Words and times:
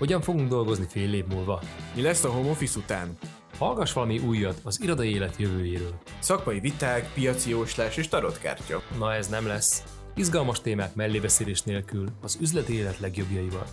Hogyan 0.00 0.20
fogunk 0.20 0.48
dolgozni 0.48 0.86
fél 0.88 1.14
év 1.14 1.26
múlva? 1.26 1.62
Mi 1.94 2.02
lesz 2.02 2.24
a 2.24 2.28
home 2.30 2.50
office 2.50 2.78
után? 2.78 3.18
Hallgass 3.58 3.92
valami 3.92 4.18
újat 4.18 4.60
az 4.64 4.82
irodai 4.82 5.14
élet 5.14 5.36
jövőjéről. 5.36 5.94
Szakmai 6.18 6.60
viták, 6.60 7.12
piaci 7.14 7.50
jóslás 7.50 7.96
és 7.96 8.08
tarotkártya. 8.08 8.82
Na 8.98 9.14
ez 9.14 9.28
nem 9.28 9.46
lesz. 9.46 9.82
Izgalmas 10.14 10.60
témák 10.60 10.94
mellébeszélés 10.94 11.62
nélkül 11.62 12.08
az 12.22 12.38
üzleti 12.40 12.74
élet 12.74 12.98
legjobbjaival. 12.98 13.66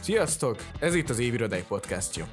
Sziasztok! 0.00 0.56
Ez 0.78 0.94
itt 0.94 1.10
az 1.10 1.18
Évirodai 1.18 1.64
podcastja. 1.68 2.26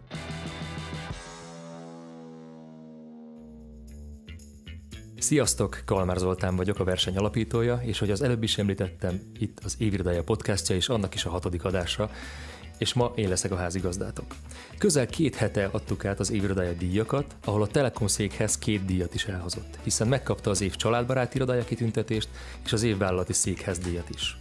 Sziasztok, 5.18 5.81
Kalmár 5.86 6.18
Zoltán 6.18 6.55
vagyok, 6.55 6.79
a 6.79 6.84
verseny 6.84 7.18
alapítója, 7.18 7.79
és 7.84 8.00
hogy 8.00 8.11
az 8.11 8.21
előbb 8.21 8.43
is 8.43 8.57
említettem, 8.57 9.21
itt 9.39 9.59
az 9.63 9.75
Évirodája 9.77 10.23
podcastja, 10.23 10.75
és 10.75 10.89
annak 10.89 11.13
is 11.13 11.25
a 11.25 11.29
hatodik 11.29 11.63
adása, 11.63 12.09
és 12.80 12.94
ma 12.94 13.12
én 13.16 13.30
leszek 13.30 13.52
a 13.52 13.56
házigazdátok. 13.56 14.36
Közel 14.78 15.06
két 15.06 15.36
hete 15.36 15.70
adtuk 15.72 16.06
át 16.06 16.20
az 16.20 16.32
évirodája 16.32 16.74
díjakat, 16.74 17.36
ahol 17.46 17.62
a 17.62 17.68
Telekom 17.68 18.08
székhez 18.08 18.58
két 18.58 18.86
díjat 18.86 19.14
is 19.14 19.26
elhozott, 19.26 19.80
hiszen 19.84 20.08
megkapta 20.08 20.50
az 20.50 20.62
év 20.62 20.76
családbarát 20.76 21.36
irodája 21.36 21.64
kitüntetést 21.64 22.30
és 22.66 22.74
az 22.74 22.84
év 22.84 22.98
vállalati 22.98 23.34
székház 23.34 23.78
díjat 23.78 24.10
is. 24.10 24.38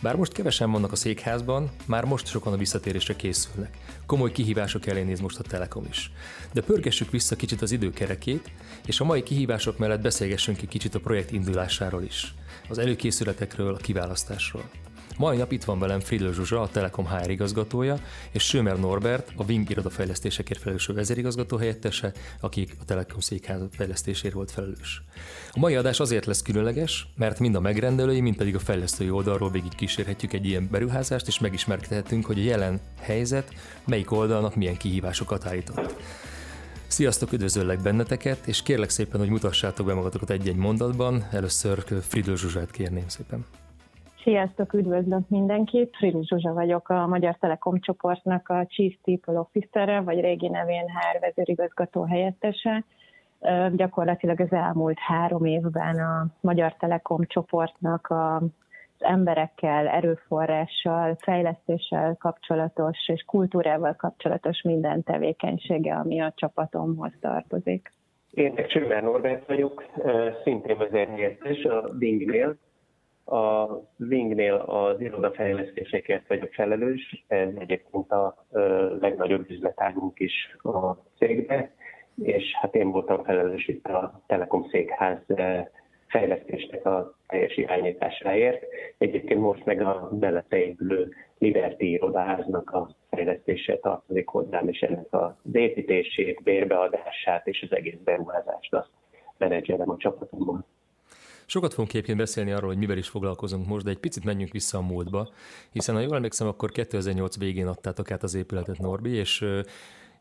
Bár 0.00 0.16
most 0.16 0.32
kevesen 0.32 0.70
vannak 0.70 0.92
a 0.92 0.96
székházban, 0.96 1.70
már 1.86 2.04
most 2.04 2.26
sokan 2.26 2.52
a 2.52 2.56
visszatérésre 2.56 3.16
készülnek. 3.16 3.76
Komoly 4.06 4.32
kihívások 4.32 4.86
elé 4.86 5.02
néz 5.02 5.20
most 5.20 5.38
a 5.38 5.42
Telekom 5.42 5.84
is. 5.90 6.12
De 6.52 6.62
pörgessük 6.62 7.10
vissza 7.10 7.36
kicsit 7.36 7.62
az 7.62 7.72
időkerekét, 7.72 8.50
és 8.86 9.00
a 9.00 9.04
mai 9.04 9.22
kihívások 9.22 9.78
mellett 9.78 10.00
beszélgessünk 10.00 10.62
egy 10.62 10.68
kicsit 10.68 10.94
a 10.94 11.00
projekt 11.00 11.32
indulásáról 11.32 12.02
is. 12.02 12.34
Az 12.68 12.78
előkészületekről, 12.78 13.74
a 13.74 13.76
kiválasztásról. 13.76 14.70
Mai 15.18 15.36
nap 15.36 15.52
itt 15.52 15.64
van 15.64 15.78
velem 15.78 16.00
Friedl 16.00 16.30
Zsuzsa, 16.30 16.60
a 16.60 16.68
Telekom 16.68 17.06
HR 17.06 17.30
igazgatója, 17.30 17.98
és 18.30 18.42
Sömer 18.42 18.78
Norbert, 18.78 19.32
a 19.36 19.44
Wing 19.44 19.70
irodafejlesztésekért 19.70 20.60
felelős 20.60 20.86
vezérigazgató 20.86 21.56
helyettese, 21.56 22.12
akik 22.40 22.76
a 22.80 22.84
Telekom 22.84 23.20
székház 23.20 23.60
fejlesztésért 23.70 24.34
volt 24.34 24.50
felelős. 24.50 25.02
A 25.52 25.58
mai 25.58 25.74
adás 25.74 26.00
azért 26.00 26.26
lesz 26.26 26.42
különleges, 26.42 27.08
mert 27.16 27.38
mind 27.38 27.54
a 27.54 27.60
megrendelői, 27.60 28.20
mind 28.20 28.36
pedig 28.36 28.54
a 28.54 28.58
fejlesztői 28.58 29.10
oldalról 29.10 29.50
végig 29.50 29.74
kísérhetjük 29.74 30.32
egy 30.32 30.46
ilyen 30.46 30.68
beruházást, 30.70 31.26
és 31.26 31.38
megismerkedhetünk, 31.38 32.26
hogy 32.26 32.38
a 32.38 32.42
jelen 32.42 32.80
helyzet 33.00 33.54
melyik 33.84 34.10
oldalnak 34.10 34.54
milyen 34.54 34.76
kihívásokat 34.76 35.46
állított. 35.46 35.94
Sziasztok, 36.86 37.32
üdvözöllek 37.32 37.82
benneteket, 37.82 38.46
és 38.46 38.62
kérlek 38.62 38.90
szépen, 38.90 39.20
hogy 39.20 39.28
mutassátok 39.28 39.86
be 39.86 39.94
magatokat 39.94 40.30
egy-egy 40.30 40.56
mondatban. 40.56 41.26
Először 41.30 41.84
Friedl 42.02 42.34
Zsuzsát 42.34 42.70
kérném 42.70 43.08
szépen. 43.08 43.44
Sziasztok, 44.26 44.72
üdvözlök 44.72 45.28
mindenkit! 45.28 45.96
Friru 45.96 46.22
Zsuzsa 46.22 46.52
vagyok 46.52 46.88
a 46.88 47.06
Magyar 47.06 47.36
Telekom 47.36 47.80
csoportnak 47.80 48.48
a 48.48 48.66
Chief 48.68 48.94
People 49.04 49.38
Officer, 49.38 50.04
vagy 50.04 50.20
régi 50.20 50.48
nevén 50.48 50.84
HR 50.84 51.20
vezérigazgató 51.20 52.02
helyettese. 52.02 52.84
Gyakorlatilag 53.72 54.40
az 54.40 54.52
elmúlt 54.52 54.98
három 54.98 55.44
évben 55.44 55.98
a 55.98 56.26
Magyar 56.40 56.74
Telekom 56.76 57.20
csoportnak 57.26 58.06
az 58.08 58.48
emberekkel, 58.98 59.88
erőforrással, 59.88 61.16
fejlesztéssel 61.18 62.16
kapcsolatos 62.18 63.08
és 63.08 63.22
kultúrával 63.26 63.94
kapcsolatos 63.94 64.62
minden 64.62 65.02
tevékenysége, 65.02 65.94
ami 65.94 66.20
a 66.20 66.32
csapatomhoz 66.36 67.12
tartozik. 67.20 67.92
Én 68.30 68.54
Csőmer 68.68 69.02
Norbert 69.02 69.46
vagyok, 69.46 69.84
szintén 70.44 70.78
vezérhelyettes 70.78 71.64
a 71.64 71.88
Dingnél, 71.98 72.56
a 73.26 73.68
Wingnél 73.98 74.54
az 74.54 75.00
irodafejlesztésekért 75.00 76.28
vagyok 76.28 76.52
felelős, 76.52 77.24
ez 77.26 77.48
egyébként 77.58 78.12
a 78.12 78.46
legnagyobb 79.00 79.50
üzletágunk 79.50 80.20
is 80.20 80.56
a 80.62 80.92
cégbe, 81.18 81.74
és 82.22 82.44
hát 82.60 82.74
én 82.74 82.90
voltam 82.90 83.24
felelős 83.24 83.68
itt 83.68 83.86
a 83.86 84.22
Telekom 84.26 84.68
székház 84.70 85.18
fejlesztésnek 86.06 86.86
a 86.86 87.14
teljes 87.26 87.56
irányításáért. 87.56 88.64
Egyébként 88.98 89.40
most 89.40 89.64
meg 89.64 89.80
a 89.80 90.10
mellette 90.20 90.56
épülő 90.56 91.12
Liberty 91.38 91.82
irodaháznak 91.82 92.70
a 92.70 92.90
fejlesztése 93.10 93.78
tartozik 93.78 94.28
hozzám, 94.28 94.68
és 94.68 94.80
ennek 94.80 95.06
az 95.10 95.32
építését, 95.52 96.42
bérbeadását 96.42 97.46
és 97.46 97.62
az 97.70 97.76
egész 97.76 97.98
beruházást 98.04 98.74
azt 98.74 98.90
menedzselem 99.38 99.90
a 99.90 99.96
csapatomban. 99.96 100.64
Sokat 101.46 101.70
fogunk 101.70 101.88
képként 101.88 102.18
beszélni 102.18 102.52
arról, 102.52 102.68
hogy 102.68 102.78
mivel 102.78 102.98
is 102.98 103.08
foglalkozunk 103.08 103.66
most, 103.66 103.84
de 103.84 103.90
egy 103.90 103.98
picit 103.98 104.24
menjünk 104.24 104.52
vissza 104.52 104.78
a 104.78 104.80
múltba, 104.80 105.32
hiszen 105.70 105.94
ha 105.94 106.00
jól 106.00 106.14
emlékszem, 106.14 106.46
akkor 106.46 106.70
2008 106.70 107.38
végén 107.38 107.66
adtátok 107.66 108.10
át 108.10 108.22
az 108.22 108.34
épületet 108.34 108.78
Norbi, 108.78 109.10
és 109.10 109.44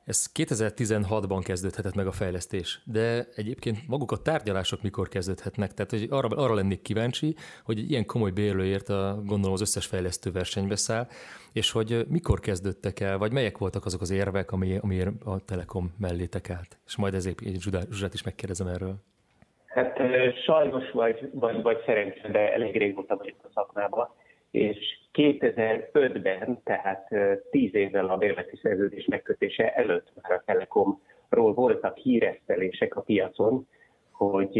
ez 0.06 0.26
2016-ban 0.34 1.42
kezdődhetett 1.44 1.94
meg 1.94 2.08
a 2.08 2.12
fejlesztés, 2.12 2.82
de 2.84 3.28
egyébként 3.36 3.88
maguk 3.88 4.12
a 4.12 4.18
tárgyalások 4.18 4.82
mikor 4.82 5.08
kezdődhetnek? 5.08 5.74
Tehát 5.74 5.92
hogy 5.92 6.08
arra, 6.10 6.28
arra 6.28 6.54
lennék 6.54 6.82
kíváncsi, 6.82 7.36
hogy 7.64 7.80
egy 7.80 7.90
ilyen 7.90 8.06
komoly 8.06 8.32
bérlőért 8.32 8.90
a, 8.90 9.22
gondolom 9.26 9.54
az 9.54 9.62
összes 9.62 9.86
fejlesztő 9.86 10.32
versenybe 10.32 10.76
száll, 10.76 11.08
és 11.52 11.72
hogy 11.72 12.06
mikor 12.08 12.40
kezdődtek 12.40 13.00
el, 13.00 13.18
vagy 13.18 13.32
melyek 13.32 13.58
voltak 13.58 13.86
azok 13.86 14.02
az 14.02 14.10
érvek, 14.10 14.52
ami, 14.52 14.78
amiért 14.78 15.24
a 15.24 15.40
Telekom 15.40 15.94
mellétek 15.98 16.50
állt. 16.50 16.78
És 16.86 16.96
majd 16.96 17.14
ezért 17.14 17.42
Zsuzsát 17.60 18.14
is 18.14 18.24
megkérdezem 18.24 18.68
erről. 18.68 19.04
Hát 19.76 20.00
sajnos 20.46 20.92
vagy, 20.92 21.30
vagy, 21.34 21.62
vagy 21.62 21.84
szerencsére, 21.86 22.30
de 22.30 22.54
elég 22.54 22.78
régóta 22.78 23.16
vagyok 23.16 23.38
a 23.44 23.50
szakmában, 23.54 24.10
és 24.52 24.78
2005-ben, 25.14 26.62
tehát 26.64 27.08
10 27.50 27.76
évvel 27.76 28.10
a 28.10 28.18
bérleti 28.18 28.60
szerződés 28.62 29.06
megkötése 29.06 29.74
előtt 29.74 30.12
már 30.22 30.32
a 30.32 30.44
Telekomról 30.46 31.54
voltak 31.54 31.98
híresztelések 31.98 32.96
a 32.96 33.02
piacon, 33.02 33.68
hogy 34.12 34.56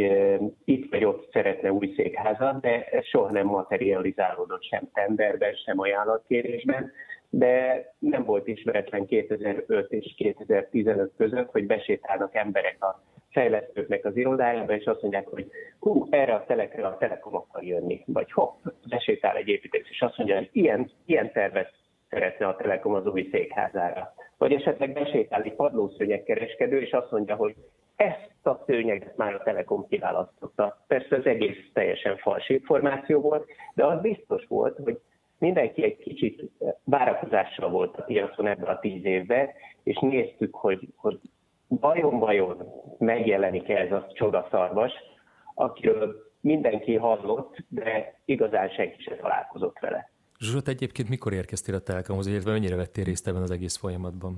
itt 0.66 0.92
vagy 0.92 1.06
ott 1.06 1.32
szeretne 1.32 1.72
új 1.72 1.94
székházat, 1.96 2.62
de 2.62 2.86
ez 2.86 3.06
soha 3.06 3.32
nem 3.32 3.46
materializálódott 3.46 4.64
sem 4.64 4.90
tenderben, 4.94 5.54
sem 5.54 5.80
ajánlatkérésben, 5.80 6.92
de 7.30 7.86
nem 8.00 8.24
volt 8.24 8.48
ismeretlen 8.48 9.06
2005 9.06 9.92
és 9.92 10.14
2015 10.18 11.12
között, 11.18 11.52
hogy 11.52 11.66
besétálnak 11.66 12.36
emberek 12.36 12.84
a 12.84 13.02
fejlesztőknek 13.36 14.06
az 14.06 14.18
irodájába, 14.18 14.74
és 14.74 14.86
azt 14.86 15.02
mondják, 15.02 15.28
hogy 15.28 15.52
hú, 15.80 16.08
erre 16.10 16.34
a 16.34 16.46
telekre 16.46 16.88
a 16.88 16.98
Telekom 16.98 17.36
akar 17.36 17.64
jönni, 17.64 18.04
vagy 18.06 18.32
hopp, 18.32 18.66
besétál 18.90 19.36
egy 19.36 19.48
építész, 19.48 19.88
és 19.90 20.02
azt 20.02 20.18
mondja, 20.18 20.36
hogy 20.36 20.50
ilyen, 20.52 20.92
ilyen 21.06 21.32
tervet 21.32 21.74
szeretne 22.10 22.48
a 22.48 22.56
Telekom 22.56 22.94
az 22.94 23.06
új 23.06 23.28
székházára. 23.32 24.14
Vagy 24.38 24.54
esetleg 24.54 24.94
besétál 24.94 25.42
egy 25.42 25.54
padlószőnyegkereskedő, 25.54 26.82
és 26.82 26.92
azt 26.92 27.12
mondja, 27.12 27.36
hogy 27.36 27.56
ezt 27.96 28.46
a 28.46 28.64
szőnyeget 28.66 29.18
már 29.18 29.34
a 29.34 29.44
Telekom 29.44 29.88
kiválasztotta. 29.88 30.84
Persze 30.88 31.16
az 31.16 31.26
egész 31.26 31.70
teljesen 31.74 32.18
fals 32.18 32.50
információ 32.50 33.22
volt, 33.22 33.46
de 33.74 33.86
az 33.86 34.02
biztos 34.02 34.46
volt, 34.48 34.78
hogy 34.84 35.00
mindenki 35.38 35.84
egy 35.84 35.98
kicsit 35.98 36.52
várakozással 36.84 37.70
volt 37.70 37.98
a 37.98 38.02
piacon 38.02 38.48
ebben 38.48 38.70
a 38.70 38.80
tíz 38.80 39.06
évben, 39.06 39.50
és 39.84 39.98
néztük, 40.02 40.56
hogy, 40.56 40.88
hogy 40.96 41.20
vajon-vajon 41.68 42.58
megjelenik 42.98 43.70
ez 43.70 43.92
a 43.92 44.08
csodaszarvas, 44.14 44.92
akiről 45.54 46.16
mindenki 46.42 46.96
hallott, 46.96 47.56
de 47.68 48.20
igazán 48.26 48.70
senki 48.70 49.02
sem 49.02 49.18
találkozott 49.18 49.80
vele. 49.80 50.10
Zsuzsot, 50.40 50.68
egyébként 50.68 51.10
mikor 51.10 51.34
érkeztél 51.34 51.76
a 51.76 51.80
Telekomhoz, 51.80 52.28
illetve 52.28 52.52
mennyire 52.52 52.76
vettél 52.76 53.04
részt 53.04 53.28
ebben 53.28 53.42
az 53.42 53.52
egész 53.52 53.78
folyamatban? 53.78 54.36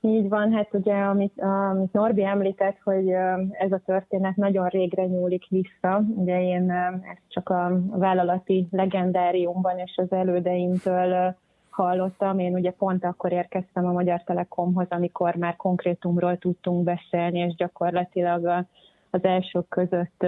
Így 0.00 0.28
van, 0.28 0.52
hát 0.52 0.74
ugye, 0.74 0.94
amit, 0.94 1.40
amit 1.40 1.92
Norbi 1.92 2.24
említett, 2.24 2.78
hogy 2.84 3.08
ez 3.50 3.72
a 3.72 3.80
történet 3.84 4.36
nagyon 4.36 4.68
régre 4.68 5.04
nyúlik 5.06 5.44
vissza. 5.48 6.02
Ugye 6.16 6.42
én 6.42 6.70
ezt 7.12 7.22
csak 7.28 7.48
a 7.48 7.80
vállalati 7.90 8.66
legendáriumban 8.70 9.78
és 9.78 9.96
az 9.96 10.12
elődeimtől 10.12 11.36
hallottam. 11.74 12.38
Én 12.38 12.54
ugye 12.54 12.70
pont 12.70 13.04
akkor 13.04 13.32
érkeztem 13.32 13.86
a 13.86 13.92
Magyar 13.92 14.22
Telekomhoz, 14.22 14.86
amikor 14.88 15.34
már 15.34 15.56
konkrétumról 15.56 16.38
tudtunk 16.38 16.84
beszélni, 16.84 17.38
és 17.38 17.54
gyakorlatilag 17.54 18.66
az 19.10 19.24
elsők 19.24 19.68
között 19.68 20.26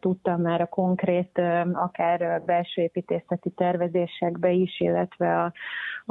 tudtam 0.00 0.40
már 0.40 0.60
a 0.60 0.66
konkrét, 0.66 1.40
akár 1.72 2.42
belső 2.44 2.82
építészeti 2.82 3.50
tervezésekbe 3.50 4.50
is, 4.50 4.80
illetve 4.80 5.42
a, 5.44 5.52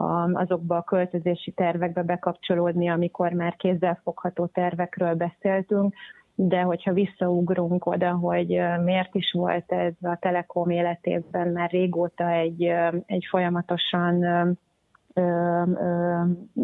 a, 0.01 0.31
azokba 0.33 0.77
a 0.77 0.83
költözési 0.83 1.51
tervekbe 1.51 2.03
bekapcsolódni, 2.03 2.89
amikor 2.89 3.31
már 3.31 3.55
kézzelfogható 3.55 4.45
tervekről 4.45 5.13
beszéltünk 5.13 5.93
de 6.39 6.61
hogyha 6.61 6.93
visszaugrunk 6.93 7.85
oda, 7.85 8.11
hogy 8.11 8.61
miért 8.83 9.15
is 9.15 9.31
volt 9.31 9.71
ez 9.71 9.93
a 10.01 10.17
Telekom 10.19 10.69
életében 10.69 11.47
már 11.47 11.69
régóta 11.69 12.29
egy, 12.29 12.63
egy 13.05 13.25
folyamatosan 13.29 14.23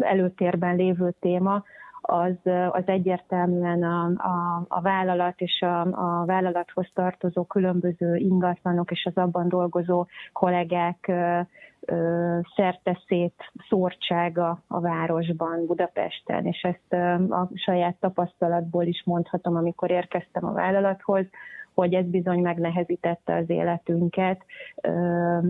előtérben 0.00 0.76
lévő 0.76 1.14
téma, 1.20 1.64
az, 2.06 2.52
az 2.70 2.82
egyértelműen 2.86 3.82
a, 3.82 4.04
a, 4.04 4.64
a 4.68 4.80
vállalat 4.80 5.40
és 5.40 5.60
a, 5.60 5.80
a 5.80 6.24
vállalathoz 6.24 6.86
tartozó 6.94 7.44
különböző 7.44 8.16
ingatlanok 8.16 8.90
és 8.90 9.04
az 9.04 9.22
abban 9.22 9.48
dolgozó 9.48 10.06
kollégák 10.32 11.12
szerteszét 12.56 13.52
szórtsága 13.68 14.62
a 14.66 14.80
városban, 14.80 15.66
Budapesten, 15.66 16.46
és 16.46 16.62
ezt 16.62 16.92
a 17.32 17.48
saját 17.54 17.96
tapasztalatból 18.00 18.84
is 18.84 19.02
mondhatom, 19.04 19.56
amikor 19.56 19.90
érkeztem 19.90 20.44
a 20.44 20.52
vállalathoz, 20.52 21.26
hogy 21.74 21.94
ez 21.94 22.06
bizony 22.06 22.40
megnehezítette 22.40 23.34
az 23.34 23.50
életünket. 23.50 24.44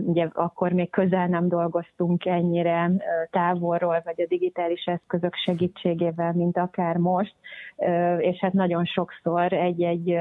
Ugye 0.05 0.27
akkor 0.33 0.71
még 0.71 0.89
közel 0.89 1.27
nem 1.27 1.47
dolgoztunk 1.47 2.25
ennyire 2.25 2.91
távolról, 3.29 4.01
vagy 4.03 4.21
a 4.21 4.27
digitális 4.27 4.83
eszközök 4.85 5.35
segítségével, 5.35 6.33
mint 6.33 6.57
akár 6.57 6.97
most, 6.97 7.35
és 8.17 8.39
hát 8.39 8.53
nagyon 8.53 8.85
sokszor 8.85 9.53
egy-egy 9.53 10.17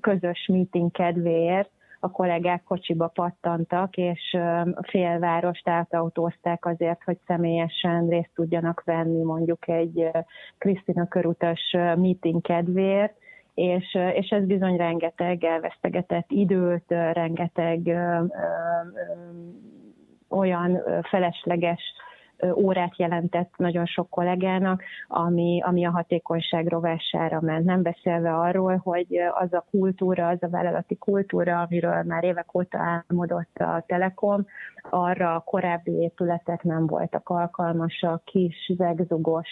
közös 0.00 0.48
meeting 0.52 0.90
kedvéért 0.90 1.70
a 2.00 2.10
kollégák 2.10 2.62
kocsiba 2.62 3.06
pattantak, 3.06 3.96
és 3.96 4.36
félvárost 4.80 5.68
átautózták 5.68 6.66
azért, 6.66 7.02
hogy 7.04 7.18
személyesen 7.26 8.08
részt 8.08 8.30
tudjanak 8.34 8.82
venni 8.84 9.22
mondjuk 9.22 9.68
egy 9.68 10.10
Krisztina 10.58 11.08
körutas 11.08 11.70
meeting 11.72 12.40
kedvéért, 12.42 13.14
és, 13.58 13.98
és 14.14 14.28
ez 14.28 14.44
bizony 14.44 14.76
rengeteg 14.76 15.44
elvesztegetett 15.44 16.30
időt, 16.30 16.84
rengeteg 16.88 17.86
ö, 17.86 17.90
ö, 17.92 18.24
olyan 20.28 20.82
felesleges 21.02 21.80
órát 22.54 22.98
jelentett 22.98 23.50
nagyon 23.56 23.86
sok 23.86 24.10
kollégának, 24.10 24.82
ami, 25.08 25.62
ami 25.64 25.84
a 25.86 25.90
hatékonyság 25.90 26.66
rovására 26.66 27.40
ment. 27.40 27.64
Nem 27.64 27.82
beszélve 27.82 28.34
arról, 28.34 28.76
hogy 28.76 29.16
az 29.34 29.52
a 29.52 29.64
kultúra, 29.70 30.28
az 30.28 30.42
a 30.42 30.48
vállalati 30.48 30.96
kultúra, 30.96 31.60
amiről 31.60 32.02
már 32.02 32.24
évek 32.24 32.54
óta 32.54 32.78
álmodott 32.78 33.56
a 33.56 33.84
Telekom, 33.86 34.46
arra 34.90 35.34
a 35.34 35.40
korábbi 35.40 35.92
épületek 35.92 36.62
nem 36.62 36.86
voltak 36.86 37.28
alkalmasak, 37.28 38.24
kis, 38.24 38.72
zegzugos, 38.76 39.50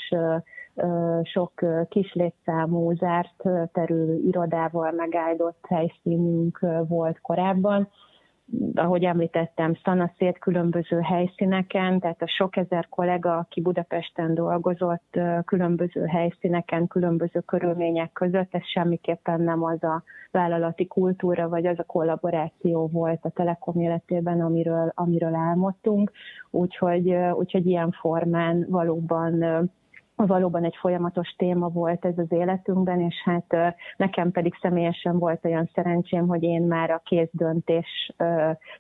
sok 1.23 1.52
kis 1.88 2.12
létszámú, 2.12 2.93
zárt 2.93 3.43
terű 3.73 4.14
irodával 4.26 4.90
megáldott 4.90 5.64
helyszínünk 5.69 6.67
volt 6.88 7.20
korábban, 7.20 7.88
ahogy 8.75 9.05
említettem, 9.05 9.75
szanaszét 9.84 10.38
különböző 10.38 11.00
helyszíneken, 11.00 12.00
tehát 12.00 12.23
a 12.23 12.28
sok 12.28 12.56
ezer 12.56 12.88
kollega, 12.88 13.37
aki 13.37 13.61
Budapesten 13.61 14.34
dolgozott, 14.34 15.19
különböző 15.44 16.05
helyszíneken, 16.05 16.87
különböző 16.87 17.40
körülmények 17.40 18.12
között, 18.12 18.55
ez 18.55 18.64
semmiképpen 18.64 19.40
nem 19.40 19.62
az 19.62 19.82
a 19.82 20.02
vállalati 20.31 20.87
kultúra, 20.87 21.49
vagy 21.49 21.67
az 21.67 21.79
a 21.79 21.84
kollaboráció 21.84 22.87
volt 22.87 23.25
a 23.25 23.31
Telekom 23.31 23.81
életében, 23.81 24.40
amiről, 24.40 24.93
amiről 24.94 25.34
álmodtunk, 25.34 26.11
úgyhogy, 26.50 27.14
úgyhogy 27.32 27.67
ilyen 27.67 27.90
formán 27.90 28.67
valóban 28.69 29.70
valóban 30.16 30.64
egy 30.64 30.76
folyamatos 30.80 31.34
téma 31.36 31.68
volt 31.68 32.04
ez 32.04 32.18
az 32.18 32.32
életünkben, 32.32 33.00
és 33.00 33.14
hát 33.24 33.76
nekem 33.96 34.30
pedig 34.30 34.58
személyesen 34.60 35.18
volt 35.18 35.44
olyan 35.44 35.70
szerencsém, 35.74 36.26
hogy 36.26 36.42
én 36.42 36.62
már 36.62 36.90
a 36.90 37.02
kézdöntés 37.04 38.12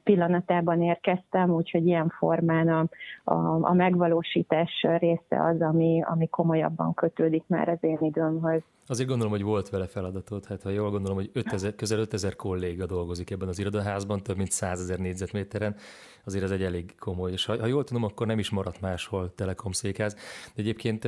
pillanatában 0.02 0.82
érkeztem, 0.82 1.50
úgyhogy 1.50 1.86
ilyen 1.86 2.08
formán 2.18 2.68
a, 2.68 2.88
a, 3.24 3.34
a 3.60 3.72
megvalósítás 3.72 4.86
része 4.98 5.42
az, 5.44 5.60
ami, 5.60 6.02
ami 6.02 6.28
komolyabban 6.28 6.94
kötődik 6.94 7.44
már 7.46 7.68
az 7.68 7.78
én 7.80 7.98
időmhöz. 8.00 8.62
Azért 8.88 9.08
gondolom, 9.08 9.32
hogy 9.32 9.42
volt 9.42 9.68
vele 9.68 9.86
feladatot, 9.86 10.46
hát 10.46 10.62
ha 10.62 10.70
jól 10.70 10.90
gondolom, 10.90 11.16
hogy 11.16 11.30
5000, 11.32 11.74
közel 11.74 11.98
5000 11.98 12.36
kolléga 12.36 12.86
dolgozik 12.86 13.30
ebben 13.30 13.48
az 13.48 13.58
irodaházban, 13.58 14.22
több 14.22 14.36
mint 14.36 14.50
100 14.50 14.80
ezer 14.80 14.98
négyzetméteren, 14.98 15.76
azért 16.24 16.44
ez 16.44 16.50
egy 16.50 16.62
elég 16.62 16.94
komoly, 16.98 17.32
és 17.32 17.44
ha, 17.44 17.58
ha 17.60 17.66
jól 17.66 17.84
tudom, 17.84 18.04
akkor 18.04 18.26
nem 18.26 18.38
is 18.38 18.50
maradt 18.50 18.80
máshol 18.80 19.34
Telekom 19.34 19.72
székház. 19.72 20.14
De 20.54 20.62
egyébként 20.62 21.04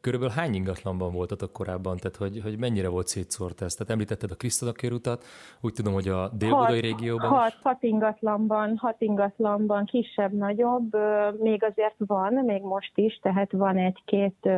körülbelül 0.00 0.34
hány 0.34 0.54
ingatlanban 0.54 1.12
voltatok 1.12 1.52
korábban, 1.52 1.96
tehát 1.96 2.16
hogy, 2.16 2.40
hogy 2.42 2.58
mennyire 2.58 2.88
volt 2.88 3.06
szétszórt 3.06 3.62
ez? 3.62 3.74
Tehát 3.74 3.92
említetted 3.92 4.30
a 4.30 4.34
Krisztina 4.34 4.72
körutat, 4.72 5.24
úgy 5.60 5.72
tudom, 5.72 5.92
hogy 5.92 6.08
a 6.08 6.28
délbudai 6.28 6.80
régióban 6.80 7.28
hat, 7.28 7.48
is. 7.48 7.58
hat 7.62 7.82
ingatlanban, 7.82 8.76
hat 8.76 9.00
ingatlanban, 9.00 9.84
kisebb, 9.84 10.32
nagyobb, 10.32 10.96
még 11.40 11.64
azért 11.64 11.96
van, 11.98 12.32
még 12.32 12.62
most 12.62 12.92
is, 12.94 13.18
tehát 13.22 13.52
van 13.52 13.76
egy-két 13.76 14.48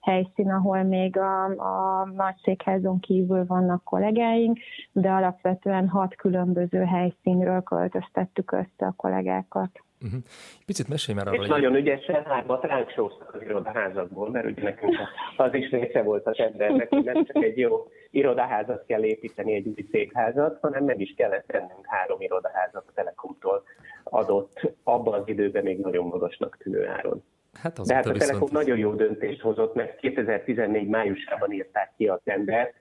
helyszín, 0.00 0.50
ahol 0.50 0.82
még 0.82 1.16
a, 1.16 1.44
a 1.44 2.04
nagy 2.04 2.34
székházon 2.42 3.00
kívül 3.00 3.46
vannak 3.46 3.84
kollégáink, 3.84 4.58
de 4.92 5.10
alapvetően 5.10 5.88
hat 5.88 6.14
különböző 6.14 6.84
helyszínről 6.84 7.62
költöztettük 7.62 8.52
össze 8.52 8.86
a 8.86 8.94
kollégákat. 8.96 9.70
Uh-huh. 10.04 10.20
Picit 10.66 10.88
mesélj 10.88 11.18
már 11.18 11.26
arról. 11.26 11.42
És 11.42 11.48
nagyon 11.48 11.74
ügyesen 11.74 12.24
hármat 12.24 12.64
ránk 12.64 12.90
sóztak 12.90 13.34
az 13.34 13.42
irodaházakból, 13.42 14.30
mert 14.30 14.46
ugye 14.46 14.62
nekünk 14.62 14.96
az 15.36 15.54
is 15.54 15.70
része 15.70 16.02
volt 16.02 16.26
a 16.26 16.32
tendernek, 16.32 16.88
hogy 16.88 17.04
nem 17.04 17.24
csak 17.24 17.44
egy 17.44 17.58
jó 17.58 17.88
irodaházat 18.10 18.84
kell 18.86 19.04
építeni, 19.04 19.54
egy 19.54 19.66
új 19.66 19.86
székházat, 19.90 20.58
hanem 20.60 20.84
meg 20.84 21.00
is 21.00 21.14
kellett 21.16 21.46
tennünk 21.46 21.86
három 21.86 22.20
irodaházat 22.20 22.84
a 22.86 22.92
Telekomtól 22.94 23.62
adott 24.04 24.72
abban 24.82 25.20
az 25.20 25.28
időben 25.28 25.62
még 25.62 25.78
nagyon 25.78 26.06
magasnak 26.06 26.56
tűnő 26.56 26.86
áron. 26.86 27.22
Hát 27.52 27.80
De 27.86 27.94
hát 27.94 28.06
a 28.06 28.12
Telekom 28.12 28.40
viszont... 28.40 28.52
nagyon 28.52 28.78
jó 28.78 28.94
döntést 28.94 29.40
hozott, 29.40 29.74
mert 29.74 29.96
2014 29.96 30.88
májusában 30.88 31.52
írták 31.52 31.92
ki 31.96 32.08
a 32.08 32.20
tendert, 32.24 32.74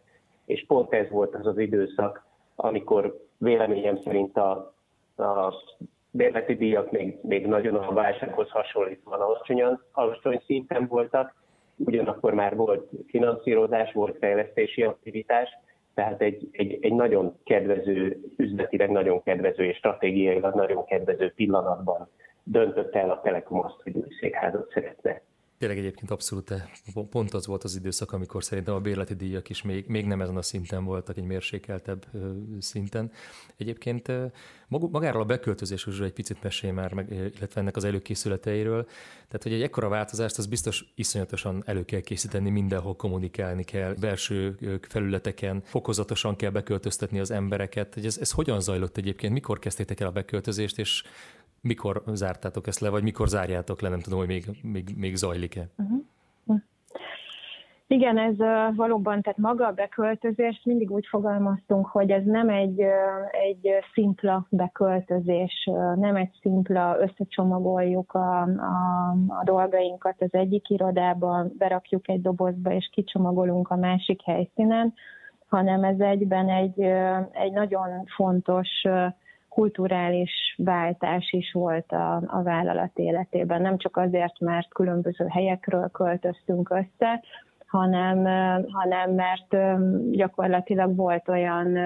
és 0.46 0.66
pont 0.68 0.94
ez 0.94 1.10
volt 1.10 1.36
az 1.36 1.48
az 1.48 1.58
időszak, 1.58 2.26
amikor 2.56 3.28
véleményem 3.38 4.02
szerint 4.04 4.38
a, 4.38 4.74
a 5.16 5.54
bérleti 6.12 6.56
díjak 6.56 6.92
még, 6.92 7.18
még 7.22 7.48
nagyon 7.48 7.76
a 7.76 7.94
válsághoz 7.94 8.50
hasonlítva 8.50 9.16
alacsonyan, 9.16 9.84
alacsony 9.92 10.42
szinten 10.46 10.88
voltak, 10.88 11.36
ugyanakkor 11.76 12.34
már 12.34 12.56
volt 12.56 12.90
finanszírozás, 13.08 13.94
volt 13.94 14.18
fejlesztési 14.18 14.84
aktivitás, 14.84 15.50
tehát 15.94 16.22
egy, 16.22 16.48
egy, 16.52 16.78
egy 16.82 16.94
nagyon 16.94 17.38
kedvező, 17.44 18.20
üzletileg 18.38 18.90
nagyon 18.90 19.24
kedvező 19.24 19.64
és 19.64 19.78
stratégiailag 19.78 20.56
nagyon 20.56 20.86
kedvező 20.86 21.34
pillanatban 21.36 22.10
döntött 22.44 22.96
el 22.96 23.10
a 23.10 23.22
Telekom 23.22 23.60
azt, 23.60 23.82
hogy 23.84 23.96
új 23.96 24.08
székházat 24.20 24.72
szeretne 24.72 25.22
Tényleg 25.60 25.78
egyébként 25.78 26.12
abszolút 26.12 26.54
pont 27.10 27.34
az 27.34 27.46
volt 27.46 27.64
az 27.64 27.76
időszak, 27.76 28.12
amikor 28.12 28.44
szerintem 28.44 28.74
a 28.74 28.80
bérleti 28.80 29.14
díjak 29.14 29.50
is 29.50 29.62
még, 29.62 29.88
még 29.88 30.06
nem 30.06 30.22
ezen 30.22 30.38
a 30.38 30.42
szinten 30.42 30.84
voltak, 30.84 31.18
egy 31.18 31.24
mérsékeltebb 31.24 32.06
szinten. 32.60 33.12
Egyébként 33.58 34.12
magáról 34.68 35.22
a 35.22 35.26
beköltözésről 35.26 36.04
egy 36.04 36.14
picit 36.14 36.44
mesélj 36.44 36.74
már, 36.74 36.94
meg, 36.94 37.12
illetve 37.12 37.62
ennek 37.62 37.76
az 37.76 37.84
előkészületeiről. 37.84 38.84
Tehát, 39.28 39.44
hogy 39.44 39.54
egy 39.54 39.62
ekkora 39.62 39.90
változást, 39.90 40.38
az 40.38 40.46
biztos 40.46 40.92
iszonyatosan 40.96 41.64
elő 41.66 41.86
kell 41.86 42.00
készíteni, 42.00 42.50
mindenhol 42.50 42.96
kommunikálni 42.96 43.64
kell, 43.64 43.94
belső 43.94 44.58
felületeken, 44.82 45.62
fokozatosan 45.64 46.36
kell 46.36 46.52
beköltöztetni 46.52 47.20
az 47.20 47.32
embereket. 47.32 47.94
Hogy 47.94 48.06
ez, 48.06 48.18
ez 48.18 48.32
hogyan 48.32 48.62
zajlott 48.62 48.98
egyébként, 48.98 49.34
mikor 49.34 49.60
kezdtétek 49.60 50.00
el 50.00 50.08
a 50.08 50.12
beköltözést, 50.12 50.80
és 50.80 51.04
mikor 51.62 52.04
zártátok 52.14 52.68
ezt 52.68 52.80
le, 52.80 52.90
vagy 52.90 53.04
mikor 53.04 53.28
zárjátok 53.28 53.82
le, 53.82 53.90
nem 53.90 54.00
tudom, 54.00 54.20
hogy 54.20 54.28
még, 54.28 54.46
még, 54.62 54.94
még 54.98 55.16
zajlik-e. 55.16 55.68
Uh-huh. 55.78 56.00
Igen, 57.92 58.18
ez 58.18 58.36
valóban, 58.76 59.22
tehát 59.22 59.38
maga 59.38 59.68
a 59.68 59.72
beköltözés, 59.72 60.62
mindig 60.64 60.92
úgy 60.92 61.06
fogalmaztunk, 61.08 61.88
hogy 61.88 62.12
ez 62.12 62.24
nem 62.26 62.50
egy, 62.50 62.80
egy 63.32 63.70
szimpla 63.94 64.46
beköltözés, 64.50 65.70
nem 65.96 66.16
egy 66.16 66.30
szimpla 66.42 66.98
összecsomagoljuk 67.00 68.14
a, 68.14 68.42
a, 68.42 69.10
a 69.28 69.44
dolgainkat 69.44 70.16
az 70.20 70.34
egyik 70.34 70.70
irodában, 70.70 71.54
berakjuk 71.58 72.10
egy 72.10 72.22
dobozba 72.22 72.72
és 72.72 72.90
kicsomagolunk 72.92 73.70
a 73.70 73.76
másik 73.76 74.22
helyszínen, 74.22 74.94
hanem 75.48 75.84
ez 75.84 76.00
egyben 76.00 76.50
egy, 76.50 76.82
egy 77.32 77.52
nagyon 77.52 78.06
fontos 78.16 78.70
kulturális 79.60 80.56
váltás 80.58 81.32
is 81.32 81.52
volt 81.52 81.92
a, 81.92 82.24
a 82.26 82.44
vállalat 82.44 82.92
életében. 82.94 83.62
Nem 83.62 83.78
csak 83.78 83.98
azért, 83.98 84.40
mert 84.40 84.74
különböző 84.74 85.26
helyekről 85.28 85.90
költöztünk 85.90 86.70
össze, 86.70 87.24
hanem, 87.68 88.18
hanem 88.72 89.12
mert 89.12 89.56
gyakorlatilag 90.12 90.96
volt 90.96 91.30
olyan 91.30 91.78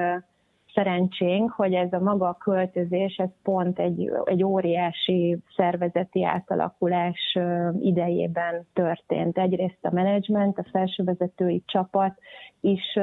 szerencsénk, 0.73 1.51
hogy 1.51 1.73
ez 1.73 1.93
a 1.93 1.99
maga 1.99 2.27
a 2.27 2.37
költözés, 2.43 3.15
ez 3.15 3.29
pont 3.43 3.79
egy, 3.79 4.11
egy 4.23 4.43
óriási 4.43 5.37
szervezeti 5.55 6.25
átalakulás 6.25 7.37
idejében 7.79 8.67
történt. 8.73 9.37
Egyrészt 9.37 9.79
a 9.81 9.93
menedzsment, 9.93 10.57
a 10.57 10.65
felsővezetői 10.71 11.63
csapat 11.65 12.13
is 12.61 12.97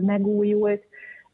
megújult, 0.00 0.82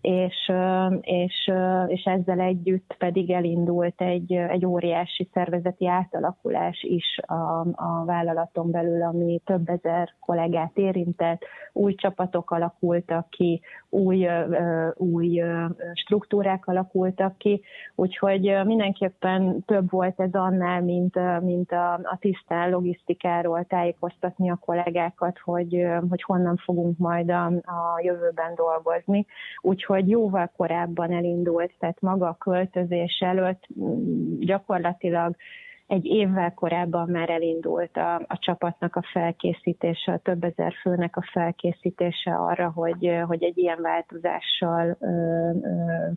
és, 0.00 0.52
és, 1.00 1.50
és 1.86 2.02
ezzel 2.04 2.40
együtt 2.40 2.94
pedig 2.98 3.30
elindult 3.30 4.00
egy, 4.00 4.32
egy 4.32 4.66
óriási 4.66 5.28
szervezeti 5.32 5.88
átalakulás 5.88 6.82
is 6.82 7.18
a, 7.26 7.66
a 7.74 8.04
vállalaton 8.04 8.70
belül, 8.70 9.02
ami 9.02 9.40
több 9.44 9.68
ezer 9.68 10.14
kollégát 10.20 10.78
érintett, 10.78 11.44
új 11.72 11.94
csapatok 11.94 12.50
alakultak 12.50 13.30
ki, 13.30 13.60
új, 13.90 14.28
új 14.94 15.42
struktúrák 15.94 16.66
alakultak 16.66 17.38
ki, 17.38 17.62
úgyhogy 17.94 18.58
mindenképpen 18.64 19.64
több 19.64 19.90
volt 19.90 20.20
ez 20.20 20.32
annál, 20.32 20.82
mint, 20.82 21.40
mint 21.40 21.72
a, 21.72 21.92
a 21.92 22.16
tisztán 22.20 22.70
logisztikáról 22.70 23.64
tájékoztatni 23.64 24.50
a 24.50 24.58
kollégákat, 24.60 25.38
hogy, 25.38 25.86
hogy 26.08 26.22
honnan 26.22 26.56
fogunk 26.56 26.98
majd 26.98 27.30
a, 27.30 27.46
a 27.46 28.00
jövőben 28.02 28.54
dolgozni. 28.54 29.26
Úgyhogy 29.60 30.08
jóval 30.08 30.50
korábban 30.56 31.12
elindult, 31.12 31.72
tehát 31.78 32.00
maga 32.00 32.28
a 32.28 32.36
költözés 32.38 33.18
előtt 33.20 33.66
gyakorlatilag 34.38 35.36
egy 35.88 36.04
évvel 36.04 36.54
korábban 36.54 37.08
már 37.08 37.30
elindult 37.30 37.96
a, 37.96 38.14
a 38.14 38.38
csapatnak 38.38 38.96
a 38.96 39.02
felkészítése, 39.12 40.12
a 40.12 40.18
több 40.18 40.44
ezer 40.44 40.72
főnek 40.82 41.16
a 41.16 41.24
felkészítése 41.32 42.34
arra, 42.34 42.70
hogy, 42.74 43.20
hogy 43.26 43.42
egy 43.42 43.58
ilyen 43.58 43.78
változással 43.82 44.96
ö, 45.00 45.06
ö, 45.06 45.50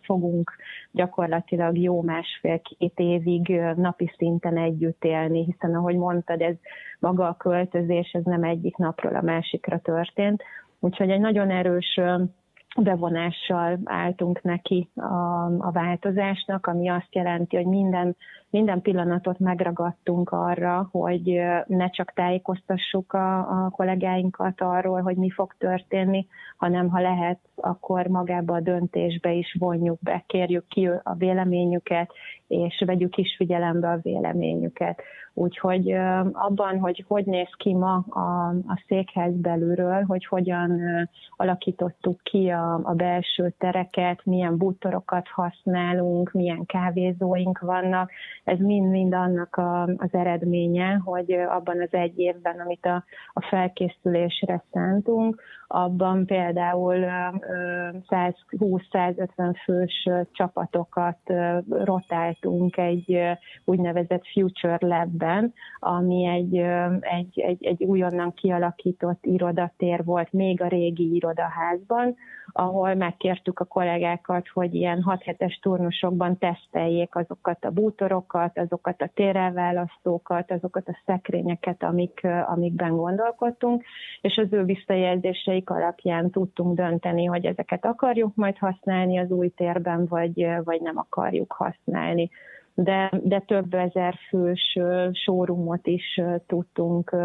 fogunk 0.01 0.51
gyakorlatilag 0.92 1.78
jó 1.78 2.01
másfél-két 2.01 3.00
évig 3.00 3.62
napi 3.75 4.13
szinten 4.18 4.58
együtt 4.58 5.04
élni, 5.04 5.44
hiszen 5.44 5.75
ahogy 5.75 5.96
mondtad, 5.96 6.42
ez 6.42 6.56
maga 7.00 7.28
a 7.28 7.38
költözés, 7.38 8.12
ez 8.12 8.24
nem 8.24 8.44
egyik 8.44 8.75
napról 8.75 9.16
a 9.16 9.22
másikra 9.22 9.80
történt, 9.80 10.44
úgyhogy 10.80 11.10
egy 11.10 11.20
nagyon 11.20 11.50
erős 11.50 12.00
bevonással 12.75 13.80
álltunk 13.84 14.42
neki 14.42 14.90
a, 14.96 15.46
a 15.58 15.72
változásnak, 15.72 16.68
ami 16.68 16.90
azt 16.90 17.16
jelenti, 17.16 17.56
hogy 17.56 17.66
minden, 17.66 18.16
minden 18.51 18.81
pillanatot 18.81 19.39
megragadtunk 19.39 20.29
arra, 20.29 20.89
hogy 20.91 21.41
ne 21.67 21.89
csak 21.89 22.13
tájékoztassuk 22.13 23.13
a, 23.13 23.38
a 23.38 23.70
kollégáinkat 23.70 24.62
arról, 24.62 25.01
hogy 25.01 25.15
mi 25.15 25.29
fog 25.29 25.55
történni, 25.58 26.27
hanem 26.58 26.89
ha 26.89 27.01
lehet, 27.01 27.39
akkor 27.55 28.08
magába 28.08 28.55
a 28.55 28.60
döntésbe 28.60 29.31
is 29.31 29.55
vonjuk 29.60 30.00
be, 30.01 30.24
kérjük 30.27 30.67
ki 30.67 30.88
a 31.03 31.13
véleményüket, 31.13 32.12
és 32.48 32.84
vegyük 32.86 33.17
is 33.17 33.36
figyelembe 33.38 33.89
a 33.89 34.00
véleményüket. 34.01 35.01
Úgyhogy 35.34 35.91
abban, 36.31 36.79
hogy 36.79 37.05
hogy 37.08 37.25
néz 37.25 37.50
ki 37.58 37.74
ma 37.74 37.96
a, 38.10 38.48
a 38.48 38.84
székház 38.88 39.34
belülről, 39.36 40.03
hogy 40.03 40.25
hogyan 40.25 40.81
alakítottuk 41.36 42.20
ki 42.24 42.50
a, 42.50 42.79
a 42.84 42.93
belső 42.93 43.53
tereket, 43.58 44.25
milyen 44.25 44.58
bútorokat 44.58 45.27
használunk, 45.27 46.31
milyen 46.31 46.65
kávézóink 46.65 47.60
vannak, 47.60 48.12
ez 48.43 48.60
mind-mind 48.60 49.13
annak 49.13 49.55
a, 49.55 49.81
az 49.83 50.10
eredménye, 50.12 51.01
hogy 51.03 51.31
abban 51.31 51.81
az 51.81 51.91
egy 51.93 52.19
évben, 52.19 52.60
amit 52.60 52.86
a, 52.86 53.03
a 53.33 53.41
felkészülésre 53.41 54.63
szántunk, 54.71 55.41
abban 55.72 56.25
például 56.25 57.06
120-150 58.10 59.56
fős 59.63 60.10
csapatokat 60.32 61.20
rotáltunk 61.70 62.78
egy 62.78 63.20
úgynevezett 63.66 64.28
Future 64.34 64.78
Lab-ben, 64.80 65.54
ami 65.80 66.25
egy, 66.25 66.56
egy, 67.00 67.40
egy, 67.40 67.66
egy 67.66 67.84
újonnan 67.84 68.34
kialakított 68.34 69.25
irodatér 69.25 70.04
volt 70.04 70.32
még 70.32 70.62
a 70.62 70.68
régi 70.68 71.16
irodaházban, 71.16 72.16
ahol 72.54 72.94
megkértük 72.94 73.60
a 73.60 73.66
kollégákat, 73.66 74.48
hogy 74.48 74.74
ilyen 74.74 75.01
6 75.01 75.24
hetes 75.24 75.60
turnusokban 75.62 76.38
teszteljék 76.38 77.16
azokat 77.16 77.66
a 77.66 77.70
bútorokat, 77.70 78.58
azokat 78.58 79.01
a 79.01 79.10
térelválasztókat, 79.13 80.51
azokat 80.51 80.88
a 80.88 80.98
szekrényeket, 81.06 81.84
amik, 81.84 82.28
amikben 82.46 82.96
gondolkodtunk, 82.96 83.84
és 84.22 84.38
az 84.38 84.54
ő 84.54 84.66
visszajelzéseik 85.62 85.70
alapján 85.70 86.30
tudtunk 86.30 86.75
dönteni, 86.75 87.25
hogy 87.25 87.46
ezeket 87.46 87.86
akarjuk 87.86 88.36
majd 88.36 88.58
használni 88.58 89.18
az 89.18 89.32
új 89.32 89.50
térben, 89.50 90.06
vagy, 90.06 90.48
vagy 90.63 90.82
nem 90.82 90.98
akarjuk 90.98 91.51
használni 91.51 92.30
de, 92.74 93.12
de 93.24 93.39
több 93.39 93.74
ezer 93.74 94.15
fős 94.30 94.80
showroomot 95.12 95.88
is 95.88 96.22
tudtunk 96.48 97.15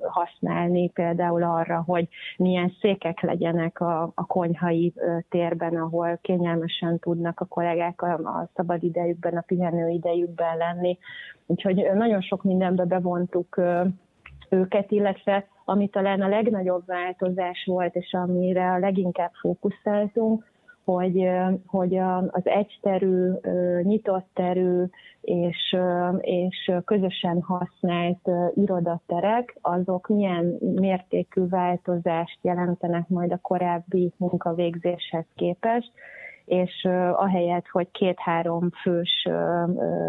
használni, 0.00 0.88
például 0.88 1.42
arra, 1.42 1.82
hogy 1.86 2.08
milyen 2.36 2.72
székek 2.80 3.20
legyenek 3.20 3.80
a, 3.80 4.02
a 4.14 4.26
konyhai 4.26 4.92
térben, 5.28 5.76
ahol 5.76 6.18
kényelmesen 6.22 6.98
tudnak 6.98 7.40
a 7.40 7.44
kollégák 7.44 8.02
a, 8.02 8.12
a 8.12 8.48
szabad 8.54 8.82
idejükben, 8.82 9.36
a 9.36 9.44
pihenő 9.46 9.88
idejükben 9.88 10.56
lenni. 10.56 10.98
Úgyhogy 11.46 11.90
nagyon 11.94 12.20
sok 12.20 12.42
mindenbe 12.42 12.84
bevontuk 12.84 13.60
őket, 14.50 14.90
illetve 14.90 15.46
ami 15.64 15.88
talán 15.88 16.20
a 16.20 16.28
legnagyobb 16.28 16.86
változás 16.86 17.64
volt, 17.66 17.94
és 17.94 18.12
amire 18.12 18.70
a 18.72 18.78
leginkább 18.78 19.32
fókuszáltunk, 19.40 20.44
hogy, 20.84 21.28
hogy 21.66 21.96
az 22.30 22.42
egyterű, 22.46 23.30
nyitott 23.82 24.26
terű 24.34 24.84
és, 25.20 25.76
és 26.20 26.72
közösen 26.84 27.42
használt 27.42 28.30
irodaterek, 28.54 29.58
azok 29.60 30.08
milyen 30.08 30.58
mértékű 30.60 31.48
változást 31.48 32.38
jelentenek 32.42 33.08
majd 33.08 33.32
a 33.32 33.38
korábbi 33.42 34.12
munkavégzéshez 34.16 35.26
képest, 35.34 35.92
és 36.44 36.88
ahelyett, 37.12 37.66
hogy 37.66 37.90
két-három 37.90 38.70
fős 38.82 39.28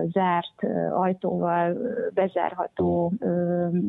zárt 0.05 0.63
ajtóval 0.93 1.77
bezárható 2.13 3.11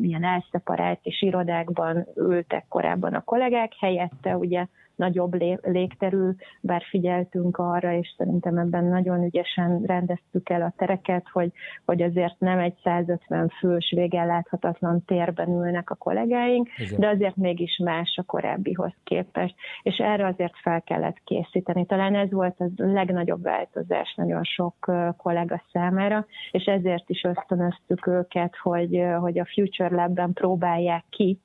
ilyen 0.01 0.23
elszeparált 0.23 0.99
és 1.01 1.21
irodákban 1.21 2.07
ültek 2.15 2.65
korábban 2.69 3.13
a 3.13 3.23
kollégák, 3.23 3.71
helyette 3.79 4.37
ugye 4.37 4.65
nagyobb 4.95 5.33
légterű, 5.61 6.29
bár 6.61 6.83
figyeltünk 6.89 7.57
arra, 7.57 7.93
és 7.93 8.13
szerintem 8.17 8.57
ebben 8.57 8.83
nagyon 8.83 9.23
ügyesen 9.23 9.81
rendeztük 9.85 10.49
el 10.49 10.61
a 10.61 10.73
tereket, 10.77 11.25
hogy, 11.31 11.51
hogy 11.85 12.01
azért 12.01 12.39
nem 12.39 12.59
egy 12.59 12.75
150 12.83 13.49
fős 13.49 13.93
végelláthatatlan 13.95 15.05
térben 15.05 15.49
ülnek 15.49 15.89
a 15.89 15.95
kollégáink, 15.95 16.69
Igen. 16.77 16.99
de 16.99 17.07
azért 17.07 17.35
mégis 17.35 17.77
más 17.83 18.17
a 18.17 18.23
korábbihoz 18.23 18.93
képest. 19.03 19.55
És 19.83 19.97
erre 19.97 20.27
azért 20.27 20.57
fel 20.61 20.81
kellett 20.81 21.17
készíteni. 21.23 21.85
Talán 21.85 22.15
ez 22.15 22.31
volt 22.31 22.59
a 22.59 22.65
legnagyobb 22.75 23.41
változás 23.41 24.13
nagyon 24.15 24.43
sok 24.43 24.91
kollega 25.17 25.63
számára, 25.71 26.25
és 26.51 26.63
ezért 26.63 27.09
is 27.09 27.23
ösztönöztük 27.23 28.07
őket, 28.07 28.55
hogy, 28.61 29.03
hogy 29.19 29.39
a 29.39 29.45
Future 29.45 29.95
Lab-ben 29.95 30.33
próbálják 30.33 31.03
ki, 31.09 31.39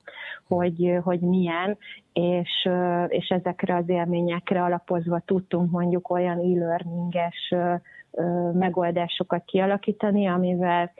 hogy, 0.46 0.98
hogy 1.02 1.20
milyen, 1.20 1.78
és, 2.18 2.68
és 3.08 3.28
ezekre 3.28 3.76
az 3.76 3.88
élményekre 3.88 4.62
alapozva 4.62 5.22
tudtunk 5.24 5.70
mondjuk 5.70 6.10
olyan 6.10 6.38
e-learninges 6.38 7.54
megoldásokat 8.52 9.44
kialakítani, 9.44 10.26
amivel 10.26 10.92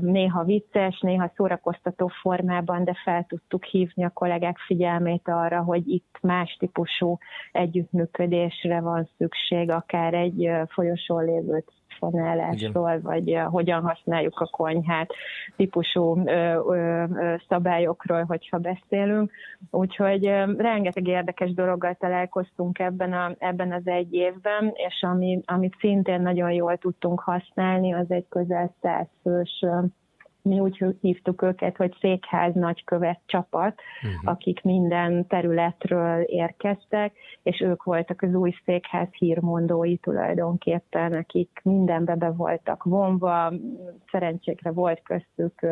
néha 0.00 0.44
vicces, 0.44 1.00
néha 1.00 1.32
szórakoztató 1.36 2.06
formában, 2.06 2.84
de 2.84 2.94
fel 3.04 3.24
tudtuk 3.28 3.64
hívni 3.64 4.04
a 4.04 4.10
kollégák 4.10 4.58
figyelmét 4.58 5.28
arra, 5.28 5.62
hogy 5.62 5.88
itt 5.88 6.18
más 6.22 6.56
típusú 6.58 7.18
együttműködésre 7.52 8.80
van 8.80 9.08
szükség, 9.16 9.70
akár 9.70 10.14
egy 10.14 10.50
folyosón 10.68 11.24
lévő 11.24 11.64
fonálásról, 11.98 13.00
vagy 13.00 13.34
uh, 13.34 13.42
hogyan 13.42 13.82
használjuk 13.82 14.40
a 14.40 14.46
konyhát, 14.46 15.10
típusú 15.56 16.22
ö, 16.24 16.62
ö, 16.74 17.04
szabályokról, 17.48 18.24
hogyha 18.24 18.58
beszélünk. 18.58 19.30
Úgyhogy 19.70 20.26
ö, 20.26 20.52
rengeteg 20.56 21.06
érdekes 21.06 21.54
dologgal 21.54 21.94
találkoztunk 21.94 22.78
ebben, 22.78 23.12
a, 23.12 23.34
ebben 23.38 23.72
az 23.72 23.86
egy 23.86 24.12
évben, 24.12 24.72
és 24.74 25.02
ami, 25.02 25.40
amit 25.44 25.76
szintén 25.78 26.20
nagyon 26.20 26.50
jól 26.50 26.76
tudtunk 26.76 27.20
használni, 27.20 27.94
az 27.94 28.10
egy 28.10 28.26
közel 28.28 28.74
száz 28.80 29.06
fős 29.22 29.64
mi 30.46 30.60
úgy 30.60 30.84
hívtuk 31.00 31.42
őket, 31.42 31.76
hogy 31.76 31.96
székház 32.00 32.54
nagykövet 32.54 33.20
csapat, 33.26 33.80
uh-huh. 34.02 34.32
akik 34.32 34.62
minden 34.62 35.26
területről 35.26 36.22
érkeztek, 36.22 37.12
és 37.42 37.60
ők 37.60 37.82
voltak 37.82 38.22
az 38.22 38.34
új 38.34 38.54
székház 38.64 39.08
hírmondói 39.10 39.96
tulajdonképpen, 39.96 41.12
akik 41.12 41.60
mindenbe 41.62 42.14
be 42.14 42.30
voltak 42.30 42.84
vonva, 42.84 43.52
szerencsékre 44.10 44.70
volt 44.70 45.02
köztük 45.02 45.66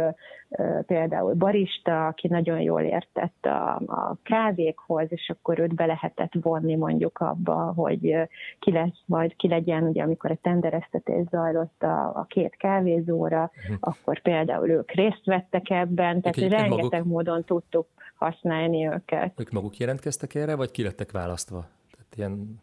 például 0.86 1.34
barista, 1.34 2.06
aki 2.06 2.28
nagyon 2.28 2.60
jól 2.60 2.80
értett 2.80 3.44
a, 3.44 3.74
a 3.74 4.16
kávékhoz, 4.22 5.06
és 5.08 5.32
akkor 5.34 5.58
őt 5.58 5.74
be 5.74 5.86
lehetett 5.86 6.32
vonni 6.40 6.74
mondjuk 6.74 7.18
abba, 7.18 7.72
hogy 7.76 8.28
ki 8.58 8.72
lesz, 8.72 9.02
vagy 9.06 9.36
ki 9.36 9.48
legyen, 9.48 9.82
ugye 9.82 10.02
amikor 10.02 10.30
a 10.30 10.38
tendereztetés 10.42 11.26
zajlott 11.30 11.82
a, 11.82 12.12
a 12.14 12.24
két 12.28 12.56
kávézóra, 12.56 13.50
uh-huh. 13.56 13.76
akkor 13.80 14.20
például 14.22 14.63
ők 14.70 14.92
részt 14.92 15.24
vettek 15.24 15.70
ebben, 15.70 16.20
tehát 16.20 16.36
ők 16.36 16.50
rengeteg 16.50 16.90
maguk, 16.90 17.04
módon 17.04 17.44
tudtuk 17.44 17.86
használni 18.14 18.86
őket. 18.86 19.40
Ők 19.40 19.50
maguk 19.50 19.76
jelentkeztek 19.76 20.34
erre, 20.34 20.54
vagy 20.54 20.70
ki 20.70 20.82
lettek 20.82 21.10
választva? 21.10 21.66
Tehát 21.90 22.14
ilyen 22.16 22.62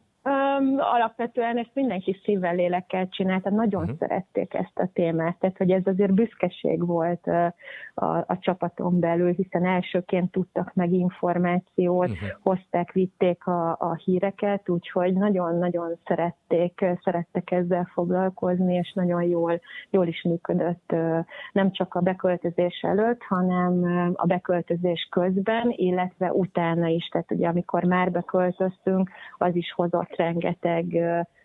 um, 0.61 0.79
alapvetően 0.79 1.57
ezt 1.57 1.71
mindenki 1.73 2.19
szívvel, 2.23 2.55
lélekkel 2.55 3.07
csinálta, 3.09 3.49
nagyon 3.49 3.81
uh-huh. 3.81 3.97
szerették 3.97 4.53
ezt 4.53 4.79
a 4.79 4.89
témát, 4.93 5.39
tehát 5.39 5.57
hogy 5.57 5.71
ez 5.71 5.81
azért 5.85 6.13
büszkeség 6.13 6.85
volt 6.85 7.27
uh, 7.27 7.45
a, 7.93 8.17
a 8.17 8.37
csapaton 8.39 8.99
belül, 8.99 9.31
hiszen 9.33 9.65
elsőként 9.65 10.31
tudtak 10.31 10.73
meg 10.73 10.91
információt, 10.91 12.09
uh-huh. 12.09 12.29
hozták, 12.41 12.91
vitték 12.91 13.45
a, 13.45 13.71
a 13.71 13.95
híreket, 14.03 14.69
úgyhogy 14.69 15.13
nagyon-nagyon 15.13 15.97
szerették, 16.05 16.85
szerettek 17.03 17.51
ezzel 17.51 17.89
foglalkozni, 17.93 18.75
és 18.75 18.93
nagyon 18.93 19.23
jól, 19.23 19.59
jól 19.89 20.07
is 20.07 20.21
működött 20.23 20.91
uh, 20.93 21.25
nem 21.51 21.71
csak 21.71 21.93
a 21.93 21.99
beköltözés 21.99 22.79
előtt, 22.81 23.21
hanem 23.23 23.83
a 24.15 24.25
beköltözés 24.25 25.07
közben, 25.11 25.69
illetve 25.69 26.31
utána 26.31 26.87
is, 26.87 27.07
tehát 27.07 27.31
ugye 27.31 27.47
amikor 27.47 27.83
már 27.83 28.11
beköltöztünk, 28.11 29.09
az 29.37 29.55
is 29.55 29.73
hozott 29.75 30.15
rengeteg 30.15 30.50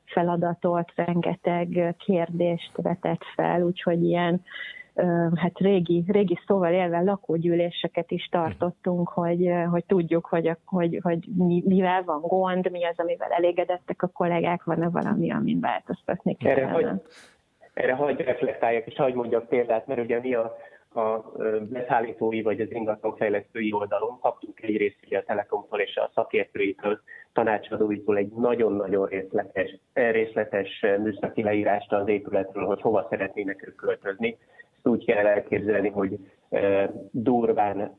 feladatot, 0.04 0.92
rengeteg 0.94 1.94
kérdést 1.98 2.70
vetett 2.76 3.22
fel, 3.34 3.62
úgyhogy 3.62 4.02
ilyen 4.02 4.42
hát 5.34 5.58
régi, 5.58 6.04
régi 6.06 6.38
szóval 6.46 6.72
élve 6.72 7.00
lakógyűléseket 7.00 8.10
is 8.10 8.28
tartottunk, 8.30 9.08
hogy, 9.08 9.52
hogy 9.70 9.84
tudjuk, 9.84 10.26
hogy, 10.26 10.56
hogy, 10.64 10.98
hogy 11.02 11.28
mivel 11.64 12.02
van 12.02 12.20
gond, 12.20 12.70
mi 12.70 12.84
az, 12.84 12.98
amivel 12.98 13.30
elégedettek 13.30 14.02
a 14.02 14.08
kollégák, 14.08 14.64
van-e 14.64 14.88
valami, 14.88 15.30
amin 15.30 15.60
változtatni 15.60 16.36
kell. 16.36 16.56
Erre, 16.56 17.00
erre 17.74 17.94
hagyj 17.94 18.22
reflektáljak, 18.22 18.86
és 18.86 18.94
hagyj 18.96 19.14
mondjak 19.14 19.48
példát, 19.48 19.86
mert 19.86 20.00
ugye 20.00 20.20
mi 20.20 20.34
a 20.34 20.56
a 20.96 21.32
beszállítói 21.60 22.42
vagy 22.42 22.60
az 22.60 22.70
ingatlanfejlesztői 22.70 23.72
oldalon 23.72 24.18
kaptunk 24.20 24.62
egyrészt 24.62 24.98
ugye 25.04 25.18
a 25.18 25.22
Telekomtól 25.22 25.80
és 25.80 25.96
a 25.96 26.10
szakértőitől, 26.14 27.00
tanácsadóitól 27.32 28.16
egy 28.16 28.32
nagyon-nagyon 28.32 29.06
részletes, 29.06 29.78
részletes 29.92 30.84
műszaki 31.02 31.42
leírást 31.42 31.92
az 31.92 32.08
épületről, 32.08 32.64
hogy 32.64 32.80
hova 32.80 33.06
szeretnének 33.10 33.66
ők 33.66 33.74
költözni. 33.74 34.38
Ezt 34.76 34.86
úgy 34.86 35.04
kell 35.04 35.26
elképzelni, 35.26 35.88
hogy 35.88 36.18
durván 37.10 37.98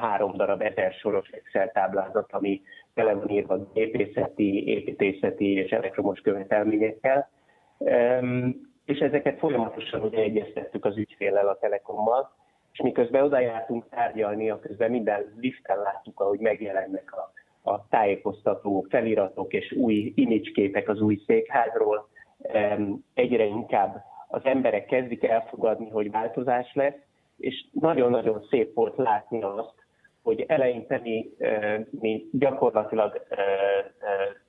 három 0.00 0.36
darab 0.36 0.60
ezer 0.60 0.92
soros 0.92 1.28
Excel 1.28 1.72
táblázat, 1.72 2.32
ami 2.32 2.62
tele 2.94 3.14
van 3.14 3.30
írva 3.30 3.70
épészeti, 3.72 4.68
építészeti 4.68 5.52
és 5.52 5.70
elektromos 5.70 6.20
követelményekkel. 6.20 7.30
És 8.84 8.98
ezeket 8.98 9.38
folyamatosan 9.38 10.02
ugye 10.02 10.18
egyeztettük 10.18 10.84
az 10.84 10.96
ügyféllel, 10.96 11.48
a 11.48 11.58
Telekommal, 11.58 12.32
és 12.72 12.80
miközben 12.80 13.22
oda 13.22 13.38
jártunk 13.38 13.88
tárgyalni, 13.88 14.50
a 14.50 14.60
közben 14.60 14.90
minden 14.90 15.34
liften 15.40 15.78
láttuk, 15.78 16.20
ahogy 16.20 16.38
megjelennek 16.38 17.12
a, 17.12 17.32
a 17.70 17.88
tájékoztató 17.88 18.86
feliratok 18.88 19.52
és 19.52 19.72
új 19.72 20.12
imageképek 20.14 20.88
az 20.88 21.00
új 21.00 21.22
székházról. 21.26 22.08
Egyre 23.14 23.44
inkább 23.44 24.04
az 24.28 24.44
emberek 24.44 24.86
kezdik 24.86 25.24
elfogadni, 25.24 25.88
hogy 25.90 26.10
változás 26.10 26.74
lesz, 26.74 26.98
és 27.38 27.64
nagyon-nagyon 27.72 28.46
szép 28.50 28.74
volt 28.74 28.96
látni 28.96 29.42
azt, 29.42 29.74
hogy 30.22 30.44
eleinte 30.46 31.00
mi, 31.02 31.30
mi 31.90 32.24
gyakorlatilag 32.32 33.26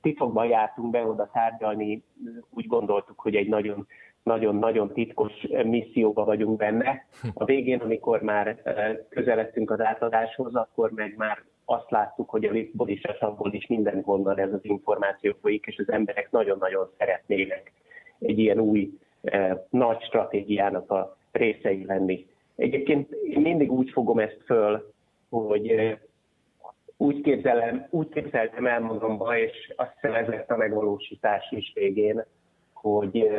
titokban 0.02 0.48
jártunk 0.48 0.92
be 0.92 1.06
oda 1.06 1.30
tárgyalni, 1.34 2.04
úgy 2.50 2.68
gondoltuk, 2.68 3.20
hogy 3.20 3.36
egy 3.36 3.48
nagyon 3.48 3.88
nagyon-nagyon 4.26 4.94
titkos 4.94 5.32
misszióba 5.64 6.24
vagyunk 6.24 6.58
benne. 6.58 7.06
A 7.34 7.46
végén, 7.46 7.80
amikor 7.80 8.22
már 8.22 8.62
közeledtünk 9.10 9.72
az 9.72 9.80
átadáshoz, 9.82 10.56
akkor 10.56 10.92
meg 10.92 11.14
már 11.18 11.44
azt 11.66 11.92
láttuk, 11.92 12.30
hogy 12.30 12.46
a 12.46 12.52
liftból 12.52 12.90
is, 12.90 13.04
a 13.04 13.14
savból 13.14 13.54
is 13.54 13.68
mindenhonnan 13.68 14.40
ez 14.40 14.54
az 14.54 14.60
információ 14.62 15.36
folyik, 15.42 15.66
és 15.66 15.78
az 15.78 15.92
emberek 15.92 16.32
nagyon-nagyon 16.32 16.90
szeretnének 16.98 17.72
egy 18.20 18.40
ilyen 18.40 18.60
új 18.60 18.90
nagy 19.70 20.02
stratégiának 20.02 20.92
a 20.92 21.18
részei 21.32 21.86
lenni. 21.86 22.28
Egyébként 22.56 23.12
én 23.12 23.42
mindig 23.42 23.72
úgy 23.72 23.90
fogom 23.90 24.20
ezt 24.20 24.42
föl, 24.46 24.94
hogy 25.30 25.98
úgy, 26.98 27.22
képzelem, 27.22 27.88
úgy 27.90 28.10
képzeltem 28.10 28.68
el 28.68 28.80
magamban, 28.80 29.36
és 29.36 29.74
azt 29.76 29.94
hiszem 29.94 30.16
ez 30.16 30.28
lett 30.28 30.52
a 30.52 30.58
megvalósítás 30.58 31.52
is 31.52 31.72
végén, 31.74 32.26
hogy 32.74 33.30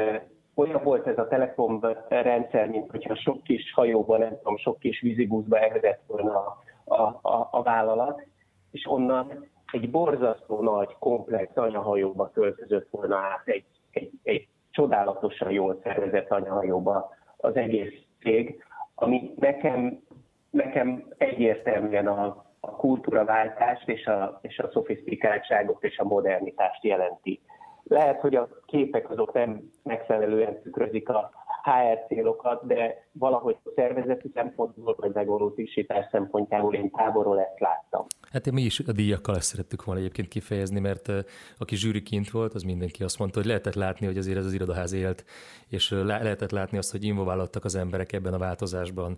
olyan 0.57 0.83
volt 0.83 1.07
ez 1.07 1.19
a 1.19 1.29
Telekom 1.29 1.81
rendszer, 2.09 2.69
mint 2.69 2.91
hogyha 2.91 3.15
sok 3.15 3.43
kis 3.43 3.73
hajóban, 3.73 4.19
nem 4.19 4.37
tudom, 4.37 4.57
sok 4.57 4.79
kis 4.79 5.01
vízibuszba 5.01 5.59
elvezett 5.59 6.03
volna 6.07 6.33
a, 6.35 6.59
a, 6.85 7.03
a, 7.23 7.49
a 7.51 7.63
vállalat, 7.63 8.23
és 8.71 8.87
onnan 8.89 9.49
egy 9.73 9.91
borzasztó 9.91 10.63
nagy, 10.63 10.97
komplex 10.99 11.57
anyahajóba 11.57 12.31
költözött 12.31 12.89
volna 12.91 13.17
át 13.17 13.43
egy, 13.45 13.65
egy, 13.91 14.11
egy 14.23 14.49
csodálatosan 14.71 15.51
jól 15.51 15.81
szervezett 15.83 16.31
anyahajóba 16.31 17.11
az 17.37 17.57
egész 17.57 17.95
cég, 18.21 18.65
ami 18.95 19.35
nekem, 19.37 20.03
nekem 20.51 21.05
egyértelműen 21.19 22.07
a, 22.07 22.45
a 22.61 22.71
kultúraváltást 22.71 23.89
és 23.89 24.07
a, 24.07 24.39
és 24.43 24.59
a 24.59 24.71
szofisztikáltságot 24.71 25.85
és 25.85 25.99
a 25.99 26.05
modernitást 26.05 26.85
jelenti. 26.85 27.41
Lehet, 27.89 28.21
hogy 28.21 28.35
a 28.35 28.49
képek 28.67 29.11
azok 29.11 29.33
nem 29.33 29.73
megfelelően 29.83 30.63
tükrözik 30.63 31.09
a 31.09 31.31
HR 31.67 32.07
célokat, 32.09 32.67
de 32.67 33.09
valahogy 33.13 33.57
szervezeti 33.75 34.31
szempontból 34.35 34.95
vagy 34.99 35.13
megvalósítás 35.15 36.07
szempontjából 36.11 36.75
én 36.75 36.91
távolról 36.91 37.41
ezt 37.41 37.61
láttam. 37.61 38.07
Hát 38.31 38.51
mi 38.51 38.63
is 38.63 38.81
a 38.81 38.93
díjakkal 38.93 39.37
ezt 39.37 39.49
szerettük 39.49 39.85
volna 39.85 40.01
egyébként 40.01 40.29
kifejezni, 40.29 40.81
mert 40.81 41.13
aki 41.59 41.77
zsűri 41.77 42.03
kint 42.03 42.31
volt, 42.31 42.55
az 42.55 42.63
mindenki 42.63 43.03
azt 43.03 43.19
mondta, 43.19 43.39
hogy 43.39 43.49
lehetett 43.49 43.75
látni, 43.75 44.07
hogy 44.07 44.19
azért 44.19 44.39
ez 44.39 44.45
az 44.45 44.53
irodaház 44.53 44.93
élt, 44.93 45.25
és 45.69 45.91
lehetett 45.91 46.51
látni 46.51 46.79
azt, 46.79 46.91
hogy 46.91 47.05
involválódtak 47.05 47.65
az 47.65 47.75
emberek 47.75 48.13
ebben 48.13 48.35
a 48.35 48.39
változásban. 48.39 49.17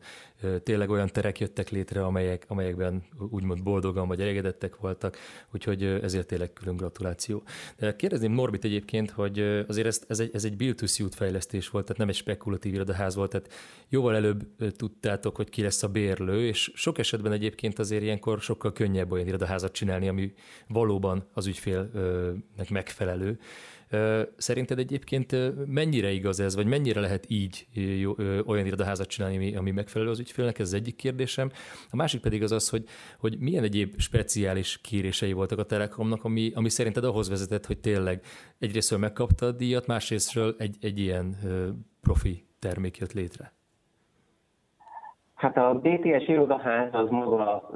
Tényleg 0.62 0.90
olyan 0.90 1.08
terek 1.12 1.38
jöttek 1.38 1.68
létre, 1.68 2.04
amelyek, 2.04 2.44
amelyekben 2.48 3.02
úgymond 3.30 3.62
boldogan 3.62 4.08
vagy 4.08 4.20
elégedettek 4.20 4.76
voltak, 4.76 5.16
úgyhogy 5.54 5.82
ezért 5.82 6.26
tényleg 6.26 6.52
külön 6.52 6.76
gratuláció. 6.76 7.42
De 7.78 7.96
kérdezném 7.96 8.32
Norbit 8.32 8.64
egyébként, 8.64 9.10
hogy 9.10 9.64
azért 9.68 9.86
ez, 9.86 10.02
ez 10.08 10.20
egy, 10.20 10.30
ez 10.32 10.44
egy 10.44 10.56
build 10.56 10.78
fejlesztés 11.14 11.70
volt, 11.70 11.84
tehát 11.84 11.98
nem 11.98 12.08
egy 12.08 12.14
spekulatív 12.38 12.74
irodaház 12.74 13.14
volt, 13.14 13.30
tehát 13.30 13.52
jóval 13.88 14.14
előbb 14.14 14.46
tudtátok, 14.76 15.36
hogy 15.36 15.48
ki 15.48 15.62
lesz 15.62 15.82
a 15.82 15.88
bérlő, 15.88 16.46
és 16.46 16.70
sok 16.74 16.98
esetben 16.98 17.32
egyébként 17.32 17.78
azért 17.78 18.02
ilyenkor 18.02 18.40
sokkal 18.40 18.72
könnyebb 18.72 19.12
olyan 19.12 19.26
irodaházat 19.26 19.72
csinálni, 19.72 20.08
ami 20.08 20.32
valóban 20.68 21.28
az 21.32 21.46
ügyfélnek 21.46 22.70
megfelelő. 22.70 23.38
Szerinted 24.36 24.78
egyébként 24.78 25.36
mennyire 25.66 26.10
igaz 26.10 26.40
ez, 26.40 26.54
vagy 26.54 26.66
mennyire 26.66 27.00
lehet 27.00 27.24
így 27.28 27.66
olyan 28.46 28.66
irodaházat 28.66 29.08
csinálni, 29.08 29.56
ami 29.56 29.70
megfelelő 29.70 30.10
az 30.10 30.18
ügyfélnek? 30.18 30.58
Ez 30.58 30.66
az 30.66 30.74
egyik 30.74 30.96
kérdésem. 30.96 31.50
A 31.90 31.96
másik 31.96 32.20
pedig 32.20 32.42
az 32.42 32.52
az, 32.52 32.68
hogy, 32.68 32.84
hogy 33.18 33.38
milyen 33.38 33.64
egyéb 33.64 33.98
speciális 33.98 34.80
kérései 34.80 35.32
voltak 35.32 35.58
a 35.58 35.64
Telekomnak, 35.64 36.24
ami, 36.24 36.52
ami 36.54 36.68
szerinted 36.68 37.04
ahhoz 37.04 37.28
vezetett, 37.28 37.66
hogy 37.66 37.78
tényleg 37.78 38.20
egyrésztről 38.58 38.98
megkapta 38.98 39.46
a 39.46 39.52
díjat, 39.52 39.86
másrésztről 39.86 40.54
egy, 40.58 40.76
egy 40.80 40.98
ilyen 40.98 41.36
profi 42.00 42.46
termék 42.58 42.96
jött 42.96 43.12
létre? 43.12 43.52
Hát 45.34 45.56
a 45.56 45.80
BTS 45.82 46.28
irodaház 46.28 46.88
az 46.92 47.08
maga 47.10 47.70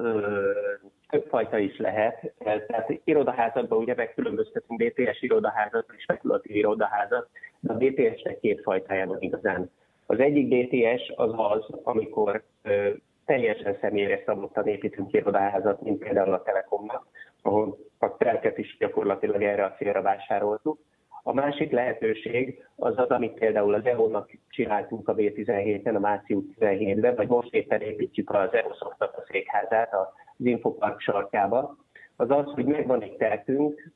többfajta 1.13 1.59
is 1.59 1.79
lehet. 1.79 2.33
Tehát 2.39 3.01
irodaházatban 3.05 3.79
ugye 3.79 3.95
megkülönböztetünk 3.95 4.83
BTS 4.83 5.23
irodaházat 5.23 5.87
és 5.97 6.03
spekulatív 6.03 6.57
irodaházat, 6.57 7.29
de 7.61 7.73
a 7.73 7.77
BTS-nek 7.77 8.41
két 8.41 8.61
fajtája 8.63 9.17
igazán. 9.19 9.71
Az 10.07 10.19
egyik 10.19 10.49
BTS 10.49 11.13
az 11.15 11.33
az, 11.37 11.65
amikor 11.83 12.43
ö, 12.63 12.91
teljesen 13.25 13.77
személyre 13.81 14.23
szabottan 14.27 14.67
építünk 14.67 15.13
irodaházat, 15.13 15.83
mint 15.83 15.99
például 15.99 16.33
a 16.33 16.43
Telekomnak, 16.43 17.07
ahol 17.43 17.79
a 17.99 18.17
telket 18.17 18.59
is 18.59 18.77
gyakorlatilag 18.79 19.43
erre 19.43 19.65
a 19.65 19.75
célra 19.79 20.03
vásároltuk. 20.03 20.79
A 21.23 21.33
másik 21.33 21.71
lehetőség 21.71 22.65
az 22.77 22.99
az, 22.99 23.09
amit 23.09 23.39
például 23.39 23.75
az 23.75 23.85
EO-nak 23.87 24.31
csináltunk 24.49 25.09
a 25.09 25.15
B17-en, 25.15 25.95
a 25.95 25.99
Március 25.99 26.45
17-ben, 26.61 27.15
vagy 27.15 27.29
most 27.29 27.55
éppen 27.55 27.81
építjük 27.81 28.31
az 28.31 28.53
EOSZoknak 28.53 29.17
a 29.17 29.25
székházát 29.31 29.93
az 30.39 30.45
Infopark 30.47 31.01
sarkába, 31.01 31.77
az 32.17 32.31
az, 32.31 32.53
hogy 32.55 32.65
megvan 32.65 33.03
egy 33.03 33.17
teltünk, 33.17 33.93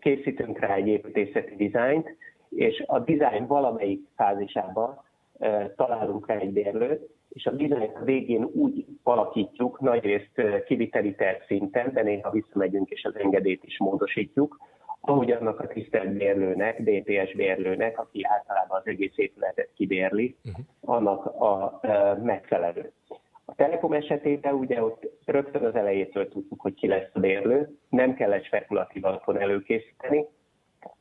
készítünk 0.00 0.58
rá 0.58 0.74
egy 0.74 0.86
építészeti 0.86 1.56
dizájnt, 1.56 2.16
és 2.48 2.84
a 2.86 2.98
dizájn 2.98 3.46
valamelyik 3.46 4.00
fázisában 4.16 5.02
e, 5.38 5.70
találunk 5.76 6.26
rá 6.26 6.36
egy 6.36 6.52
bérlőt, 6.52 7.08
és 7.28 7.46
a 7.46 7.50
dizájn 7.50 7.92
végén 8.04 8.44
úgy 8.44 8.86
alakítjuk, 9.02 9.80
nagyrészt 9.80 10.64
kiviteli 10.66 11.14
terv 11.14 11.42
szinten, 11.46 11.92
de 11.92 12.02
néha 12.02 12.30
visszamegyünk 12.30 12.90
és 12.90 13.04
az 13.04 13.16
engedélyt 13.16 13.64
is 13.64 13.78
módosítjuk, 13.78 14.58
ahogy 15.00 15.30
annak 15.30 15.60
a 15.60 15.66
tisztelt 15.66 16.16
bérlőnek, 16.16 16.82
DPS 16.82 17.34
bérlőnek, 17.34 17.98
aki 17.98 18.24
általában 18.24 18.78
az 18.80 18.86
egész 18.86 19.16
épületet 19.16 19.68
kibérli, 19.74 20.36
uh-huh. 20.44 20.64
annak 20.80 21.26
a 21.26 21.78
e, 21.82 22.14
megfelelő. 22.14 22.92
A 23.48 23.54
Telekom 23.54 23.92
esetében 23.92 24.54
ugye 24.54 24.82
ott 24.82 25.06
rögtön 25.24 25.64
az 25.64 25.74
elejétől 25.74 26.28
tudtuk, 26.28 26.60
hogy 26.60 26.74
ki 26.74 26.86
lesz 26.86 27.10
a 27.12 27.20
bérlő, 27.20 27.78
nem 27.88 28.14
kellett 28.14 28.44
spekulatív 28.44 29.04
alapon 29.04 29.38
előkészíteni, 29.38 30.26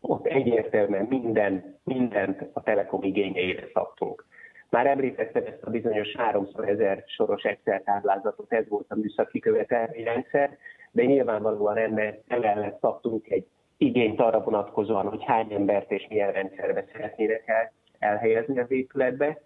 ott 0.01 0.25
egyértelműen 0.25 1.05
minden, 1.05 1.79
mindent 1.83 2.49
a 2.53 2.61
Telekom 2.63 3.03
igényeire 3.03 3.67
szabtunk. 3.73 4.25
Már 4.69 4.87
említettem 4.87 5.43
ezt 5.45 5.63
a 5.63 5.69
bizonyos 5.69 6.15
300 6.15 6.67
ezer 6.67 7.03
soros 7.07 7.43
Excel 7.43 7.83
táblázatot, 7.83 8.53
ez 8.53 8.67
volt 8.67 8.85
a 8.89 8.95
műszaki 8.95 9.39
követelményrendszer, 9.39 10.57
de 10.91 11.03
nyilvánvalóan 11.03 11.77
ennek 11.77 12.21
emellett 12.27 12.79
szabtunk 12.79 13.29
egy 13.29 13.47
igényt 13.77 14.19
arra 14.19 14.43
vonatkozóan, 14.43 15.07
hogy 15.07 15.23
hány 15.23 15.53
embert 15.53 15.91
és 15.91 16.07
milyen 16.09 16.31
rendszerbe 16.31 16.85
szeretnének 16.91 17.47
el, 17.47 17.71
elhelyezni 17.99 18.59
az 18.59 18.71
épületbe, 18.71 19.41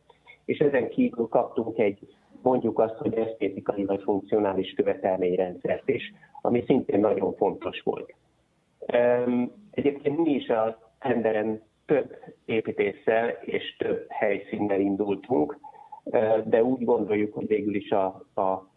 és 0.46 0.58
ezen 0.58 0.90
kívül 0.90 1.28
kaptunk 1.28 1.78
egy 1.78 2.00
mondjuk 2.42 2.80
azt, 2.80 2.96
hogy 2.96 3.14
esztétikai 3.14 3.86
vagy 3.86 4.02
funkcionális 4.04 4.74
követelményrendszert 4.74 5.90
is, 5.90 6.14
ami 6.42 6.64
szintén 6.66 7.00
nagyon 7.00 7.36
fontos 7.36 7.82
volt. 7.82 8.14
Egyébként 9.72 10.18
mi 10.18 10.32
is 10.32 10.48
a 10.50 10.92
tenderen 11.00 11.62
több 11.86 12.16
építéssel 12.46 13.30
és 13.42 13.76
több 13.78 14.06
helyszínnel 14.10 14.80
indultunk, 14.80 15.60
de 16.46 16.64
úgy 16.64 16.84
gondoljuk, 16.84 17.34
hogy 17.34 17.48
végül 17.48 17.76
is 17.76 17.90
a, 17.90 18.06
a, 18.34 18.70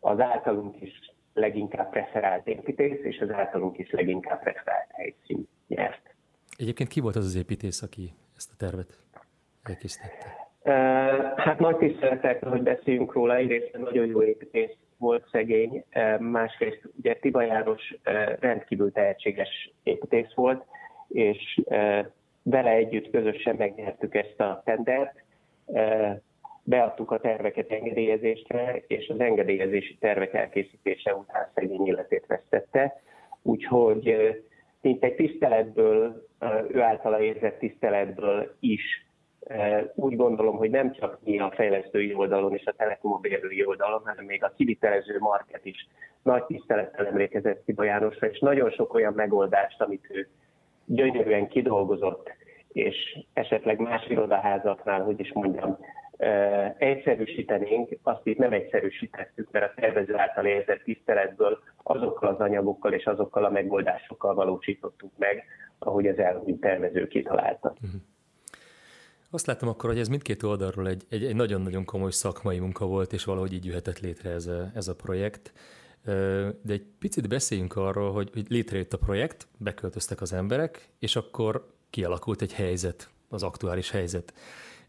az 0.00 0.20
általunk 0.20 0.80
is 0.80 1.14
leginkább 1.34 1.90
preferált 1.90 2.46
építész, 2.46 3.04
és 3.04 3.18
az 3.18 3.30
általunk 3.30 3.78
is 3.78 3.90
leginkább 3.90 4.42
preferált 4.42 4.90
helyszín 4.90 5.48
nyert. 5.66 6.14
Egyébként 6.56 6.88
ki 6.88 7.00
volt 7.00 7.16
az 7.16 7.24
az 7.24 7.34
építész, 7.34 7.82
aki 7.82 8.12
ezt 8.36 8.50
a 8.52 8.54
tervet 8.58 8.98
elkészítette? 9.62 10.45
Hát 11.36 11.58
nagy 11.58 11.76
tiszteletek, 11.76 12.44
hogy 12.44 12.62
beszéljünk 12.62 13.12
róla, 13.12 13.36
egyrészt 13.36 13.78
nagyon 13.78 14.06
jó 14.06 14.22
építész 14.22 14.74
volt 14.98 15.28
szegény, 15.30 15.84
másrészt 16.18 16.80
ugye 16.98 17.14
Tiba 17.14 17.42
János 17.42 17.96
rendkívül 18.40 18.92
tehetséges 18.92 19.72
építész 19.82 20.32
volt, 20.34 20.64
és 21.08 21.60
vele 22.42 22.70
együtt 22.70 23.10
közösen 23.10 23.56
megnyertük 23.56 24.14
ezt 24.14 24.40
a 24.40 24.62
tendert, 24.64 25.24
beadtuk 26.62 27.10
a 27.10 27.20
terveket 27.20 27.70
engedélyezésre, 27.70 28.82
és 28.86 29.08
az 29.08 29.20
engedélyezési 29.20 29.96
tervek 30.00 30.34
elkészítése 30.34 31.14
után 31.14 31.48
szegény 31.54 31.86
életét 31.86 32.26
vesztette. 32.26 33.02
Úgyhogy 33.42 34.16
mint 34.80 35.04
egy 35.04 35.14
tiszteletből, 35.14 36.26
ő 36.68 36.80
általa 36.80 37.20
érzett 37.20 37.58
tiszteletből 37.58 38.56
is 38.60 39.05
úgy 39.94 40.16
gondolom, 40.16 40.56
hogy 40.56 40.70
nem 40.70 40.92
csak 40.92 41.18
mi 41.24 41.38
a 41.38 41.52
fejlesztői 41.54 42.14
oldalon 42.14 42.54
és 42.54 42.64
a 42.64 42.72
Telekom 42.72 43.12
a 43.12 43.18
bérlői 43.18 43.66
oldalon, 43.66 44.02
hanem 44.04 44.24
még 44.24 44.44
a 44.44 44.52
kivitelező 44.56 45.18
market 45.18 45.64
is 45.64 45.88
nagy 46.22 46.44
tisztelettel 46.44 47.06
emlékezett 47.06 47.64
Tiba 47.64 47.84
Jánosra, 47.84 48.26
és 48.26 48.38
nagyon 48.38 48.70
sok 48.70 48.94
olyan 48.94 49.12
megoldást, 49.12 49.80
amit 49.80 50.06
ő 50.10 50.28
gyönyörűen 50.84 51.48
kidolgozott, 51.48 52.30
és 52.72 53.18
esetleg 53.32 53.78
más 53.78 54.06
irodaházaknál, 54.06 55.02
hogy 55.02 55.20
is 55.20 55.32
mondjam, 55.32 55.78
egyszerűsítenénk, 56.78 57.90
azt 58.02 58.26
itt 58.26 58.38
nem 58.38 58.52
egyszerűsítettük, 58.52 59.50
mert 59.50 59.70
a 59.70 59.80
tervező 59.80 60.16
által 60.16 60.46
érzett 60.46 60.82
tiszteletből 60.82 61.58
azokkal 61.82 62.28
az 62.28 62.40
anyagokkal 62.40 62.92
és 62.92 63.04
azokkal 63.04 63.44
a 63.44 63.50
megoldásokkal 63.50 64.34
valósítottuk 64.34 65.12
meg, 65.18 65.44
ahogy 65.78 66.06
az 66.06 66.18
elmúlt 66.18 66.60
tervező 66.60 67.06
kitalálta. 67.06 67.68
Uh-huh. 67.68 68.00
Azt 69.30 69.46
láttam 69.46 69.68
akkor, 69.68 69.90
hogy 69.90 69.98
ez 69.98 70.08
mindkét 70.08 70.42
oldalról 70.42 70.88
egy, 70.88 71.06
egy, 71.08 71.24
egy 71.24 71.34
nagyon-nagyon 71.34 71.84
komoly 71.84 72.10
szakmai 72.10 72.58
munka 72.58 72.86
volt, 72.86 73.12
és 73.12 73.24
valahogy 73.24 73.52
így 73.52 73.64
jöhetett 73.64 74.00
létre 74.00 74.30
ez 74.30 74.46
a, 74.46 74.70
ez 74.74 74.88
a 74.88 74.94
projekt. 74.94 75.52
De 76.62 76.72
egy 76.72 76.86
picit 76.98 77.28
beszéljünk 77.28 77.76
arról, 77.76 78.12
hogy, 78.12 78.30
hogy 78.32 78.46
létrejött 78.48 78.92
a 78.92 78.98
projekt, 78.98 79.46
beköltöztek 79.56 80.20
az 80.20 80.32
emberek, 80.32 80.88
és 80.98 81.16
akkor 81.16 81.74
kialakult 81.90 82.42
egy 82.42 82.52
helyzet, 82.52 83.10
az 83.28 83.42
aktuális 83.42 83.90
helyzet. 83.90 84.34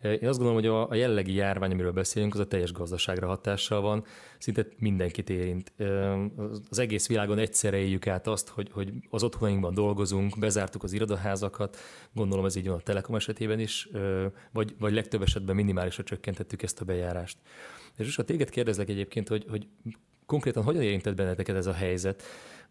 Én 0.02 0.28
azt 0.28 0.40
gondolom, 0.40 0.54
hogy 0.54 0.90
a, 0.90 0.96
jellegi 0.96 1.34
járvány, 1.34 1.72
amiről 1.72 1.92
beszélünk, 1.92 2.34
az 2.34 2.40
a 2.40 2.48
teljes 2.48 2.72
gazdaságra 2.72 3.28
hatással 3.28 3.82
van, 3.82 4.06
szinte 4.38 4.68
mindenkit 4.78 5.30
érint. 5.30 5.74
Az 6.70 6.80
egész 6.80 7.08
világon 7.08 7.38
egyszerre 7.38 7.78
éljük 7.78 8.08
át 8.08 8.28
azt, 8.28 8.50
hogy, 8.50 8.70
hogy 8.72 8.94
az 9.10 9.24
otthonainkban 9.24 9.74
dolgozunk, 9.74 10.40
bezártuk 10.40 10.84
az 10.84 10.94
irodaházakat, 10.94 11.78
gondolom 12.14 12.46
ez 12.46 12.56
így 12.56 12.68
van 12.68 12.78
a 12.78 12.82
Telekom 12.82 13.16
esetében 13.16 13.60
is, 13.60 13.90
vagy, 14.52 14.76
vagy 14.80 14.94
legtöbb 14.94 15.22
esetben 15.22 15.56
minimálisra 15.56 16.04
csökkentettük 16.04 16.64
ezt 16.64 16.82
a 16.82 16.86
bejárást. 16.86 17.38
És 17.98 18.18
a 18.18 18.24
téged 18.24 18.50
kérdezlek 18.50 18.90
egyébként, 18.90 19.28
hogy, 19.28 19.46
hogy 19.50 19.68
konkrétan 20.26 20.64
hogyan 20.64 20.82
érintett 20.82 21.16
benneteket 21.16 21.56
ez 21.56 21.66
a 21.66 21.74
helyzet? 21.74 22.24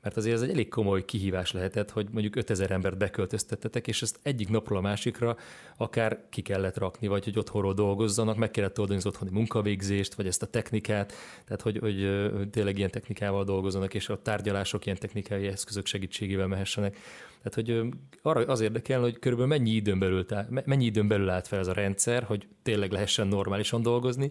Mert 0.02 0.16
azért 0.16 0.35
ez 0.35 0.42
egy 0.42 0.50
elég 0.50 0.68
komoly 0.68 1.04
kihívás 1.04 1.52
lehetett, 1.52 1.90
hogy 1.90 2.09
mondjuk 2.11 2.37
5000 2.37 2.70
embert 2.70 2.98
beköltöztettetek, 2.98 3.87
és 3.87 4.02
ezt 4.02 4.18
egyik 4.22 4.48
napról 4.48 4.78
a 4.78 4.80
másikra 4.80 5.37
akár 5.76 6.24
ki 6.30 6.42
kellett 6.42 6.78
rakni, 6.78 7.06
vagy 7.06 7.24
hogy 7.24 7.38
otthonról 7.38 7.74
dolgozzanak, 7.74 8.37
meg 8.37 8.50
kellett 8.50 8.78
oldani 8.78 8.98
az 8.98 9.06
otthoni 9.06 9.30
munkavégzést, 9.30 10.14
vagy 10.14 10.26
ezt 10.26 10.42
a 10.42 10.46
technikát, 10.46 11.12
tehát 11.44 11.62
hogy, 11.62 11.78
hogy 11.78 12.11
tényleg 12.50 12.78
ilyen 12.78 12.90
technikával 12.90 13.44
dolgozzanak, 13.44 13.94
és 13.94 14.09
a 14.09 14.22
tárgyalások 14.22 14.87
ilyen 14.87 14.98
technikai 14.98 15.46
eszközök 15.46 15.87
segítségével 15.87 16.46
mehessenek. 16.46 16.96
Tehát, 17.42 17.54
hogy 17.54 17.94
arra 18.22 18.40
az 18.52 18.61
érdekel, 18.61 19.00
hogy 19.00 19.18
körülbelül 19.18 19.56
mennyi 19.56 19.70
időn 19.70 19.98
belül, 19.98 20.26
mennyi 20.64 20.85
időn 20.85 21.09
belül 21.09 21.28
állt 21.28 21.46
fel 21.46 21.59
ez 21.59 21.66
a 21.66 21.72
rendszer, 21.72 22.22
hogy 22.22 22.48
tényleg 22.62 22.92
lehessen 22.92 23.26
normálisan 23.26 23.82
dolgozni, 23.82 24.30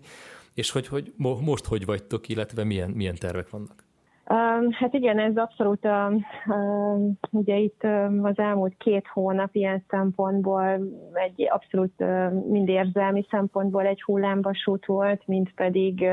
és 0.54 0.70
hogy, 0.70 0.88
hogy 0.88 1.14
most 1.18 1.66
hogy 1.66 1.86
vagytok, 1.86 2.28
illetve 2.28 2.64
milyen, 2.64 2.90
milyen 2.90 3.16
tervek 3.16 3.50
vannak? 3.50 3.85
Hát 4.72 4.94
igen, 4.94 5.20
ez 5.20 5.38
abszolút, 5.38 5.88
ugye 7.32 7.56
itt 7.56 7.84
az 8.22 8.38
elmúlt 8.38 8.76
két 8.78 9.08
hónap 9.08 9.56
ilyen 9.56 9.84
szempontból 9.88 10.80
egy 11.14 11.48
abszolút 11.50 12.04
mind 12.50 12.70
érzelmi 12.70 13.26
szempontból 13.30 13.86
egy 13.86 14.02
hullámvasút 14.02 14.86
volt, 14.86 15.28
mint 15.28 15.54
pedig 15.54 16.06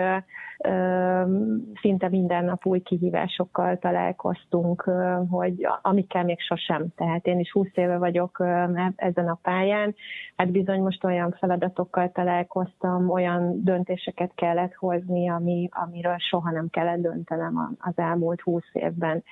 szinte 1.81 2.09
minden 2.09 2.45
nap 2.45 2.67
új 2.67 2.81
kihívásokkal 2.81 3.79
találkoztunk, 3.79 4.83
hogy 5.31 5.67
amikkel 5.83 6.25
még 6.25 6.41
sosem. 6.41 6.87
Tehát 6.97 7.27
én 7.27 7.39
is 7.39 7.53
20 7.53 7.69
éve 7.75 7.97
vagyok 7.97 8.41
e-, 8.41 8.93
ezen 8.97 9.29
a 9.29 9.39
pályán, 9.43 9.95
hát 10.37 10.51
bizony 10.51 10.81
most 10.81 11.05
olyan 11.05 11.37
feladatokkal 11.39 12.13
találkoztam, 12.13 13.11
olyan 13.11 13.65
döntéseket 13.65 14.33
kellett 14.35 14.75
hozni, 14.75 15.29
ami, 15.29 15.69
amiről 15.71 16.17
soha 16.19 16.51
nem 16.51 16.69
kellett 16.71 17.01
döntenem 17.01 17.77
az 17.79 17.93
elmúlt 17.97 18.41
20 18.41 18.63
évben. 18.73 19.25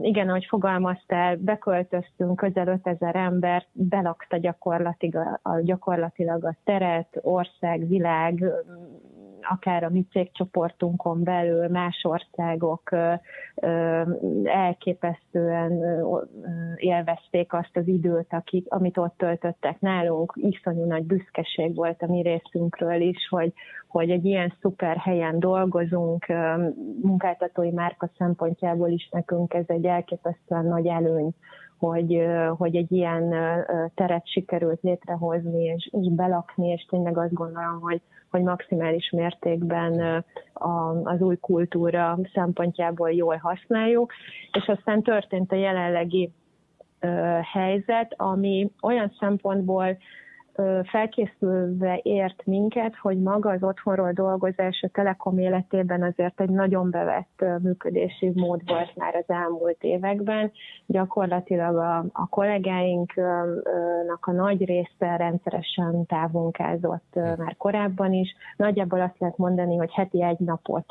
Igen, 0.00 0.28
ahogy 0.28 0.46
fogalmaztál, 0.48 1.36
beköltöztünk, 1.36 2.36
közel 2.36 2.66
5000 2.66 3.16
ember, 3.16 3.66
belakta 3.72 4.36
gyakorlatilag, 4.36 5.40
gyakorlatilag 5.62 6.44
a 6.44 6.56
teret, 6.64 7.18
ország, 7.22 7.88
világ, 7.88 8.44
akár 9.42 9.84
a 9.84 9.88
mi 9.88 10.06
cégcsoportunkon 10.10 11.22
belül 11.22 11.68
más 11.68 12.04
országok 12.04 12.90
elképesztően 14.44 15.82
élvezték 16.76 17.52
azt 17.52 17.76
az 17.76 17.88
időt, 17.88 18.32
akik, 18.32 18.66
amit 18.68 18.98
ott 18.98 19.16
töltöttek 19.16 19.80
nálunk. 19.80 20.32
Iszonyú 20.36 20.84
nagy 20.84 21.04
büszkeség 21.04 21.74
volt 21.74 22.02
a 22.02 22.06
mi 22.06 22.22
részünkről 22.22 23.00
is, 23.00 23.28
hogy, 23.28 23.52
hogy 23.90 24.10
egy 24.10 24.24
ilyen 24.24 24.52
szuper 24.60 24.96
helyen 24.96 25.38
dolgozunk, 25.38 26.26
munkáltatói 27.02 27.70
márka 27.70 28.10
szempontjából 28.18 28.88
is 28.88 29.08
nekünk 29.12 29.54
ez 29.54 29.64
egy 29.66 29.84
elképesztően 29.84 30.64
nagy 30.64 30.86
előny, 30.86 31.34
hogy, 31.78 32.26
hogy 32.56 32.76
egy 32.76 32.92
ilyen 32.92 33.34
teret 33.94 34.28
sikerült 34.28 34.82
létrehozni 34.82 35.64
és, 35.64 35.90
és 35.92 36.12
belakni, 36.12 36.68
és 36.68 36.86
tényleg 36.90 37.18
azt 37.18 37.32
gondolom, 37.32 37.80
hogy, 37.80 38.00
hogy 38.30 38.42
maximális 38.42 39.10
mértékben 39.10 40.24
az 41.02 41.20
új 41.20 41.36
kultúra 41.36 42.18
szempontjából 42.34 43.10
jól 43.10 43.36
használjuk, 43.36 44.12
és 44.52 44.66
aztán 44.66 45.02
történt 45.02 45.52
a 45.52 45.56
jelenlegi 45.56 46.32
helyzet, 47.52 48.14
ami 48.16 48.70
olyan 48.82 49.12
szempontból 49.18 49.96
felkészülve 50.84 52.00
ért 52.02 52.46
minket, 52.46 52.96
hogy 52.96 53.20
maga 53.22 53.50
az 53.50 53.62
otthonról 53.62 54.12
dolgozás 54.12 54.82
a 54.82 54.88
Telekom 54.92 55.38
életében 55.38 56.02
azért 56.02 56.40
egy 56.40 56.50
nagyon 56.50 56.90
bevett 56.90 57.44
működési 57.62 58.32
mód 58.34 58.60
volt 58.66 58.96
már 58.96 59.14
az 59.14 59.24
elmúlt 59.26 59.82
években. 59.82 60.52
Gyakorlatilag 60.86 61.76
a, 61.76 61.98
a 62.12 62.28
kollégáinknak 62.28 64.26
a 64.26 64.32
nagy 64.32 64.64
része 64.64 65.16
rendszeresen 65.16 66.06
távunkázott 66.06 67.14
már 67.14 67.56
korábban 67.56 68.12
is. 68.12 68.34
Nagyjából 68.56 69.00
azt 69.00 69.18
lehet 69.18 69.36
mondani, 69.36 69.76
hogy 69.76 69.92
heti 69.92 70.22
egy 70.22 70.38
napot 70.38 70.86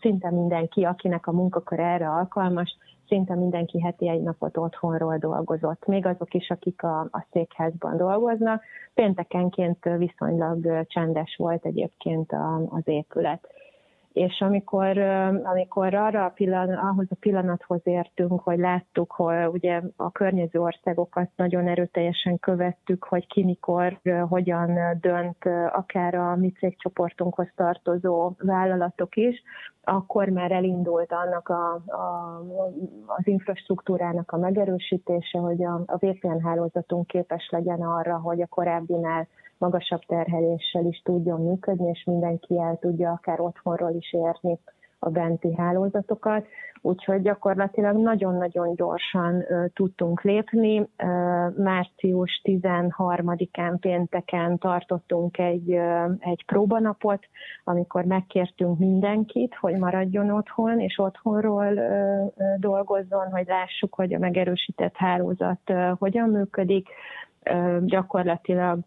szinte 0.00 0.30
mindenki, 0.30 0.84
akinek 0.84 1.26
a 1.26 1.32
munkakör 1.32 1.80
erre 1.80 2.08
alkalmas, 2.08 2.76
szinte 3.12 3.34
mindenki 3.34 3.80
heti 3.80 4.08
egy 4.08 4.22
napot 4.22 4.56
otthonról 4.56 5.16
dolgozott, 5.18 5.86
még 5.86 6.06
azok 6.06 6.34
is, 6.34 6.50
akik 6.50 6.82
a, 6.82 7.00
a 7.00 7.26
székházban 7.30 7.96
dolgoznak. 7.96 8.62
Péntekenként 8.94 9.84
viszonylag 9.98 10.86
csendes 10.86 11.36
volt 11.36 11.64
egyébként 11.64 12.32
az 12.68 12.82
épület. 12.84 13.48
És 14.12 14.40
amikor, 14.40 14.98
amikor 15.42 15.94
arra 15.94 16.24
a 16.24 16.28
pillanat, 16.28 16.78
ahhoz 16.78 17.06
a 17.10 17.16
pillanathoz 17.20 17.80
értünk, 17.84 18.40
hogy 18.40 18.58
láttuk, 18.58 19.12
hogy 19.12 19.46
ugye 19.46 19.80
a 19.96 20.10
környező 20.10 20.60
országokat 20.60 21.30
nagyon 21.36 21.68
erőteljesen 21.68 22.38
követtük, 22.38 23.04
hogy 23.04 23.26
ki 23.26 23.44
mikor, 23.44 24.00
hogyan 24.28 24.98
dönt 25.00 25.44
akár 25.72 26.14
a 26.14 26.36
mi 26.36 26.50
cégcsoportunkhoz 26.50 27.48
tartozó 27.56 28.32
vállalatok 28.38 29.16
is, 29.16 29.42
akkor 29.84 30.28
már 30.28 30.52
elindult 30.52 31.12
annak 31.12 31.48
a, 31.48 31.74
a, 31.86 32.38
az 33.06 33.26
infrastruktúrának 33.26 34.32
a 34.32 34.38
megerősítése, 34.38 35.38
hogy 35.38 35.64
a, 35.64 35.82
a 35.86 35.96
VPN 35.96 36.38
hálózatunk 36.38 37.06
képes 37.06 37.48
legyen 37.50 37.80
arra, 37.80 38.18
hogy 38.18 38.40
a 38.40 38.46
korábbinál 38.46 39.28
magasabb 39.62 40.00
terheléssel 40.06 40.84
is 40.84 41.02
tudjon 41.04 41.40
működni, 41.40 41.88
és 41.88 42.04
mindenki 42.04 42.58
el 42.58 42.78
tudja 42.80 43.10
akár 43.10 43.40
otthonról 43.40 43.94
is 43.94 44.12
érni 44.12 44.58
a 44.98 45.10
benti 45.10 45.54
hálózatokat, 45.54 46.46
úgyhogy 46.80 47.22
gyakorlatilag 47.22 47.96
nagyon-nagyon 47.96 48.74
gyorsan 48.74 49.34
uh, 49.34 49.64
tudtunk 49.74 50.22
lépni. 50.22 50.78
Uh, 50.78 50.86
március 51.56 52.40
13-án 52.44 53.76
pénteken 53.80 54.58
tartottunk 54.58 55.38
egy, 55.38 55.72
uh, 55.72 56.10
egy 56.18 56.44
próbanapot, 56.46 57.20
amikor 57.64 58.04
megkértünk 58.04 58.78
mindenkit, 58.78 59.54
hogy 59.54 59.76
maradjon 59.76 60.30
otthon, 60.30 60.80
és 60.80 60.98
otthonról 60.98 61.74
dolgozzon, 62.56 63.30
hogy 63.30 63.46
lássuk, 63.46 63.94
hogy 63.94 64.14
a 64.14 64.18
megerősített 64.18 64.96
hálózat 64.96 65.72
hogyan 65.98 66.28
működik 66.28 66.88
gyakorlatilag 67.80 68.78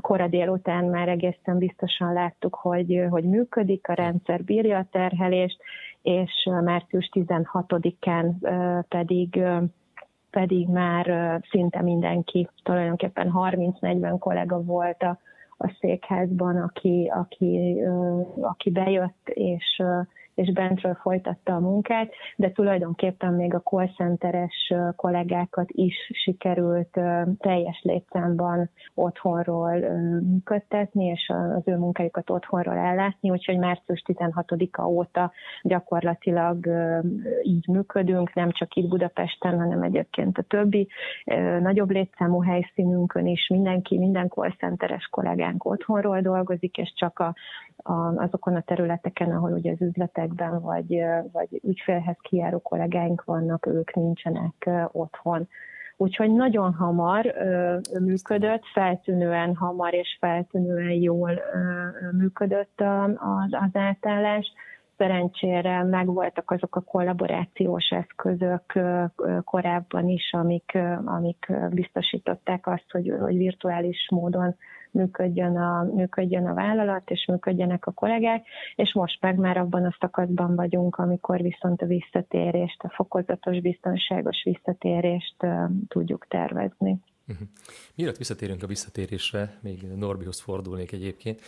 kora 0.00 0.28
délután 0.28 0.84
már 0.84 1.08
egészen 1.08 1.58
biztosan 1.58 2.12
láttuk, 2.12 2.54
hogy, 2.54 3.06
hogy 3.10 3.24
működik, 3.24 3.88
a 3.88 3.92
rendszer 3.92 4.44
bírja 4.44 4.78
a 4.78 4.86
terhelést, 4.90 5.58
és 6.02 6.48
március 6.64 7.08
16-án 7.12 8.30
pedig 8.88 9.42
pedig 10.32 10.68
már 10.68 11.40
szinte 11.50 11.82
mindenki, 11.82 12.48
tulajdonképpen 12.62 13.32
30-40 13.34 14.16
kollega 14.18 14.62
volt 14.62 15.02
a, 15.02 15.18
a 15.58 15.76
székházban, 15.80 16.56
aki, 16.56 17.10
aki, 17.14 17.82
aki 18.40 18.70
bejött, 18.70 19.28
és, 19.28 19.82
és 20.34 20.52
bentről 20.52 20.94
folytatta 20.94 21.54
a 21.54 21.60
munkát, 21.60 22.12
de 22.36 22.50
tulajdonképpen 22.50 23.32
még 23.32 23.54
a 23.54 23.62
call 23.62 23.88
centeres 23.88 24.72
kollégákat 24.96 25.70
is 25.70 25.94
sikerült 26.24 27.00
teljes 27.38 27.80
létszámban 27.82 28.70
otthonról 28.94 29.74
működtetni, 30.20 31.04
és 31.04 31.32
az 31.56 31.62
ő 31.64 31.76
munkájukat 31.76 32.30
otthonról 32.30 32.76
ellátni, 32.76 33.30
úgyhogy 33.30 33.58
március 33.58 34.02
16-a 34.06 34.82
óta 34.82 35.32
gyakorlatilag 35.62 36.66
így 37.42 37.68
működünk, 37.68 38.34
nem 38.34 38.50
csak 38.50 38.74
itt 38.74 38.88
Budapesten, 38.88 39.58
hanem 39.58 39.82
egyébként 39.82 40.38
a 40.38 40.42
többi 40.42 40.88
nagyobb 41.60 41.90
létszámú 41.90 42.42
helyszínünkön 42.42 43.26
is. 43.26 43.48
Mindenki, 43.48 43.98
minden 43.98 44.28
call 44.28 44.50
centeres 44.50 45.08
kollégánk 45.10 45.64
otthonról 45.64 46.20
dolgozik, 46.20 46.76
és 46.76 46.92
csak 46.96 47.18
a, 47.18 47.34
a, 47.76 47.92
azokon 48.22 48.54
a 48.54 48.60
területeken, 48.60 49.30
ahol 49.30 49.52
ugye 49.52 49.70
az 49.70 49.80
üzletekben 50.22 50.60
vagy, 50.60 51.04
vagy 51.32 51.60
ügyfélhez 51.64 52.16
kijáró 52.20 52.58
kollégáink 52.58 53.24
vannak, 53.24 53.66
ők 53.66 53.94
nincsenek 53.94 54.70
otthon. 54.92 55.48
Úgyhogy 55.96 56.30
nagyon 56.30 56.74
hamar 56.74 57.34
működött, 58.00 58.62
feltűnően 58.72 59.54
hamar 59.54 59.94
és 59.94 60.16
feltűnően 60.20 60.92
jól 60.92 61.40
működött 62.12 62.80
a, 62.80 63.04
az, 63.04 63.50
az 63.50 63.70
átállás. 63.72 64.52
Szerencsére 64.96 65.82
megvoltak 65.82 66.50
azok 66.50 66.76
a 66.76 66.80
kollaborációs 66.80 67.88
eszközök 67.90 68.72
korábban 69.44 70.08
is, 70.08 70.32
amik, 70.32 70.78
amik 71.04 71.52
biztosították 71.70 72.66
azt, 72.66 72.90
hogy, 72.90 73.14
hogy 73.20 73.36
virtuális 73.36 74.08
módon 74.10 74.54
működjön 74.92 75.56
a, 75.56 75.82
működjön 75.82 76.46
a 76.46 76.54
vállalat, 76.54 77.10
és 77.10 77.26
működjenek 77.26 77.86
a 77.86 77.92
kollégák, 77.92 78.46
és 78.74 78.92
most 78.94 79.20
meg 79.20 79.36
már 79.36 79.56
abban 79.56 79.84
a 79.84 79.96
szakaszban 80.00 80.54
vagyunk, 80.54 80.96
amikor 80.96 81.42
viszont 81.42 81.82
a 81.82 81.86
visszatérést, 81.86 82.82
a 82.82 82.92
fokozatos, 82.94 83.60
biztonságos 83.60 84.42
visszatérést 84.44 85.36
tudjuk 85.88 86.26
tervezni. 86.28 87.00
Uh-huh. 87.28 87.48
Mielőtt 87.94 88.16
visszatérünk 88.16 88.62
a 88.62 88.66
visszatérésre, 88.66 89.58
még 89.60 89.82
Norbihoz 89.96 90.40
fordulnék 90.40 90.92
egyébként, 90.92 91.40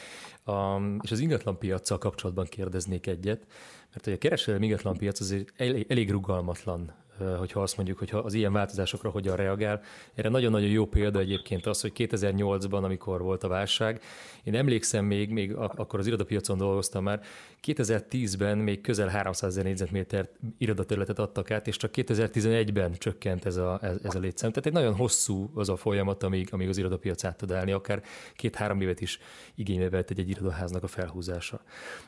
um, 0.47 0.99
és 1.03 1.11
az 1.11 1.21
ingatlan 1.21 1.59
piacsal 1.59 1.99
kapcsolatban 1.99 2.45
kérdeznék 2.45 3.07
egyet, 3.07 3.47
mert 3.95 4.05
hogy 4.05 4.13
a 4.13 4.19
kereskedelmi 4.19 4.67
ingatlan 4.67 4.97
piac 4.97 5.21
azért 5.21 5.53
elég, 5.57 5.87
elég 5.89 6.11
rugalmatlan 6.11 6.93
hogyha 7.39 7.63
azt 7.63 7.77
mondjuk, 7.77 7.99
hogy 7.99 8.11
az 8.13 8.35
ilyen 8.35 8.53
változásokra 8.53 9.11
hogyan 9.11 9.37
reagál. 9.37 9.81
Erre 10.15 10.29
nagyon-nagyon 10.29 10.69
jó 10.69 10.87
példa 10.87 11.19
egyébként 11.19 11.67
az, 11.67 11.81
hogy 11.81 11.93
2008-ban, 11.97 12.83
amikor 12.83 13.23
volt 13.23 13.45
a 13.45 13.49
válság, 13.49 14.03
én 14.45 14.55
emlékszem 14.55 15.05
még, 15.05 15.31
még 15.31 15.55
akkor 15.55 15.99
az 15.99 16.07
irodapiacon 16.07 16.59
dolgoztam 16.59 17.03
már, 17.03 17.21
2010-ben 17.67 18.59
még 18.59 18.81
közel 18.81 19.09
300 19.09 19.51
ezer 19.51 19.65
négyzetméter 19.65 20.29
irodaterületet 20.59 21.19
adtak 21.19 21.51
át, 21.51 21.67
és 21.67 21.77
csak 21.77 21.91
2011-ben 21.95 22.93
csökkent 22.93 23.45
ez 23.45 23.57
a, 23.57 23.79
ez, 23.83 23.97
ez 24.03 24.15
a 24.15 24.19
létszám. 24.19 24.51
Tehát 24.51 24.67
egy 24.67 24.73
nagyon 24.73 24.95
hosszú 24.95 25.51
az 25.55 25.69
a 25.69 25.77
folyamat, 25.77 26.23
amíg, 26.23 26.49
amíg 26.51 26.69
az 26.69 26.79
irodapiac 26.79 27.25
át 27.25 27.37
tud 27.37 27.53
állni, 27.53 27.73
akár 27.73 28.03
két-három 28.37 28.81
évet 28.81 29.01
is 29.01 29.19
igénybe 29.55 29.89
vett 29.89 30.11
egy, 30.11 30.19
egy 30.19 30.29
irodaháznak 30.29 30.83
a 30.83 30.87
felhúzása. 30.87 31.61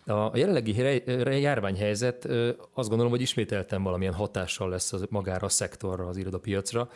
A, 0.07 0.13
a 0.13 0.33
jelenlegi 0.35 0.73
járványhelyzet 1.77 2.25
azt 2.75 2.89
gondolom, 2.89 3.13
hogy 3.13 3.21
ismételten 3.21 3.83
valamilyen 3.83 4.15
hatással 4.15 4.69
lesz 4.69 4.93
az, 4.93 5.07
magára 5.11 5.47
a 5.47 5.49
szektorra, 5.49 6.07
az 6.07 6.17
irodapiacra, 6.17 6.89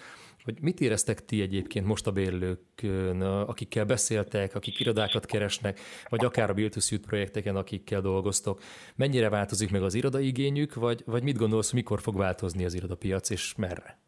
hogy 0.44 0.54
mit 0.60 0.80
éreztek 0.80 1.24
ti 1.24 1.40
egyébként 1.40 1.86
most 1.86 2.06
a 2.06 2.10
bérlőkön, 2.10 3.20
akikkel 3.22 3.84
beszéltek, 3.84 4.54
akik 4.54 4.80
irodákat 4.80 5.26
keresnek, 5.26 5.78
vagy 6.08 6.24
akár 6.24 6.50
a 6.50 6.54
Build 6.54 6.74
projekteken, 7.06 7.56
akikkel 7.56 8.00
dolgoztok. 8.00 8.60
Mennyire 8.96 9.28
változik 9.28 9.70
meg 9.70 9.82
az 9.82 9.94
irodaigényük, 9.94 10.74
vagy, 10.74 11.02
vagy 11.06 11.22
mit 11.22 11.38
gondolsz, 11.38 11.72
mikor 11.72 12.00
fog 12.00 12.16
változni 12.16 12.64
az 12.64 12.74
irodapiac, 12.74 13.30
és 13.30 13.54
merre? 13.56 13.98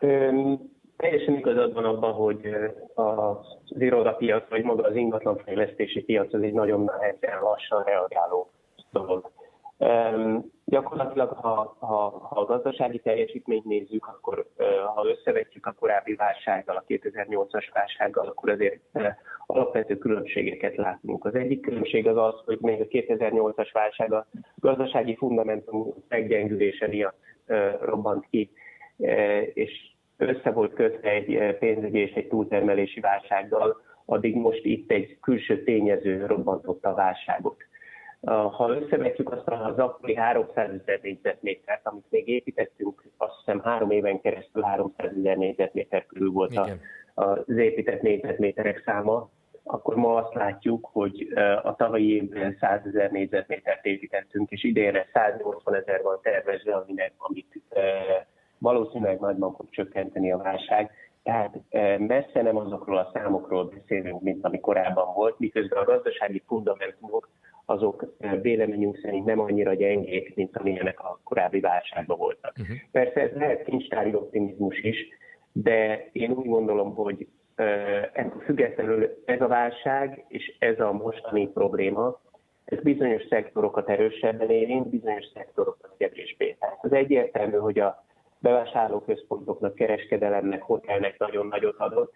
Ön, 0.00 0.60
teljesen 0.96 1.34
igazad 1.34 1.72
van 1.72 1.84
abban, 1.84 2.12
hogy 2.12 2.40
az 2.94 3.80
irodapiac, 3.80 4.48
vagy 4.48 4.62
maga 4.62 4.82
az 4.82 4.96
ingatlanfejlesztési 4.96 6.00
piac 6.00 6.34
az 6.34 6.42
egy 6.42 6.52
nagyon 6.52 6.80
nehezen 6.80 7.42
lassan 7.42 7.84
reagáló 7.84 8.50
dolog. 8.92 9.30
Gyakorlatilag, 10.64 11.28
ha, 11.28 11.76
ha, 11.78 11.86
ha 12.30 12.40
a 12.40 12.44
gazdasági 12.44 12.98
teljesítményt 12.98 13.64
nézzük, 13.64 14.06
akkor 14.06 14.46
ha 14.94 15.06
összevetjük 15.06 15.66
a 15.66 15.74
korábbi 15.78 16.14
válsággal, 16.14 16.76
a 16.76 16.84
2008-as 16.88 17.68
válsággal, 17.72 18.26
akkor 18.26 18.50
azért 18.50 18.80
alapvető 19.46 19.98
különbségeket 19.98 20.76
látunk. 20.76 21.24
Az 21.24 21.34
egyik 21.34 21.60
különbség 21.60 22.06
az 22.06 22.16
az, 22.16 22.34
hogy 22.44 22.58
még 22.60 22.80
a 22.80 22.84
2008-as 22.84 23.68
válság 23.72 24.12
a 24.12 24.26
gazdasági 24.54 25.16
fundamentum 25.16 25.94
meggyengülése 26.08 26.86
miatt 26.88 27.18
robbant 27.80 28.26
ki, 28.30 28.50
és 29.54 29.90
össze 30.16 30.50
volt 30.50 30.72
kötve 30.72 31.10
egy 31.10 31.56
pénzügyi 31.58 31.98
és 31.98 32.12
egy 32.12 32.28
túltermelési 32.28 33.00
válsággal, 33.00 33.80
addig 34.04 34.36
most 34.36 34.64
itt 34.64 34.90
egy 34.90 35.18
külső 35.20 35.62
tényező 35.62 36.26
robbantotta 36.26 36.88
a 36.88 36.94
válságot. 36.94 37.56
Ha 38.26 38.76
összevetjük 38.80 39.32
azt 39.32 39.48
az 39.48 39.78
akkori 39.78 40.14
300 40.14 40.70
ezer 40.70 40.98
négyzetmétert, 41.02 41.86
amit 41.86 42.04
még 42.10 42.28
építettünk, 42.28 43.02
azt 43.16 43.36
hiszem 43.38 43.60
három 43.60 43.90
éven 43.90 44.20
keresztül 44.20 44.62
300 44.62 45.12
ezer 45.18 45.36
négyzetméter 45.36 46.06
körül 46.06 46.30
volt 46.30 46.56
a, 46.56 46.68
az 47.14 47.56
épített 47.56 48.02
négyzetméterek 48.02 48.82
száma, 48.84 49.30
akkor 49.62 49.94
ma 49.94 50.14
azt 50.14 50.34
látjuk, 50.34 50.88
hogy 50.92 51.28
a 51.62 51.74
tavalyi 51.76 52.14
évben 52.14 52.56
100 52.60 52.80
ezer 52.86 53.10
négyzetmétert 53.10 53.84
építettünk, 53.84 54.50
és 54.50 54.64
idénre 54.64 55.06
180 55.12 55.74
ezer 55.74 56.02
van 56.02 56.18
tervezve, 56.22 56.74
aminek, 56.74 57.12
amit 57.16 57.62
valószínűleg 58.58 59.20
nagyban 59.20 59.54
fog 59.54 59.66
csökkenteni 59.70 60.32
a 60.32 60.36
válság. 60.36 60.90
Tehát 61.22 61.58
messze 61.98 62.42
nem 62.42 62.56
azokról 62.56 62.98
a 62.98 63.10
számokról 63.12 63.64
beszélünk, 63.64 64.22
mint 64.22 64.44
ami 64.44 64.60
korábban 64.60 65.14
volt, 65.14 65.38
miközben 65.38 65.82
a 65.82 65.84
gazdasági 65.84 66.42
fundamentumok 66.46 67.28
azok 67.70 68.14
véleményünk 68.42 68.98
szerint 69.02 69.24
nem 69.24 69.40
annyira 69.40 69.74
gyengék, 69.74 70.34
mint 70.34 70.56
amilyenek 70.56 71.00
a 71.00 71.20
korábbi 71.24 71.60
válságban 71.60 72.18
voltak. 72.18 72.52
Uh-huh. 72.60 72.76
Persze 72.92 73.20
ez 73.20 73.32
lehet 73.34 73.64
kincstári 73.64 74.14
optimizmus 74.14 74.78
is, 74.78 75.08
de 75.52 76.08
én 76.12 76.30
úgy 76.30 76.46
gondolom, 76.46 76.94
hogy 76.94 77.26
ettől 78.12 78.42
függetlenül 78.44 79.22
ez 79.24 79.40
a 79.40 79.46
válság 79.46 80.24
és 80.28 80.56
ez 80.58 80.80
a 80.80 80.92
mostani 80.92 81.48
probléma, 81.48 82.20
ez 82.64 82.82
bizonyos 82.82 83.22
szektorokat 83.28 83.88
erősebben 83.88 84.50
érint, 84.50 84.88
bizonyos 84.88 85.24
szektorokat 85.34 85.94
kevésbé. 85.98 86.56
Tehát 86.58 86.78
az 86.82 86.92
egyértelmű, 86.92 87.56
hogy 87.56 87.78
a 87.78 88.04
bevásárlóközpontoknak, 88.38 89.74
kereskedelemnek, 89.74 90.62
hotelnek 90.62 91.18
nagyon 91.18 91.46
nagyot 91.46 91.76
adott, 91.78 92.14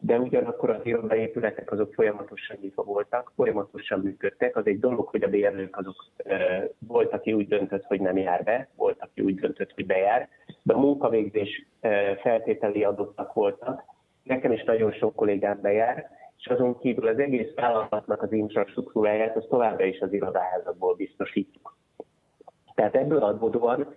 de 0.00 0.18
ugyanakkor 0.18 0.70
az 0.70 0.80
irodaépületek 0.82 1.72
azok 1.72 1.94
folyamatosan 1.94 2.56
nyitva 2.60 2.82
voltak, 2.82 3.32
folyamatosan 3.36 4.00
működtek. 4.00 4.56
Az 4.56 4.66
egy 4.66 4.78
dolog, 4.78 5.08
hogy 5.08 5.22
a 5.22 5.28
bérlők 5.28 5.76
azok 5.76 6.04
e, 6.16 6.68
volt, 6.86 7.12
aki 7.12 7.32
úgy 7.32 7.48
döntött, 7.48 7.84
hogy 7.84 8.00
nem 8.00 8.16
jár 8.16 8.44
be, 8.44 8.68
volt, 8.76 8.96
aki 9.00 9.20
úgy 9.20 9.34
döntött, 9.34 9.72
hogy 9.72 9.86
bejár, 9.86 10.28
de 10.62 10.74
a 10.74 10.78
munkavégzés 10.78 11.66
e, 11.80 12.16
feltételi 12.16 12.84
adottak 12.84 13.32
voltak. 13.32 13.82
Nekem 14.22 14.52
is 14.52 14.64
nagyon 14.64 14.92
sok 14.92 15.14
kollégám 15.14 15.60
bejár, 15.60 16.10
és 16.36 16.46
azon 16.46 16.78
kívül 16.78 17.08
az 17.08 17.18
egész 17.18 17.54
vállalatnak 17.54 18.22
az 18.22 18.32
infrastruktúráját, 18.32 19.36
az 19.36 19.46
továbbra 19.48 19.84
is 19.84 20.00
az 20.00 20.12
irodaházakból 20.12 20.94
biztosítjuk. 20.94 21.76
Tehát 22.74 22.94
ebből 22.94 23.22
adódóan 23.22 23.94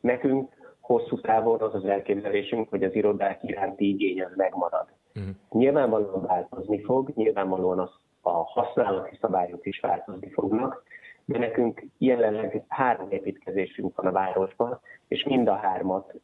nekünk 0.00 0.52
hosszú 0.80 1.20
távon 1.20 1.60
az 1.60 1.74
az 1.74 1.84
elképzelésünk, 1.84 2.68
hogy 2.68 2.82
az 2.82 2.94
irodák 2.94 3.42
iránti 3.42 3.88
igény 3.88 4.22
az 4.22 4.32
megmarad. 4.36 4.95
Uh-huh. 5.16 5.34
Nyilvánvalóan 5.50 6.26
változni 6.26 6.82
fog, 6.82 7.10
nyilvánvalóan 7.14 7.78
az, 7.78 7.90
a 8.20 8.30
használati 8.30 9.18
szabályok 9.20 9.66
is 9.66 9.80
változni 9.80 10.30
fognak, 10.30 10.82
de 11.24 11.38
nekünk 11.38 11.84
jelenleg 11.98 12.64
három 12.68 13.10
építkezésünk 13.10 13.96
van 13.96 14.06
a 14.06 14.12
városban, 14.12 14.80
és 15.08 15.24
mind 15.24 15.48
a 15.48 15.54
hármat 15.54 16.14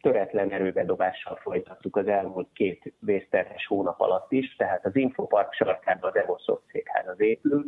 töretlen 0.00 0.50
erőbedobással 0.50 1.36
folytattuk 1.36 1.96
az 1.96 2.06
elmúlt 2.06 2.48
két 2.52 2.92
vészterhes 2.98 3.66
hónap 3.66 4.00
alatt 4.00 4.32
is, 4.32 4.56
tehát 4.56 4.86
az 4.86 4.96
Infopark 4.96 5.52
sarkában 5.52 6.10
az 6.10 6.16
Evosoft 6.16 6.62
székház 6.72 7.08
az 7.08 7.20
épül, 7.20 7.64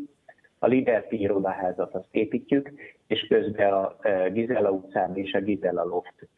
a 0.59 0.67
Liberty 0.67 1.13
irodaházat 1.13 1.95
azt 1.95 2.09
építjük, 2.11 2.73
és 3.07 3.27
közben 3.29 3.73
a 3.73 3.97
Gizella 4.33 4.71
utcán 4.71 5.17
és 5.17 5.33
a 5.33 5.41
Gizella 5.41 5.85
Loft 5.85 6.29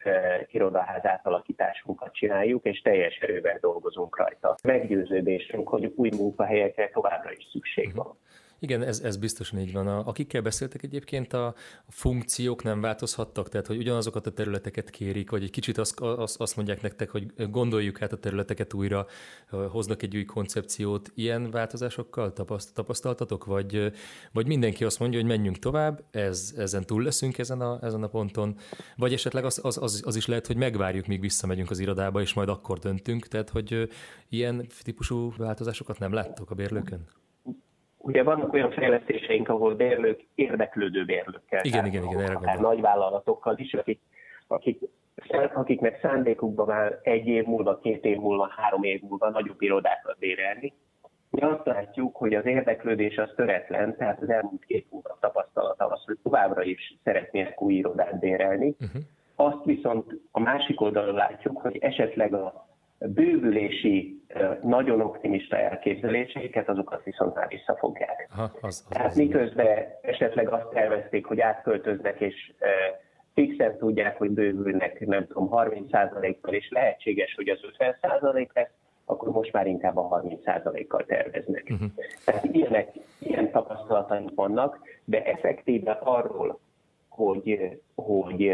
irodaház 0.51 1.05
átalakításunkat 1.05 2.13
csináljuk, 2.13 2.65
és 2.65 2.81
teljes 2.81 3.17
erővel 3.17 3.57
dolgozunk 3.61 4.17
rajta. 4.17 4.55
Meggyőződésünk, 4.63 5.69
hogy 5.69 5.93
új 5.95 6.09
munkahelyekre 6.17 6.89
továbbra 6.89 7.31
is 7.31 7.47
szükség 7.51 7.95
van. 7.95 8.17
Igen, 8.59 8.83
ez, 8.83 8.99
ez 8.99 9.17
biztosan 9.17 9.59
így 9.59 9.73
van. 9.73 9.87
A, 9.87 10.07
akikkel 10.07 10.41
beszéltek 10.41 10.83
egyébként, 10.83 11.33
a, 11.33 11.45
a 11.85 11.91
funkciók 11.91 12.63
nem 12.63 12.81
változhattak, 12.81 13.49
tehát 13.49 13.67
hogy 13.67 13.77
ugyanazokat 13.77 14.27
a 14.27 14.31
területeket 14.31 14.89
kérik, 14.89 15.29
vagy 15.29 15.43
egy 15.43 15.49
kicsit 15.49 15.77
azt, 15.77 15.99
azt, 15.99 16.41
azt 16.41 16.55
mondják 16.55 16.81
nektek, 16.81 17.09
hogy 17.09 17.49
gondoljuk 17.49 18.01
át 18.01 18.13
a 18.13 18.17
területeket 18.17 18.73
újra, 18.73 19.07
hoznak 19.69 20.03
egy 20.03 20.15
új 20.15 20.25
koncepciót. 20.25 21.11
Ilyen 21.15 21.51
változásokkal 21.51 22.33
tapaszt, 22.33 22.73
tapasztaltatok, 22.73 23.45
vagy, 23.45 23.91
vagy 24.31 24.47
mindenki 24.47 24.83
azt 24.83 24.99
mondja, 24.99 25.19
hogy 25.19 25.27
menjünk 25.27 25.59
tovább, 25.59 26.03
ez, 26.11 26.53
ezen 26.57 26.85
túl 26.85 27.03
leszünk 27.03 27.37
ezen 27.37 27.61
a, 27.61 27.79
ezen 27.81 28.03
a 28.03 28.07
ponton, 28.07 28.57
vagy 28.95 29.13
esetleg 29.13 29.45
az, 29.45 29.59
az, 29.63 29.77
az, 29.77 30.01
az 30.05 30.15
is 30.15 30.25
lehet, 30.25 30.47
hogy 30.47 30.57
megvárjuk, 30.57 31.05
míg 31.05 31.19
visszamegyünk 31.19 31.69
az 31.69 31.79
irodába, 31.79 32.21
és 32.21 32.33
majd 32.33 32.49
akkor 32.49 32.79
döntünk, 32.79 33.27
tehát 33.27 33.49
hogy 33.49 33.89
ilyen 34.29 34.67
típusú 34.83 35.33
változásokat 35.37 35.99
nem 35.99 36.13
láttok 36.13 36.51
a 36.51 36.55
bérlőkön? 36.55 37.07
Ugye 38.01 38.23
vannak 38.23 38.53
olyan 38.53 38.71
fejlesztéseink, 38.71 39.49
ahol 39.49 39.75
bérlők 39.75 40.25
érdeklődő 40.35 41.05
bérlőkkel. 41.05 41.63
Igen, 41.63 41.85
igen, 41.85 42.03
igen, 42.03 42.19
erre 42.19 42.33
gondolom. 42.33 42.61
Nagy 42.61 42.81
vállalatokkal 42.81 43.57
is, 43.57 43.73
akik, 43.73 43.99
akik, 44.47 44.79
akiknek 45.53 45.99
szándékukban 46.01 46.67
már 46.67 46.99
egy 47.03 47.27
év 47.27 47.45
múlva, 47.45 47.79
két 47.79 48.05
év 48.05 48.17
múlva, 48.17 48.53
három 48.55 48.83
év 48.83 49.01
múlva 49.01 49.29
nagyobb 49.29 49.61
irodákat 49.61 50.17
bérelni. 50.19 50.73
Mi 51.29 51.41
azt 51.41 51.65
látjuk, 51.65 52.15
hogy 52.15 52.33
az 52.33 52.45
érdeklődés 52.45 53.17
az 53.17 53.31
töretlen, 53.35 53.97
tehát 53.97 54.21
az 54.21 54.29
elmúlt 54.29 54.65
két 54.65 54.87
hónap 54.89 55.19
tapasztalata 55.19 55.87
az, 55.87 56.03
hogy 56.05 56.17
továbbra 56.23 56.63
is 56.63 56.97
szeretnének 57.03 57.61
új 57.61 57.73
irodát 57.73 58.19
bérelni. 58.19 58.75
Uh-huh. 58.79 59.01
Azt 59.35 59.65
viszont 59.65 60.19
a 60.31 60.39
másik 60.39 60.81
oldalon 60.81 61.15
látjuk, 61.15 61.61
hogy 61.61 61.77
esetleg 61.77 62.33
a 62.33 62.68
bővülési 62.99 64.23
nagyon 64.61 65.01
optimista 65.01 65.57
elképzeléseiket, 65.57 66.69
azokat 66.69 67.03
viszont 67.03 67.35
már 67.35 67.47
visszafogják. 67.47 68.29
Aha, 68.31 68.43
az, 68.43 68.51
az, 68.61 68.85
Tehát 68.89 69.07
az 69.07 69.15
miközben 69.15 69.77
esetleg 70.01 70.49
azt 70.49 70.69
tervezték, 70.69 71.25
hogy 71.25 71.39
átköltöznek, 71.39 72.19
és 72.19 72.53
fixen 73.33 73.77
tudják, 73.77 74.17
hogy 74.17 74.29
bővülnek, 74.29 75.05
nem 75.05 75.27
tudom, 75.27 75.49
30%-kal, 75.51 76.53
és 76.53 76.69
lehetséges, 76.69 77.35
hogy 77.35 77.49
az 77.49 77.59
50% 77.79 78.47
lesz, 78.53 78.69
akkor 79.05 79.31
most 79.31 79.53
már 79.53 79.67
inkább 79.67 79.97
a 79.97 80.21
30%-kal 80.23 81.05
terveznek. 81.05 81.67
Uh-huh. 81.69 81.89
Tehát 82.25 82.43
ilyenek, 82.43 82.91
ilyen 83.19 83.51
tapasztalataink 83.51 84.31
vannak, 84.35 84.79
de 85.03 85.23
effektíve 85.23 85.91
arról, 85.91 86.59
hogy, 87.09 87.79
hogy 87.95 88.51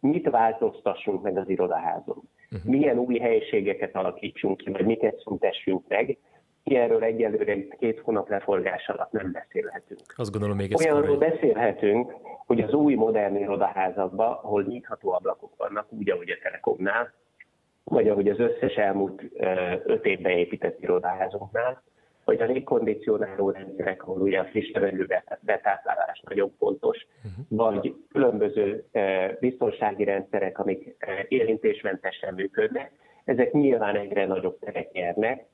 mit 0.00 0.30
változtassunk 0.30 1.22
meg 1.22 1.36
az 1.36 1.48
irodaházon, 1.48 2.22
uh-huh. 2.52 2.70
milyen 2.70 2.98
új 2.98 3.18
helyiségeket 3.18 3.96
alakítsunk 3.96 4.56
ki, 4.56 4.70
vagy 4.70 4.84
miket 4.84 5.20
szüntessünk 5.24 5.84
meg, 5.88 6.18
ilyenről 6.62 7.02
egyelőre 7.02 7.68
két 7.78 8.00
hónap 8.00 8.28
leforgás 8.28 8.88
alatt 8.88 9.12
nem 9.12 9.32
beszélhetünk. 9.32 10.00
Azt 10.16 10.30
gondolom 10.30 10.56
még 10.56 10.72
ez 10.72 10.80
Olyanról 10.80 11.16
korai. 11.16 11.30
beszélhetünk, 11.30 12.12
hogy 12.46 12.60
az 12.60 12.72
új 12.72 12.94
modern 12.94 13.36
irodaházakban, 13.36 14.32
ahol 14.32 14.62
nyitható 14.62 15.12
ablakok 15.12 15.52
vannak, 15.56 15.86
úgy, 15.88 16.10
ahogy 16.10 16.30
a 16.30 16.38
Telekomnál, 16.42 17.12
vagy 17.84 18.08
ahogy 18.08 18.28
az 18.28 18.38
összes 18.38 18.74
elmúlt 18.74 19.22
öt 19.84 20.04
évben 20.04 20.32
épített 20.32 20.82
irodaházunknál, 20.82 21.82
hogy 22.26 22.40
a 22.40 22.44
légkondicionáló 22.44 23.50
rendszerek, 23.50 24.02
ahol 24.02 24.20
ugye 24.20 24.38
a 24.38 24.44
friss 24.44 24.70
levegő 24.72 25.06
betáplálás 25.40 26.22
nagyon 26.28 26.52
fontos, 26.58 27.06
uh-huh. 27.16 27.68
vagy 27.68 27.94
különböző 28.08 28.84
e, 28.92 29.36
biztonsági 29.40 30.04
rendszerek, 30.04 30.58
amik 30.58 30.96
e, 30.98 31.24
érintésmentesen 31.28 32.34
működnek, 32.34 32.92
ezek 33.24 33.52
nyilván 33.52 33.96
egyre 33.96 34.26
nagyobb 34.26 34.58
teret 34.58 34.92
nyernek, 34.92 35.46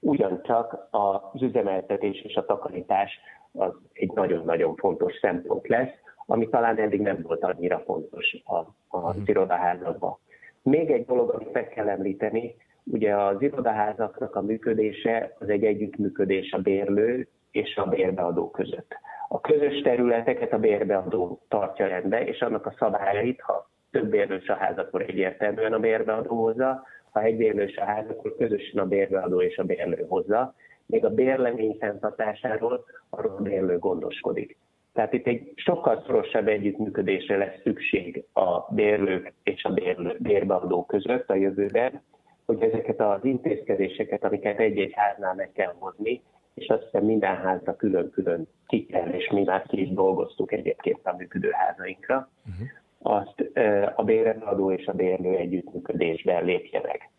ugyancsak 0.00 0.88
az 0.90 1.42
üzemeltetés 1.42 2.22
és 2.22 2.34
a 2.34 2.44
takarítás 2.44 3.18
az 3.52 3.72
egy 3.92 4.12
nagyon-nagyon 4.12 4.74
fontos 4.76 5.14
szempont 5.20 5.68
lesz, 5.68 5.94
ami 6.26 6.48
talán 6.48 6.78
eddig 6.78 7.00
nem 7.00 7.22
volt 7.22 7.44
annyira 7.44 7.82
fontos 7.86 8.36
a, 8.44 8.56
a 8.56 8.66
uh-huh. 8.90 9.22
irodaházakban. 9.24 10.18
Még 10.62 10.90
egy 10.90 11.04
dolog, 11.04 11.30
amit 11.30 11.52
meg 11.52 11.68
kell 11.68 11.88
említeni, 11.88 12.54
Ugye 12.84 13.16
az 13.16 13.42
irodaházaknak 13.42 14.36
a 14.36 14.42
működése 14.42 15.36
az 15.38 15.48
egy 15.48 15.64
együttműködés 15.64 16.52
a 16.52 16.58
bérlő 16.58 17.28
és 17.50 17.76
a 17.76 17.84
bérbeadó 17.84 18.50
között. 18.50 18.94
A 19.28 19.40
közös 19.40 19.80
területeket 19.80 20.52
a 20.52 20.58
bérbeadó 20.58 21.40
tartja 21.48 21.86
rendbe, 21.86 22.24
és 22.24 22.40
annak 22.40 22.66
a 22.66 22.74
szabályait, 22.78 23.40
ha 23.40 23.70
több 23.90 24.08
bérlős 24.08 24.48
a 24.48 24.54
ház, 24.54 24.78
akkor 24.78 25.02
egyértelműen 25.02 25.72
a 25.72 25.78
bérbeadó 25.78 26.36
hozza, 26.36 26.82
ha 27.10 27.22
egy 27.22 27.36
bérlős 27.36 27.76
a 27.76 27.84
ház, 27.84 28.04
akkor 28.08 28.36
közösen 28.36 28.80
a 28.80 28.86
bérbeadó 28.86 29.42
és 29.42 29.58
a 29.58 29.64
bérlő 29.64 30.04
hozza. 30.08 30.54
Még 30.86 31.04
a 31.04 31.10
bérlemény 31.10 31.76
fenntartásáról 31.80 32.84
arról 33.10 33.36
a 33.38 33.42
bérlő 33.42 33.78
gondoskodik. 33.78 34.56
Tehát 34.92 35.12
itt 35.12 35.26
egy 35.26 35.52
sokkal 35.54 36.02
szorosabb 36.06 36.48
együttműködésre 36.48 37.36
lesz 37.36 37.60
szükség 37.62 38.24
a 38.32 38.74
bérlők 38.74 39.32
és 39.42 39.64
a 39.64 39.72
bérlő, 39.72 40.16
bérbeadó 40.18 40.84
között 40.84 41.30
a 41.30 41.34
jövőben, 41.34 42.02
hogy 42.50 42.62
ezeket 42.62 43.00
az 43.00 43.24
intézkedéseket, 43.24 44.24
amiket 44.24 44.58
egy-egy 44.58 44.92
háznál 44.94 45.34
meg 45.34 45.50
kell 45.52 45.74
hozni, 45.78 46.22
és 46.54 46.66
azt 46.68 46.82
hiszem 46.82 47.04
minden 47.04 47.36
házra 47.36 47.76
külön-külön 47.76 48.48
ki 48.66 48.86
kell, 48.86 49.08
és 49.08 49.30
mi 49.30 49.42
már 49.42 49.62
ki 49.66 49.80
is 49.80 49.88
dolgoztuk 49.88 50.52
egyébként 50.52 50.98
a 51.02 51.14
működő 51.18 51.50
házainkra, 51.52 52.30
uh-huh. 52.46 53.16
azt 53.18 53.50
a 53.96 54.02
béreladó 54.02 54.72
és 54.72 54.86
a 54.86 54.92
bérlő 54.92 55.36
együttműködésben 55.36 56.44
lépje 56.44 56.80
meg. 56.82 57.10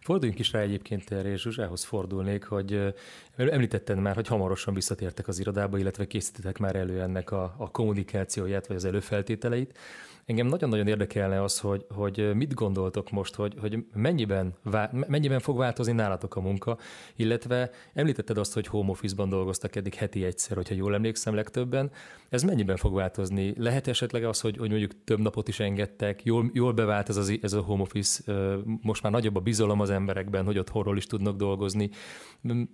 Forduljunk 0.00 0.38
is 0.38 0.52
rá 0.52 0.60
egyébként 0.60 1.10
erre, 1.10 1.28
és 1.28 1.40
Zsuzsához 1.40 1.84
fordulnék, 1.84 2.44
hogy 2.44 2.94
említetted 3.36 3.98
már, 3.98 4.14
hogy 4.14 4.28
hamarosan 4.28 4.74
visszatértek 4.74 5.28
az 5.28 5.40
irodába, 5.40 5.78
illetve 5.78 6.06
készítettek 6.06 6.58
már 6.58 6.76
elő 6.76 7.00
ennek 7.00 7.30
a, 7.30 7.54
a 7.58 7.70
kommunikációját, 7.70 8.66
vagy 8.66 8.76
az 8.76 8.84
előfeltételeit. 8.84 9.78
Engem 10.26 10.46
nagyon-nagyon 10.46 10.86
érdekelne 10.86 11.42
az, 11.42 11.60
hogy, 11.60 11.86
hogy 11.88 12.34
mit 12.34 12.54
gondoltok 12.54 13.10
most, 13.10 13.34
hogy, 13.34 13.54
hogy 13.60 13.84
mennyiben, 13.94 14.54
mennyiben 14.90 15.40
fog 15.40 15.56
változni 15.56 15.92
nálatok 15.92 16.36
a 16.36 16.40
munka, 16.40 16.78
illetve 17.16 17.70
említetted 17.94 18.38
azt, 18.38 18.54
hogy 18.54 18.66
home 18.66 18.90
office-ban 18.90 19.28
dolgoztak 19.28 19.76
eddig 19.76 19.94
heti 19.94 20.24
egyszer, 20.24 20.56
hogyha 20.56 20.74
jól 20.74 20.94
emlékszem 20.94 21.34
legtöbben. 21.34 21.90
Ez 22.28 22.42
mennyiben 22.42 22.76
fog 22.76 22.94
változni? 22.94 23.54
Lehet 23.56 23.86
esetleg 23.86 24.24
az, 24.24 24.40
hogy, 24.40 24.56
hogy 24.56 24.68
mondjuk 24.70 25.04
több 25.04 25.20
napot 25.20 25.48
is 25.48 25.60
engedtek, 25.60 26.24
jól, 26.24 26.50
jól 26.52 26.72
bevált 26.72 27.08
ez, 27.08 27.16
az, 27.16 27.38
ez 27.42 27.52
a 27.52 27.60
home 27.60 27.82
office, 27.82 28.32
most 28.64 29.02
már 29.02 29.12
nagyobb 29.12 29.36
a 29.36 29.40
bizalom 29.40 29.80
az 29.80 29.90
emberekben, 29.90 30.44
hogy 30.44 30.58
ott 30.58 30.68
horról 30.68 30.96
is 30.96 31.06
tudnak 31.06 31.36
dolgozni. 31.36 31.90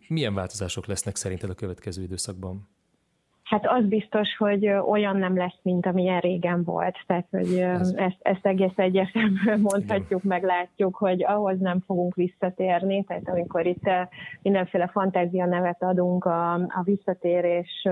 Milyen 0.09 0.35
változások 0.35 0.87
lesznek 0.87 1.17
szerinted 1.17 1.51
a 1.51 1.55
következő 1.55 2.03
időszakban? 2.03 2.69
Hát 3.51 3.67
az 3.67 3.85
biztos, 3.85 4.37
hogy 4.37 4.67
olyan 4.69 5.17
nem 5.17 5.37
lesz, 5.37 5.59
mint 5.63 5.87
amilyen 5.87 6.21
régen 6.21 6.65
volt. 6.65 6.97
Tehát, 7.07 7.27
hogy 7.31 7.59
Ez. 7.59 7.95
ezt, 7.97 8.17
ezt 8.23 8.47
egész 8.47 8.77
egyértelműen 8.77 9.61
mondhatjuk, 9.61 10.23
meg 10.23 10.43
látjuk, 10.43 10.97
hogy 10.97 11.25
ahhoz 11.25 11.59
nem 11.59 11.81
fogunk 11.87 12.15
visszatérni. 12.15 13.05
Tehát 13.05 13.29
amikor 13.29 13.67
itt 13.67 13.91
mindenféle 14.43 14.87
fantázia 14.87 15.47
nevet 15.47 15.83
adunk 15.83 16.25
a, 16.25 16.55
a 16.55 16.83
visszatérés 16.85 17.89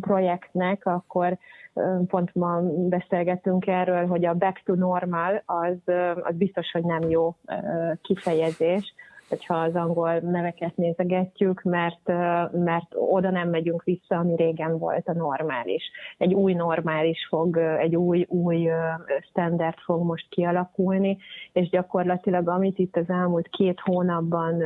projektnek, 0.00 0.86
akkor 0.86 1.38
pont 2.06 2.34
ma 2.34 2.60
beszélgettünk 2.88 3.66
erről, 3.66 4.06
hogy 4.06 4.24
a 4.24 4.34
back 4.34 4.62
to 4.64 4.74
normal 4.74 5.42
az, 5.46 5.94
az 6.22 6.34
biztos, 6.36 6.70
hogy 6.70 6.84
nem 6.84 7.10
jó 7.10 7.36
kifejezés 8.02 8.94
hogyha 9.32 9.54
az 9.54 9.74
angol 9.74 10.18
neveket 10.18 10.76
nézegetjük, 10.76 11.62
mert, 11.62 12.06
mert 12.52 12.86
oda 12.94 13.30
nem 13.30 13.48
megyünk 13.48 13.82
vissza, 13.82 14.16
ami 14.18 14.36
régen 14.36 14.78
volt 14.78 15.08
a 15.08 15.12
normális. 15.12 15.90
Egy 16.18 16.34
új 16.34 16.52
normális 16.52 17.26
fog, 17.28 17.56
egy 17.56 17.96
új, 17.96 18.26
új 18.28 18.68
standard 19.30 19.78
fog 19.78 20.04
most 20.04 20.28
kialakulni, 20.28 21.18
és 21.52 21.68
gyakorlatilag 21.68 22.48
amit 22.48 22.78
itt 22.78 22.96
az 22.96 23.08
elmúlt 23.08 23.48
két 23.48 23.80
hónapban 23.80 24.62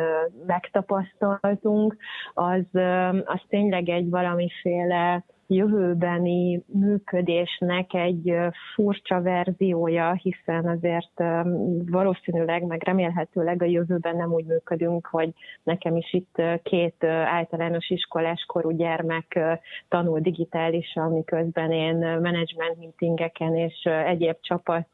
megtapasztaltunk, 0.46 1.96
az, 2.34 2.80
az 3.24 3.40
tényleg 3.48 3.88
egy 3.88 4.10
valamiféle 4.10 5.24
jövőbeni 5.46 6.62
működésnek 6.66 7.94
egy 7.94 8.34
furcsa 8.74 9.22
verziója, 9.22 10.12
hiszen 10.12 10.66
azért 10.68 11.22
valószínűleg, 11.90 12.62
meg 12.62 12.82
remélhetőleg 12.84 13.62
a 13.62 13.66
jövőben 13.66 14.16
nem 14.16 14.32
úgy 14.32 14.44
működünk, 14.44 15.06
hogy 15.06 15.32
nekem 15.62 15.96
is 15.96 16.12
itt 16.12 16.42
két 16.62 17.04
általános 17.24 17.90
iskolás 17.90 18.44
korú 18.46 18.70
gyermek 18.70 19.38
tanul 19.88 20.20
digitálisan, 20.20 21.12
miközben 21.12 21.72
én 21.72 21.96
menedzsment 21.96 22.78
meetingeken 22.78 23.56
és 23.56 23.82
egyéb 23.84 24.36
csapat 24.40 24.88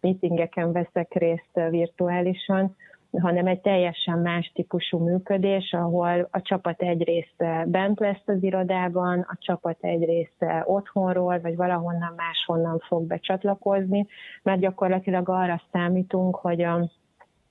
meetingeken 0.00 0.72
veszek 0.72 1.12
részt 1.12 1.70
virtuálisan, 1.70 2.76
hanem 3.20 3.46
egy 3.46 3.60
teljesen 3.60 4.18
más 4.18 4.52
típusú 4.54 4.98
működés, 4.98 5.72
ahol 5.72 6.28
a 6.30 6.42
csapat 6.42 6.82
egy 6.82 7.02
része 7.02 7.64
bent 7.66 8.00
lesz 8.00 8.22
az 8.26 8.42
irodában, 8.42 9.20
a 9.28 9.36
csapat 9.38 9.76
egy 9.80 10.04
része 10.04 10.62
otthonról, 10.66 11.40
vagy 11.40 11.56
valahonnan 11.56 12.14
máshonnan 12.16 12.78
fog 12.78 13.06
becsatlakozni, 13.06 14.06
mert 14.42 14.60
gyakorlatilag 14.60 15.28
arra 15.28 15.62
számítunk, 15.72 16.36
hogy 16.36 16.62
a, 16.62 16.90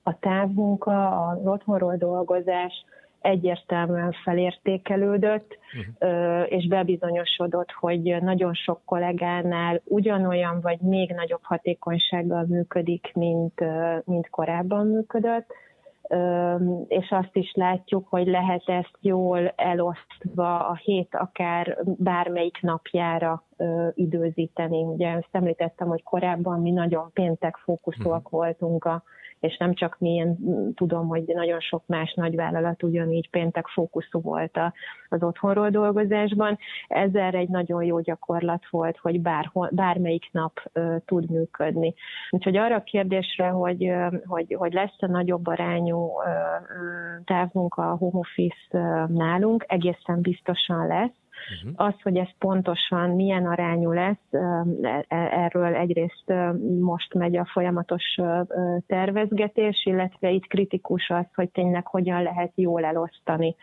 a 0.02 0.18
távmunka, 0.18 1.26
az 1.28 1.46
otthonról 1.46 1.96
dolgozás 1.96 2.84
egyértelműen 3.24 4.12
felértékelődött, 4.24 5.58
uh-huh. 5.98 6.46
és 6.48 6.66
bebizonyosodott, 6.66 7.70
hogy 7.70 8.16
nagyon 8.20 8.54
sok 8.54 8.80
kollégánál 8.84 9.80
ugyanolyan 9.84 10.60
vagy 10.60 10.80
még 10.80 11.10
nagyobb 11.10 11.42
hatékonysággal 11.42 12.44
működik, 12.48 13.10
mint, 13.14 13.60
mint 14.04 14.30
korábban 14.30 14.86
működött 14.86 15.52
és 16.88 17.10
azt 17.10 17.36
is 17.36 17.52
látjuk, 17.54 18.08
hogy 18.08 18.26
lehet 18.26 18.62
ezt 18.66 18.96
jól 19.00 19.52
elosztva 19.56 20.68
a 20.68 20.74
hét 20.74 21.14
akár 21.14 21.78
bármelyik 21.84 22.60
napjára 22.60 23.44
időzíteni. 23.94 24.82
Ugye 24.82 25.08
ezt 25.08 25.28
említettem, 25.30 25.88
hogy 25.88 26.02
korábban 26.02 26.60
mi 26.60 26.70
nagyon 26.70 27.10
péntek 27.12 27.56
fókuszúak 27.56 28.24
uh-huh. 28.24 28.40
voltunk 28.40 28.84
a 28.84 29.02
és 29.44 29.56
nem 29.56 29.74
csak 29.74 29.96
mi, 29.98 30.10
én 30.10 30.36
tudom, 30.74 31.08
hogy 31.08 31.22
nagyon 31.26 31.60
sok 31.60 31.82
más 31.86 32.14
nagyvállalat 32.14 32.82
ugyanígy 32.82 33.30
péntek 33.30 33.66
fókuszú 33.66 34.20
volt 34.20 34.58
az 35.08 35.22
otthonról 35.22 35.70
dolgozásban. 35.70 36.58
Ez 36.88 37.14
erre 37.14 37.38
egy 37.38 37.48
nagyon 37.48 37.84
jó 37.84 38.00
gyakorlat 38.00 38.62
volt, 38.70 38.96
hogy 38.96 39.20
bárhol, 39.20 39.68
bármelyik 39.72 40.28
nap 40.32 40.70
uh, 40.74 40.96
tud 41.04 41.30
működni. 41.30 41.94
Úgyhogy 42.30 42.56
arra 42.56 42.74
a 42.74 42.82
kérdésre, 42.82 43.48
hogy, 43.48 43.90
uh, 43.90 44.14
hogy, 44.24 44.54
hogy 44.58 44.72
lesz-e 44.72 45.06
nagyobb 45.06 45.46
arányú 45.46 45.98
uh, 45.98 46.24
távmunka 47.24 47.90
a 47.90 47.96
home 47.96 48.18
office 48.18 48.68
uh, 48.70 49.08
nálunk, 49.08 49.64
egészen 49.68 50.20
biztosan 50.20 50.86
lesz 50.86 51.22
Uh-huh. 51.62 51.86
Az, 51.86 51.94
hogy 52.02 52.16
ez 52.16 52.28
pontosan 52.38 53.10
milyen 53.10 53.46
arányú 53.46 53.92
lesz, 53.92 54.32
e, 54.32 55.04
e, 55.08 55.28
erről 55.30 55.74
egyrészt 55.74 56.32
most 56.80 57.14
megy 57.14 57.36
a 57.36 57.48
folyamatos 57.52 58.18
tervezgetés, 58.86 59.84
illetve 59.84 60.30
itt 60.30 60.46
kritikus 60.46 61.08
az, 61.08 61.26
hogy 61.34 61.50
tényleg 61.50 61.86
hogyan 61.86 62.22
lehet 62.22 62.52
jól 62.54 62.84
elosztani 62.84 63.56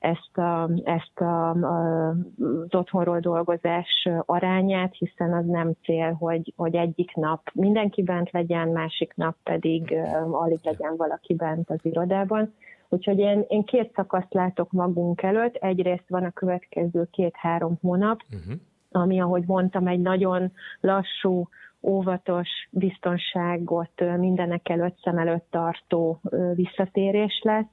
ezt, 0.00 0.38
a, 0.38 0.70
ezt 0.84 1.20
a, 1.20 1.50
a, 1.50 2.08
az 2.08 2.74
otthonról 2.74 3.20
dolgozás 3.20 4.08
arányát, 4.26 4.94
hiszen 4.94 5.32
az 5.32 5.46
nem 5.46 5.72
cél, 5.82 6.12
hogy, 6.12 6.52
hogy 6.56 6.74
egyik 6.74 7.14
nap 7.14 7.50
mindenki 7.52 8.02
bent 8.02 8.30
legyen, 8.30 8.68
másik 8.68 9.12
nap 9.14 9.36
pedig 9.42 9.94
alig 10.30 10.58
legyen 10.62 10.96
valaki 10.96 11.34
bent 11.34 11.70
az 11.70 11.78
irodában. 11.82 12.54
Úgyhogy 12.92 13.18
én, 13.18 13.44
én 13.48 13.64
két 13.64 13.92
szakaszt 13.94 14.34
látok 14.34 14.70
magunk 14.70 15.22
előtt. 15.22 15.54
Egyrészt 15.54 16.08
van 16.08 16.24
a 16.24 16.30
következő 16.30 17.08
két-három 17.10 17.78
hónap, 17.80 18.20
uh-huh. 18.32 18.54
ami, 18.90 19.20
ahogy 19.20 19.44
mondtam, 19.46 19.86
egy 19.86 20.00
nagyon 20.00 20.52
lassú, 20.80 21.48
óvatos 21.82 22.48
biztonságot 22.70 24.18
mindenek 24.18 24.68
előtt 24.68 24.98
szem 25.02 25.18
előtt 25.18 25.46
tartó 25.50 26.20
visszatérés 26.54 27.40
lesz 27.42 27.70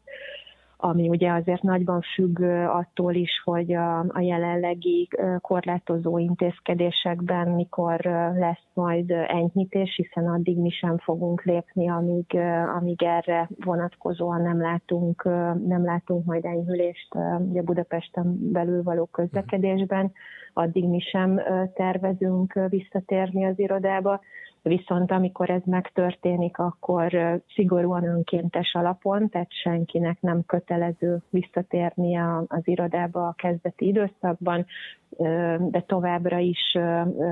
ami 0.78 1.10
ugye 1.10 1.32
azért 1.32 1.62
nagyban 1.62 2.02
függ 2.02 2.42
attól 2.68 3.14
is, 3.14 3.42
hogy 3.44 3.74
a, 3.74 4.00
a 4.00 4.20
jelenlegi 4.20 5.08
korlátozó 5.42 6.18
intézkedésekben 6.18 7.48
mikor 7.48 8.00
lesz 8.36 8.66
majd 8.74 9.12
enyhítés, 9.12 9.96
hiszen 9.96 10.28
addig 10.28 10.58
mi 10.58 10.70
sem 10.70 10.98
fogunk 10.98 11.44
lépni, 11.44 11.90
amíg, 11.90 12.38
amíg 12.78 13.04
erre 13.04 13.50
vonatkozóan 13.66 14.42
nem 14.42 14.62
látunk, 14.62 15.24
nem 15.68 15.84
látunk 15.84 16.26
majd 16.26 16.46
enyhülést 16.46 17.16
ugye 17.40 17.62
Budapesten 17.62 18.52
belül 18.52 18.84
való 18.84 19.06
közlekedésben, 19.06 20.12
addig 20.54 20.88
mi 20.88 21.00
sem 21.00 21.42
tervezünk 21.74 22.60
visszatérni 22.70 23.46
az 23.46 23.60
irodába. 23.60 24.22
Viszont 24.68 25.12
amikor 25.12 25.50
ez 25.50 25.62
megtörténik, 25.66 26.58
akkor 26.58 27.42
szigorúan 27.56 28.04
önkéntes 28.04 28.74
alapon, 28.74 29.30
tehát 29.30 29.54
senkinek 29.54 30.22
nem 30.22 30.46
kötelező 30.46 31.18
visszatérni 31.30 32.18
az 32.48 32.62
irodába 32.64 33.28
a 33.28 33.36
kezdeti 33.38 33.88
időszakban, 33.88 34.66
de 35.60 35.84
továbbra 35.86 36.38
is 36.38 36.78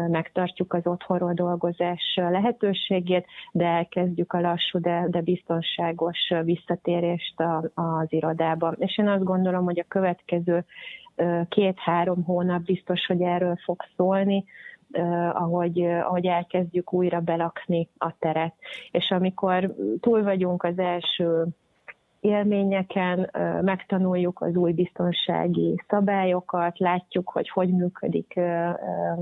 megtartjuk 0.07 0.73
az 0.73 0.87
otthonról 0.87 1.33
dolgozás 1.33 2.13
lehetőségét, 2.15 3.25
de 3.51 3.65
elkezdjük 3.65 4.33
a 4.33 4.41
lassú, 4.41 4.79
de, 4.79 5.05
de 5.09 5.21
biztonságos 5.21 6.33
visszatérést 6.43 7.43
az 7.73 8.07
irodába. 8.09 8.75
És 8.77 8.97
én 8.97 9.07
azt 9.07 9.23
gondolom, 9.23 9.63
hogy 9.63 9.79
a 9.79 9.85
következő 9.87 10.65
két-három 11.49 12.23
hónap 12.23 12.61
biztos, 12.61 13.05
hogy 13.05 13.21
erről 13.21 13.55
fog 13.63 13.81
szólni, 13.95 14.45
ahogy, 15.33 15.81
ahogy 15.81 16.25
elkezdjük 16.25 16.93
újra 16.93 17.19
belakni 17.19 17.89
a 17.97 18.17
teret. 18.19 18.53
És 18.91 19.11
amikor 19.11 19.75
túl 19.99 20.23
vagyunk 20.23 20.63
az 20.63 20.79
első 20.79 21.47
élményeken, 22.25 23.29
megtanuljuk 23.61 24.41
az 24.41 24.55
új 24.55 24.71
biztonsági 24.71 25.81
szabályokat, 25.87 26.79
látjuk, 26.79 27.29
hogy 27.29 27.49
hogy 27.49 27.69
működik 27.69 28.33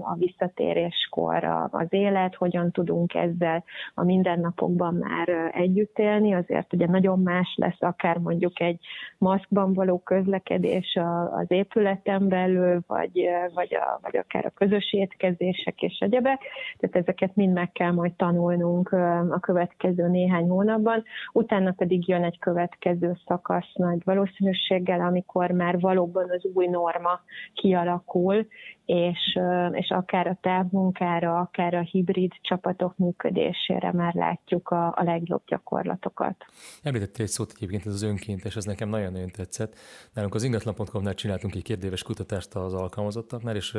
a 0.02 0.16
visszatéréskor 0.18 1.44
az 1.72 1.88
élet, 1.90 2.36
hogyan 2.36 2.72
tudunk 2.72 3.14
ezzel 3.14 3.64
a 3.94 4.04
mindennapokban 4.04 4.94
már 4.94 5.52
együtt 5.54 5.98
élni, 6.00 6.34
azért 6.34 6.74
ugye 6.74 6.88
nagyon 6.88 7.20
más 7.20 7.56
lesz 7.56 7.82
akár 7.82 8.18
mondjuk 8.18 8.60
egy 8.60 8.80
maszkban 9.18 9.74
való 9.74 10.00
közlekedés 10.00 10.98
az 11.32 11.46
épületen 11.48 12.28
belül, 12.28 12.84
vagy, 12.88 13.30
vagy, 13.54 13.76
a, 13.76 14.00
vagy 14.02 14.18
akár 14.18 14.46
a 14.46 14.54
közös 14.56 14.94
étkezések 14.94 15.82
és 15.82 15.98
egyebek, 16.00 16.42
tehát 16.78 16.96
ezeket 16.96 17.36
mind 17.36 17.54
meg 17.54 17.72
kell 17.72 17.92
majd 17.92 18.14
tanulnunk 18.14 18.92
a 19.30 19.40
következő 19.40 20.08
néhány 20.08 20.48
hónapban, 20.48 21.04
utána 21.34 21.72
pedig 21.72 22.08
jön 22.08 22.24
egy 22.24 22.40
következő 22.40 22.93
szakasz 23.26 23.74
nagy 23.74 24.02
valószínűséggel, 24.04 25.02
amikor 25.02 25.52
már 25.52 25.80
valóban 25.80 26.30
az 26.30 26.46
új 26.54 26.68
norma 26.68 27.20
kialakul, 27.54 28.48
és, 28.86 29.40
és 29.72 29.90
akár 29.90 30.28
a 30.28 30.38
távmunkára, 30.42 31.40
akár 31.40 31.74
a 31.74 31.82
hibrid 31.82 32.32
csapatok 32.42 32.98
működésére 32.98 33.92
már 33.92 34.14
látjuk 34.14 34.70
a, 34.70 34.88
a 34.88 35.04
legjobb 35.04 35.42
gyakorlatokat. 35.46 36.46
Említettél 36.84 37.26
egy 37.26 37.32
szót 37.32 37.52
egyébként, 37.56 37.86
ez 37.86 37.94
az 37.94 38.02
önkéntes, 38.02 38.56
ez 38.56 38.64
nekem 38.66 38.90
nagyon-nagyon 38.90 39.30
tetszett. 39.30 39.76
Nálunk 40.14 40.36
az 40.36 40.44
ingatlan.com-nál 40.44 41.14
csináltunk 41.14 41.56
egy 41.56 41.64
kérdéves 41.64 42.04
kutatást 42.04 42.54
az 42.54 42.74
alkalmazottaknál, 42.74 43.56
és 43.56 43.78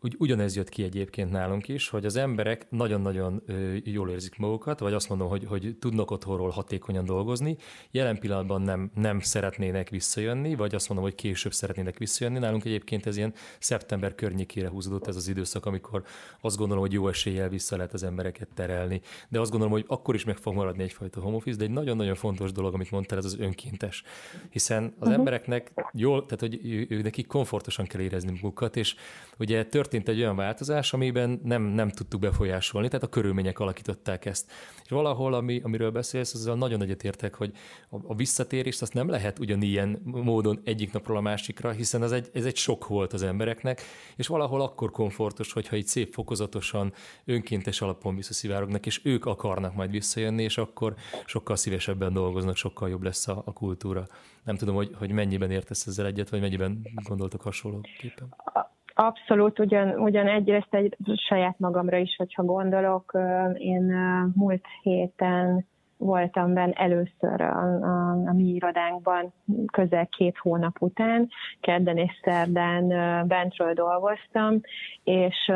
ugy, 0.00 0.14
ugyanez 0.18 0.56
jött 0.56 0.68
ki 0.68 0.82
egyébként 0.82 1.30
nálunk 1.30 1.68
is, 1.68 1.88
hogy 1.88 2.04
az 2.04 2.16
emberek 2.16 2.66
nagyon-nagyon 2.70 3.42
jól 3.84 4.10
érzik 4.10 4.38
magukat, 4.38 4.78
vagy 4.78 4.92
azt 4.92 5.08
mondom, 5.08 5.28
hogy, 5.28 5.44
hogy 5.44 5.76
tudnak 5.80 6.10
otthonról 6.10 6.50
hatékonyan 6.50 7.04
dolgozni, 7.04 7.56
jelen 7.90 8.18
pillanatban 8.18 8.62
nem, 8.62 8.90
nem 8.94 9.20
szeretnének 9.20 9.88
visszajönni, 9.88 10.54
vagy 10.54 10.74
azt 10.74 10.88
mondom, 10.88 11.06
hogy 11.06 11.16
később 11.16 11.52
szeretnének 11.52 11.98
visszajönni. 11.98 12.38
Nálunk 12.38 12.64
egyébként 12.64 13.06
ez 13.06 13.16
ilyen 13.16 13.32
szeptember 13.58 14.14
környékén 14.14 14.31
környékére 14.32 14.68
húzódott 14.68 15.06
ez 15.06 15.16
az 15.16 15.28
időszak, 15.28 15.66
amikor 15.66 16.02
azt 16.40 16.56
gondolom, 16.56 16.82
hogy 16.82 16.92
jó 16.92 17.08
eséllyel 17.08 17.48
vissza 17.48 17.76
lehet 17.76 17.92
az 17.92 18.02
embereket 18.02 18.48
terelni. 18.54 19.00
De 19.28 19.40
azt 19.40 19.50
gondolom, 19.50 19.74
hogy 19.74 19.84
akkor 19.88 20.14
is 20.14 20.24
meg 20.24 20.36
fog 20.36 20.54
maradni 20.54 20.82
egyfajta 20.82 21.20
home 21.20 21.36
office, 21.36 21.58
de 21.58 21.64
egy 21.64 21.70
nagyon-nagyon 21.70 22.14
fontos 22.14 22.52
dolog, 22.52 22.74
amit 22.74 22.90
mondtál, 22.90 23.18
ez 23.18 23.24
az 23.24 23.38
önkéntes. 23.38 24.02
Hiszen 24.50 24.84
az 24.84 24.92
uh-huh. 24.98 25.14
embereknek 25.14 25.72
jól, 25.92 26.26
tehát 26.26 26.40
hogy 26.40 26.66
ő, 26.66 26.86
ő, 26.88 27.00
nekik 27.00 27.26
komfortosan 27.26 27.86
kell 27.86 28.00
érezni 28.00 28.30
magukat, 28.30 28.76
és 28.76 28.94
ugye 29.38 29.64
történt 29.64 30.08
egy 30.08 30.18
olyan 30.18 30.36
változás, 30.36 30.92
amiben 30.92 31.40
nem, 31.44 31.62
nem 31.62 31.88
tudtuk 31.88 32.20
befolyásolni, 32.20 32.86
tehát 32.86 33.04
a 33.04 33.08
körülmények 33.08 33.58
alakították 33.58 34.24
ezt. 34.24 34.50
És 34.84 34.90
valahol, 34.90 35.34
ami, 35.34 35.60
amiről 35.64 35.90
beszélsz, 35.90 36.34
azzal 36.34 36.56
nagyon 36.56 36.82
egyetértek, 36.82 37.34
hogy 37.34 37.52
a, 37.90 37.96
a 38.06 38.14
visszatérést 38.14 38.82
azt 38.82 38.94
nem 38.94 39.08
lehet 39.08 39.38
ugyanilyen 39.38 40.00
módon 40.04 40.60
egyik 40.64 40.92
napról 40.92 41.16
a 41.16 41.20
másikra, 41.20 41.70
hiszen 41.70 42.02
az 42.02 42.12
egy, 42.12 42.28
ez 42.32 42.44
egy 42.44 42.56
sok 42.56 42.86
volt 42.86 43.12
az 43.12 43.22
embereknek, 43.22 43.82
és 44.16 44.21
valahol 44.26 44.60
akkor 44.60 44.90
komfortos, 44.90 45.52
hogyha 45.52 45.76
itt 45.76 45.86
szép 45.86 46.12
fokozatosan, 46.12 46.92
önkéntes 47.24 47.80
alapon 47.80 48.16
visszaszivárognak, 48.16 48.86
és 48.86 49.00
ők 49.04 49.26
akarnak 49.26 49.74
majd 49.74 49.90
visszajönni, 49.90 50.42
és 50.42 50.58
akkor 50.58 50.94
sokkal 51.24 51.56
szívesebben 51.56 52.12
dolgoznak, 52.12 52.56
sokkal 52.56 52.88
jobb 52.88 53.02
lesz 53.02 53.28
a, 53.28 53.42
a 53.44 53.52
kultúra. 53.52 54.06
Nem 54.44 54.56
tudom, 54.56 54.74
hogy, 54.74 54.90
hogy 54.98 55.12
mennyiben 55.12 55.50
értesz 55.50 55.86
ezzel 55.86 56.06
egyet, 56.06 56.30
vagy 56.30 56.40
mennyiben 56.40 56.80
gondoltok 57.08 57.42
hasonlóképpen. 57.42 58.34
Abszolút, 58.94 59.58
ugyan, 59.58 59.98
ugyan 59.98 60.28
egyrészt 60.28 60.74
egy 60.74 60.96
saját 61.28 61.58
magamra 61.58 61.96
is, 61.96 62.16
hogyha 62.16 62.44
gondolok, 62.44 63.18
én 63.58 63.82
múlt 64.34 64.64
héten 64.82 65.66
voltam 66.04 66.54
benne 66.54 66.72
először 66.72 67.40
a, 67.40 67.80
a, 67.82 68.10
a 68.26 68.32
mi 68.32 68.44
irodánkban 68.44 69.32
közel 69.72 70.06
két 70.06 70.36
hónap 70.38 70.76
után, 70.80 71.28
kedden 71.60 71.96
és 71.96 72.20
szerdán 72.22 72.86
bentről 73.28 73.72
dolgoztam, 73.72 74.60
és 75.04 75.52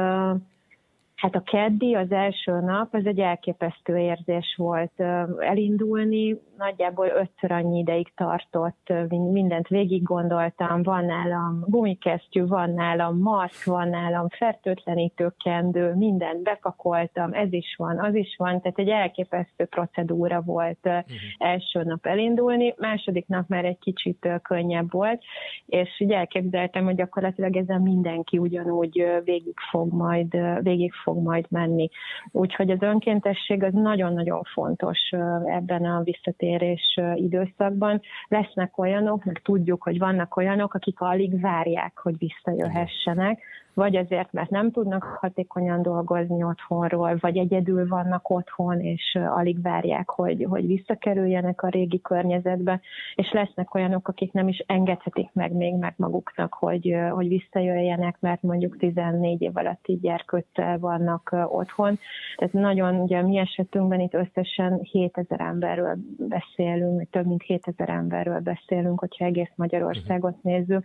Hát 1.17 1.35
a 1.35 1.41
keddi, 1.41 1.95
az 1.95 2.13
első 2.13 2.61
nap, 2.61 2.95
az 2.95 3.07
egy 3.07 3.21
elképesztő 3.21 3.99
érzés 3.99 4.55
volt 4.57 5.01
elindulni, 5.39 6.41
nagyjából 6.57 7.07
ötször 7.07 7.53
annyi 7.53 7.79
ideig 7.79 8.13
tartott, 8.15 8.93
mindent 9.09 9.69
végig 9.69 10.03
gondoltam, 10.03 10.83
van 10.83 11.05
nálam 11.05 11.65
gumikesztyű, 11.67 12.47
van 12.47 12.71
nálam 12.71 13.19
maszk, 13.19 13.65
van 13.65 13.89
nálam 13.89 14.29
fertőtlenítő 14.29 15.33
kendő, 15.45 15.95
mindent 15.95 16.43
bepakoltam, 16.43 17.33
ez 17.33 17.53
is 17.53 17.75
van, 17.77 17.99
az 17.99 18.15
is 18.15 18.35
van, 18.39 18.61
tehát 18.61 18.79
egy 18.79 18.89
elképesztő 18.89 19.65
procedúra 19.65 20.41
volt 20.41 20.79
uh-huh. 20.85 21.05
első 21.39 21.83
nap 21.83 22.07
elindulni, 22.07 22.75
második 22.79 23.27
nap 23.27 23.49
már 23.49 23.65
egy 23.65 23.79
kicsit 23.79 24.29
könnyebb 24.43 24.93
volt, 24.93 25.23
és 25.67 26.01
így 26.01 26.13
elképzeltem, 26.13 26.85
hogy 26.85 26.95
gyakorlatilag 26.95 27.57
ezen 27.57 27.83
mindenki 27.83 28.39
ugyanúgy 28.39 29.07
végig 29.25 29.55
fog 29.71 29.93
majd, 29.93 30.37
végig 30.63 30.93
fog 31.07 31.23
majd 31.23 31.47
menni. 31.49 31.89
Úgyhogy 32.31 32.71
az 32.71 32.83
önkéntesség 32.83 33.63
az 33.63 33.73
nagyon-nagyon 33.73 34.43
fontos 34.53 34.99
ebben 35.45 35.85
a 35.85 36.03
visszatérés 36.03 36.99
időszakban. 37.15 38.01
Lesznek 38.29 38.79
olyanok, 38.79 39.25
meg 39.25 39.41
tudjuk, 39.45 39.83
hogy 39.83 39.99
vannak 39.99 40.37
olyanok, 40.37 40.75
akik 40.75 41.01
alig 41.01 41.41
várják, 41.41 41.99
hogy 41.99 42.15
visszajöhessenek, 42.19 43.43
vagy 43.77 43.97
azért, 43.97 44.33
mert 44.33 44.51
nem 44.51 44.71
tudnak 44.71 45.05
hatékonyan 45.05 45.83
dolgozni 45.83 46.43
otthonról, 46.43 47.17
vagy 47.21 47.37
egyedül 47.37 47.89
vannak 47.89 48.31
otthon, 48.31 48.81
és 48.81 49.19
alig 49.29 49.63
várják, 49.63 50.11
hogy, 50.11 50.47
hogy 50.49 50.67
visszakerüljenek 50.67 51.63
a 51.63 51.69
régi 51.69 52.01
környezetbe, 52.01 52.81
és 53.15 53.33
lesznek 53.33 53.75
olyanok, 53.75 54.09
akik 54.09 54.33
nem 54.33 54.49
is 54.49 54.65
engedhetik 54.67 55.29
meg 55.33 55.53
még 55.53 55.75
meg 55.75 55.95
maguknak, 55.97 56.55
hogy, 56.55 56.97
hogy 57.11 57.29
visszajöjjenek, 57.29 58.17
mert 58.21 58.43
mondjuk 58.43 58.77
14 58.77 59.43
év 59.43 59.57
alatti 59.57 59.99
gyerkőccel 60.03 60.79
vannak 60.79 61.37
otthon. 61.49 61.99
Tehát 62.37 62.53
nagyon, 62.53 62.95
ugye 62.95 63.19
a 63.19 63.27
mi 63.27 63.39
esetünkben 63.39 64.01
itt 64.01 64.15
összesen 64.15 64.81
7000 64.83 65.41
emberről 65.41 65.97
beszélünk, 66.19 67.11
több 67.11 67.27
mint 67.27 67.43
7000 67.43 67.89
emberről 67.89 68.41
beszélünk, 68.41 68.99
hogyha 68.99 69.25
egész 69.25 69.53
Magyarországot 69.55 70.43
nézzük, 70.43 70.85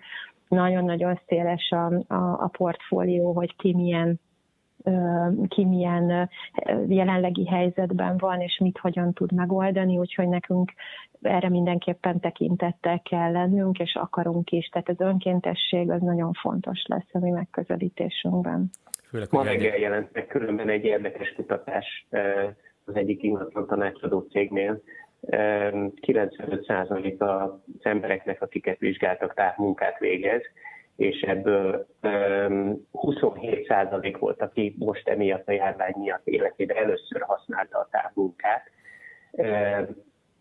nagyon-nagyon 0.52 1.20
széles 1.28 1.70
a, 1.72 1.86
a, 2.08 2.43
a 2.43 2.49
portfólió, 2.58 3.32
hogy 3.34 3.56
ki 3.56 3.74
milyen 3.74 4.20
ki 5.47 5.66
milyen 5.66 6.30
jelenlegi 6.88 7.47
helyzetben 7.47 8.18
van, 8.18 8.41
és 8.41 8.58
mit 8.58 8.78
hogyan 8.78 9.14
tud 9.14 9.32
megoldani, 9.32 9.97
úgyhogy 9.97 10.28
nekünk 10.28 10.72
erre 11.22 11.49
mindenképpen 11.49 12.20
tekintettel 12.20 13.02
kell 13.02 13.32
lennünk, 13.32 13.80
és 13.80 13.95
akarunk 13.95 14.52
is. 14.52 14.68
Tehát 14.68 14.89
az 14.89 14.99
önkéntesség 14.99 15.91
az 15.91 16.02
nagyon 16.02 16.34
fontos 16.34 16.84
lesz 16.86 17.10
a 17.12 17.20
mi 17.20 17.30
megközelítésünkben. 17.30 18.70
Főleg, 19.10 19.28
Ma 19.32 19.43
reggel 19.43 19.78
jelent 19.78 20.14
meg 20.14 20.28
különben 20.28 20.70
egy 20.70 20.84
érdekes 20.84 21.34
kutatás 21.36 22.08
az 22.86 22.95
egyik 22.95 23.24
ingatlan 23.24 23.68
tanácsadó 23.68 24.20
cégnél, 24.20 24.82
95% 25.28 27.18
az 27.18 27.50
embereknek, 27.80 28.42
akiket 28.42 28.80
vizsgáltak, 28.80 29.34
távmunkát 29.34 30.00
végez, 30.00 30.42
és 30.96 31.22
ebből 31.22 31.88
27% 32.02 34.16
volt, 34.20 34.42
aki 34.42 34.76
most 34.80 35.08
emiatt 35.08 35.48
a 35.48 35.52
járvány 35.52 35.94
miatt 35.98 36.28
életében 36.28 36.78
először 36.78 37.22
használta 37.22 37.78
a 37.78 37.88
távmunkát. 37.92 38.70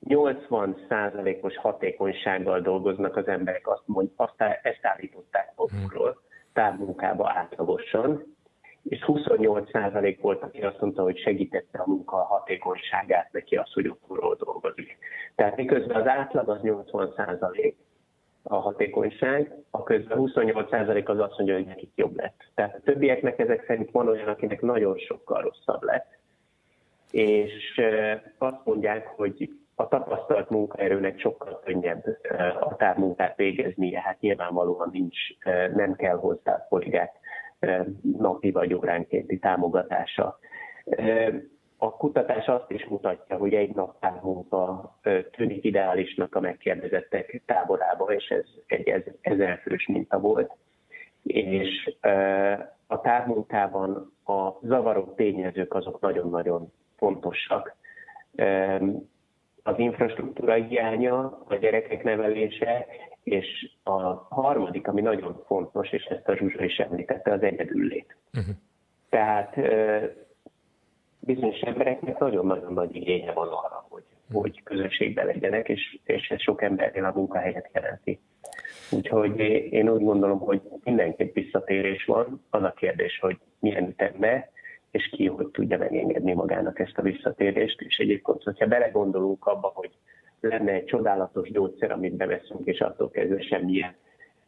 80%-os 0.08 1.56
hatékonysággal 1.56 2.60
dolgoznak 2.60 3.16
az 3.16 3.28
emberek, 3.28 3.68
azt, 3.68 3.82
mond, 3.86 4.10
azt 4.16 4.42
ezt 4.62 4.80
állították 4.82 5.52
magukról 5.56 6.22
távmunkába 6.52 7.32
átlagosan, 7.34 8.36
és 8.88 9.04
28% 9.06 10.18
volt, 10.20 10.42
aki 10.42 10.60
azt 10.60 10.80
mondta, 10.80 11.02
hogy 11.02 11.18
segítette 11.18 11.78
a 11.78 11.88
munka 11.88 12.16
hatékonyságát 12.16 13.32
neki 13.32 13.56
az, 13.56 13.72
hogy 13.72 13.88
otthonról 13.88 14.36
dolgozik. 14.38 14.98
Tehát 15.34 15.56
miközben 15.56 16.00
az 16.00 16.06
átlag 16.06 16.48
az 16.48 16.60
80% 16.62 17.74
a 18.42 18.56
hatékonyság, 18.56 19.54
a 19.70 19.82
közben 19.82 20.18
28% 20.20 21.06
az 21.06 21.18
azt 21.18 21.36
mondja, 21.36 21.54
hogy 21.54 21.66
nekik 21.66 21.90
jobb 21.94 22.16
lett. 22.16 22.50
Tehát 22.54 22.74
a 22.74 22.80
többieknek 22.84 23.38
ezek 23.38 23.64
szerint 23.66 23.90
van 23.90 24.08
olyan, 24.08 24.28
akinek 24.28 24.60
nagyon 24.60 24.98
sokkal 24.98 25.42
rosszabb 25.42 25.82
lett, 25.82 26.18
és 27.10 27.80
azt 28.38 28.64
mondják, 28.64 29.06
hogy 29.06 29.50
a 29.74 29.88
tapasztalt 29.88 30.50
munkaerőnek 30.50 31.20
sokkal 31.20 31.60
könnyebb 31.64 32.04
a 32.60 32.76
távmunkát 32.76 33.36
végeznie, 33.36 34.00
hát 34.00 34.20
nyilvánvalóan 34.20 34.88
nincs, 34.92 35.18
nem 35.74 35.94
kell 35.96 36.16
hozzá 36.16 36.66
kollégák 36.68 37.12
napi 38.18 38.50
vagy 38.50 38.74
óránkénti 38.74 39.38
támogatása. 39.38 40.38
A 41.76 41.96
kutatás 41.96 42.46
azt 42.46 42.70
is 42.70 42.86
mutatja, 42.86 43.36
hogy 43.36 43.54
egy 43.54 43.74
nap 43.74 44.06
munka 44.22 44.94
tűnik 45.30 45.64
ideálisnak 45.64 46.34
a 46.34 46.40
megkérdezettek 46.40 47.42
táborába, 47.46 48.12
és 48.14 48.28
ez 48.28 48.44
egy 48.66 49.18
ezerfős 49.20 49.86
minta 49.86 50.20
volt. 50.20 50.52
És 51.22 51.96
a 52.86 53.00
távmunkában 53.00 54.12
a 54.24 54.50
zavaró 54.62 55.12
tényezők 55.16 55.74
azok 55.74 56.00
nagyon-nagyon 56.00 56.72
fontosak. 56.96 57.76
Az 59.62 59.78
infrastruktúra 59.78 60.54
hiánya, 60.54 61.42
a 61.48 61.54
gyerekek 61.54 62.02
nevelése, 62.02 62.86
és 63.22 63.70
a 63.82 64.00
harmadik, 64.34 64.88
ami 64.88 65.00
nagyon 65.00 65.42
fontos, 65.46 65.90
és 65.92 66.04
ezt 66.04 66.28
a 66.28 66.36
Zsuzsa 66.36 66.64
is 66.64 66.76
említette, 66.78 67.32
az 67.32 67.42
egyedüllét. 67.42 68.16
Uh-huh. 68.34 68.54
Tehát 69.08 69.56
bizonyos 71.20 71.60
embereknek 71.60 72.18
nagyon-nagyon 72.18 72.72
nagy 72.72 72.96
igénye 72.96 73.32
van 73.32 73.48
arra, 73.48 73.86
hogy, 73.88 74.04
hogy 74.32 74.62
közösségben 74.62 75.26
legyenek, 75.26 75.68
és, 75.68 75.98
és 76.04 76.30
ez 76.30 76.40
sok 76.40 76.62
embernél 76.62 77.04
a 77.04 77.12
munkahelyet 77.14 77.70
jelenti. 77.72 78.20
Úgyhogy 78.90 79.38
én 79.70 79.88
úgy 79.88 80.02
gondolom, 80.02 80.38
hogy 80.38 80.62
mindenképp 80.84 81.34
visszatérés 81.34 82.04
van. 82.04 82.44
Az 82.50 82.62
a 82.62 82.72
kérdés, 82.72 83.18
hogy 83.18 83.38
milyen 83.58 83.88
ütembe, 83.88 84.50
és 84.90 85.08
ki 85.08 85.26
hogy 85.26 85.46
tudja 85.46 85.78
megengedni 85.78 86.32
magának 86.32 86.78
ezt 86.78 86.98
a 86.98 87.02
visszatérést. 87.02 87.80
És 87.80 87.98
egyébként, 87.98 88.42
hogyha 88.42 88.66
belegondolunk 88.66 89.46
abba, 89.46 89.72
hogy 89.74 89.90
lenne 90.40 90.72
egy 90.72 90.84
csodálatos 90.84 91.50
gyógyszer, 91.50 91.90
amit 91.90 92.16
beveszünk, 92.16 92.66
és 92.66 92.80
attól 92.80 93.10
kezdve 93.10 93.40
semmilyen 93.40 93.94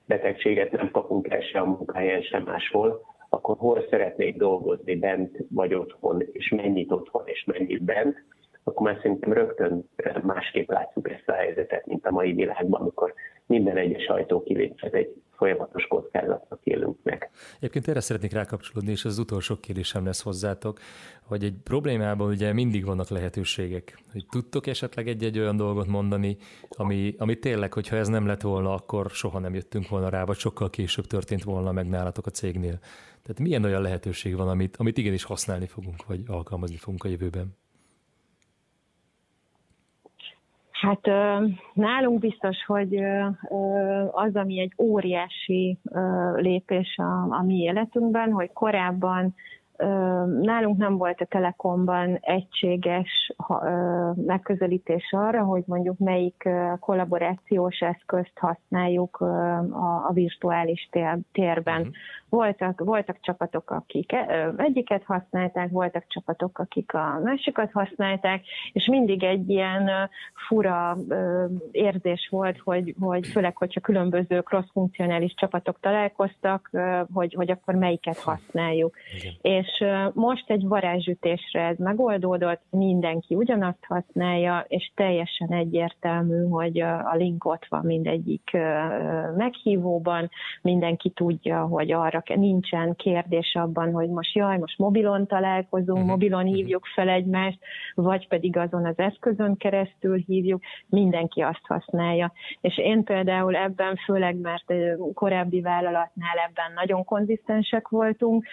betegséget 0.07 0.71
nem 0.71 0.91
kapunk 0.91 1.31
el 1.31 1.41
se 1.41 1.59
a 1.59 1.65
munkahelyen, 1.65 2.23
sem 2.23 2.43
máshol, 2.43 3.01
akkor 3.29 3.57
hol 3.57 3.87
szeretnék 3.91 4.37
dolgozni 4.37 4.97
bent 4.97 5.37
vagy 5.51 5.75
otthon, 5.75 6.23
és 6.33 6.49
mennyit 6.49 6.91
otthon, 6.91 7.23
és 7.25 7.45
mennyit 7.45 7.83
bent, 7.83 8.25
akkor 8.65 8.87
már 8.87 8.99
szerintem 9.03 9.33
rögtön 9.33 9.85
másképp 10.23 10.71
látjuk 10.71 11.11
ezt 11.11 11.29
a 11.29 11.33
helyzetet, 11.33 11.87
mint 11.87 12.07
a 12.07 12.11
mai 12.11 12.33
világban, 12.33 12.81
amikor 12.81 13.15
minden 13.47 13.77
egyes 13.77 14.07
ajtó 14.07 14.43
kiléphet 14.43 14.95
egy 14.95 15.15
folyamatos 15.43 15.87
kockázatnak 15.87 16.61
élünk 16.63 16.97
meg. 17.03 17.31
Egyébként 17.57 17.89
erre 17.89 18.01
szeretnék 18.01 18.33
rákapcsolódni, 18.33 18.91
és 18.91 19.05
az 19.05 19.19
utolsó 19.19 19.57
kérdésem 19.57 20.05
lesz 20.05 20.23
hozzátok, 20.23 20.79
hogy 21.23 21.45
egy 21.45 21.55
problémában 21.65 22.29
ugye 22.29 22.53
mindig 22.53 22.85
vannak 22.85 23.09
lehetőségek. 23.09 23.99
Hogy 24.13 24.27
tudtok 24.31 24.67
esetleg 24.67 25.09
egy-egy 25.09 25.39
olyan 25.39 25.57
dolgot 25.57 25.87
mondani, 25.87 26.37
ami, 26.69 27.15
ami 27.19 27.39
tényleg, 27.39 27.73
hogyha 27.73 27.97
ez 27.97 28.09
nem 28.09 28.27
lett 28.27 28.41
volna, 28.41 28.75
akkor 28.75 29.11
soha 29.11 29.39
nem 29.39 29.55
jöttünk 29.55 29.89
volna 29.89 30.09
rá, 30.09 30.25
vagy 30.25 30.37
sokkal 30.37 30.71
később 30.71 31.07
történt 31.07 31.45
volna 31.45 31.73
meg 31.73 31.89
nálatok 31.89 32.27
a 32.27 32.31
cégnél. 32.31 32.79
Tehát 33.23 33.39
milyen 33.39 33.65
olyan 33.65 33.83
lehetőség 33.83 34.37
van, 34.37 34.49
amit, 34.49 34.77
amit 34.77 34.99
igenis 34.99 35.25
használni 35.25 35.67
fogunk, 35.67 36.07
vagy 36.07 36.23
alkalmazni 36.27 36.77
fogunk 36.77 37.05
a 37.05 37.09
jövőben? 37.09 37.62
Hát 40.83 41.07
nálunk 41.73 42.19
biztos, 42.21 42.65
hogy 42.67 42.97
az, 44.11 44.37
ami 44.37 44.61
egy 44.61 44.73
óriási 44.79 45.79
lépés 46.35 46.97
a, 46.97 47.35
a 47.35 47.43
mi 47.43 47.55
életünkben, 47.55 48.33
hogy 48.33 48.53
korábban 48.53 49.35
nálunk 50.41 50.77
nem 50.77 50.97
volt 50.97 51.21
a 51.21 51.25
Telekomban 51.25 52.19
egységes 52.21 53.33
megközelítés 54.15 55.13
arra, 55.13 55.43
hogy 55.43 55.63
mondjuk 55.67 55.99
melyik 55.99 56.49
kollaborációs 56.81 57.79
eszközt 57.81 58.39
használjuk 58.39 59.17
a, 60.07 60.11
virtuális 60.13 60.89
térben. 61.33 61.81
Uh-huh. 61.81 61.95
Voltak, 62.29 62.81
voltak 62.85 63.17
csapatok, 63.21 63.71
akik 63.71 64.13
egyiket 64.57 65.03
használták, 65.05 65.71
voltak 65.71 66.05
csapatok, 66.09 66.59
akik 66.59 66.95
a 66.95 67.21
másikat 67.25 67.73
használták, 67.73 68.45
és 68.73 68.87
mindig 68.87 69.23
egy 69.23 69.49
ilyen 69.49 69.91
fura 70.49 70.97
érzés 71.71 72.29
volt, 72.31 72.59
hogy, 72.59 72.95
hogy 73.01 73.27
főleg, 73.27 73.57
hogyha 73.57 73.81
különböző 73.81 74.41
cross-funkcionális 74.41 75.35
csapatok 75.35 75.81
találkoztak, 75.81 76.71
hogy, 77.13 77.35
hogy 77.35 77.51
akkor 77.51 77.75
melyiket 77.75 78.19
használjuk. 78.19 78.97
Igen. 79.17 79.33
És 79.59 79.72
most 80.13 80.51
egy 80.51 80.67
varázsütésre 80.67 81.61
ez 81.63 81.79
megoldódott, 81.79 82.61
mindenki 82.71 83.35
ugyanazt 83.35 83.85
használja, 83.89 84.65
és 84.69 84.93
teljesen 84.95 85.49
egyértelmű, 85.49 86.49
hogy 86.49 86.81
a 86.81 87.15
link 87.15 87.45
ott 87.45 87.67
van 87.69 87.85
mindegyik 87.85 88.51
meghívóban, 89.37 90.31
mindenki 90.63 91.11
tudja, 91.11 91.61
hogy 91.61 91.93
arra 91.93 92.23
nincsen 92.35 92.95
kérdés 92.97 93.55
abban, 93.55 93.93
hogy 93.93 94.09
most 94.09 94.35
jaj, 94.35 94.59
most 94.59 94.79
mobilon 94.79 95.27
találkozunk, 95.27 95.97
uh-huh. 95.97 96.11
mobilon 96.11 96.45
mhm. 96.45 96.55
hívjuk 96.55 96.87
fel 96.95 97.09
egymást, 97.09 97.59
vagy 97.95 98.29
pedig 98.29 98.57
azon 98.57 98.87
az 98.87 98.99
eszközön 98.99 99.57
keresztül 99.57 100.17
hívjuk, 100.17 100.63
mindenki 100.87 101.41
azt 101.41 101.67
használja. 101.67 102.33
És 102.61 102.79
én 102.79 103.05
például 103.05 103.57
ebben, 103.57 103.97
főleg 104.05 104.37
mert 104.37 104.73
korábbi 105.15 105.61
vállalatnál 105.61 106.37
ebben 106.49 106.73
nagyon 106.75 107.05
konzisztensek 107.05 107.89
voltunk, 107.89 108.47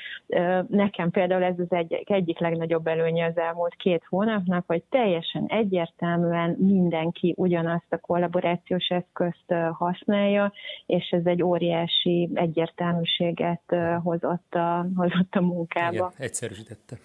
nekem 0.68 1.09
például 1.12 1.44
ez 1.44 1.60
az 1.60 1.72
egy, 1.72 2.04
egyik 2.06 2.40
legnagyobb 2.40 2.88
előnye 2.88 3.26
az 3.26 3.38
elmúlt 3.38 3.76
két 3.76 4.04
hónapnak, 4.10 4.64
hogy 4.68 4.84
teljesen 4.90 5.46
egyértelműen 5.48 6.56
mindenki 6.60 7.34
ugyanazt 7.38 7.94
a 7.94 7.98
kollaborációs 7.98 8.88
eszközt 8.88 9.54
használja, 9.72 10.54
és 10.86 11.10
ez 11.10 11.26
egy 11.26 11.44
óriási 11.44 12.30
egyértelműséget 12.34 13.76
hozott 14.04 14.54
a, 14.54 14.86
hozott 14.96 15.34
a 15.34 15.42
munkába. 15.42 15.94
Igen, 15.94 16.12
egyszerűsítette. 16.18 16.96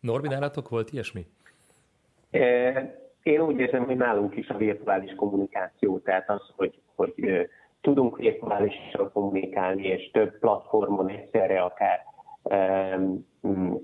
Norbi, 0.00 0.28
nálatok 0.28 0.68
volt 0.68 0.92
ilyesmi? 0.92 1.26
Én 3.22 3.40
úgy 3.40 3.58
érzem, 3.58 3.84
hogy 3.84 3.96
nálunk 3.96 4.36
is 4.36 4.48
a 4.48 4.56
virtuális 4.56 5.14
kommunikáció, 5.14 5.98
tehát 5.98 6.30
az, 6.30 6.42
hogy, 6.56 6.80
hogy 6.94 7.14
tudunk 7.80 8.16
virtuálisan 8.16 9.10
kommunikálni, 9.12 9.82
és 9.86 10.10
több 10.10 10.38
platformon 10.38 11.08
egyszerre 11.08 11.60
akár 11.60 12.13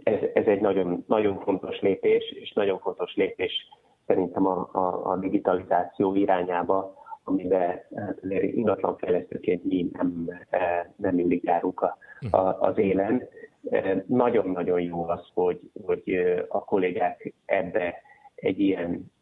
ez, 0.03 0.19
ez 0.35 0.47
egy 0.47 0.61
nagyon, 0.61 1.05
nagyon 1.07 1.41
fontos 1.41 1.81
lépés, 1.81 2.33
és 2.41 2.53
nagyon 2.53 2.79
fontos 2.79 3.15
lépés 3.15 3.53
szerintem 4.07 4.47
a, 4.47 4.69
a, 4.73 5.11
a 5.11 5.17
digitalizáció 5.17 6.15
irányába, 6.15 6.95
amiben 7.25 7.81
hát 7.97 8.19
ingatlanfejlesztőként 8.41 9.65
mi 9.65 9.91
nem, 9.93 10.31
e, 10.51 10.93
nem 10.97 11.15
mindig 11.15 11.45
járunk 11.45 11.81
a, 11.81 11.97
a, 12.31 12.39
az 12.39 12.79
élen. 12.79 13.29
Nagyon-nagyon 14.07 14.81
jó 14.81 15.09
az, 15.09 15.29
hogy, 15.35 15.61
hogy 15.87 16.03
a 16.49 16.65
kollégák 16.65 17.35
ebbe 17.45 17.95
egy 18.41 18.61
ilyen 18.61 19.13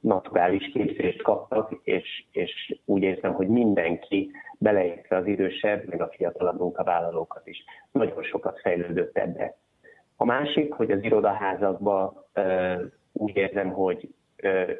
naturális 0.00 0.70
képzést 0.72 1.22
kaptak, 1.22 1.80
és, 1.82 2.24
és 2.30 2.78
úgy 2.84 3.02
érzem, 3.02 3.32
hogy 3.32 3.48
mindenki, 3.48 4.30
beleértve 4.58 5.16
az 5.16 5.26
idősebb, 5.26 5.88
meg 5.88 6.00
a 6.00 6.10
fiatalabb 6.16 6.58
munkavállalókat 6.58 7.46
is, 7.46 7.64
nagyon 7.92 8.22
sokat 8.22 8.60
fejlődött 8.60 9.16
ebbe. 9.18 9.56
A 10.16 10.24
másik, 10.24 10.72
hogy 10.72 10.90
az 10.90 11.02
irodaházakban 11.02 12.24
úgy 13.12 13.36
érzem, 13.36 13.70
hogy 13.70 14.08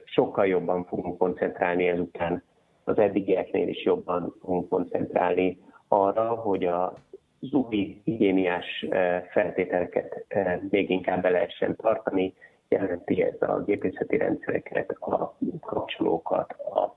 sokkal 0.04 0.46
jobban 0.46 0.84
fogunk 0.84 1.18
koncentrálni 1.18 1.88
ezután, 1.88 2.42
az 2.84 2.98
eddigieknél 2.98 3.68
is 3.68 3.84
jobban 3.84 4.34
fogunk 4.40 4.68
koncentrálni 4.68 5.58
arra, 5.88 6.28
hogy 6.34 6.64
a 6.64 6.94
az 7.42 7.52
új 7.52 8.00
higiéniás 8.04 8.86
feltételeket 9.30 10.24
még 10.70 10.90
inkább 10.90 11.22
be 11.22 11.30
lehessen 11.30 11.76
tartani, 11.76 12.34
jelenti 12.72 13.22
ez 13.22 13.42
a 13.48 13.62
gépészeti 13.64 14.16
rendszereket, 14.16 14.90
a 14.90 15.36
kapcsolókat, 15.60 16.52
a 16.52 16.96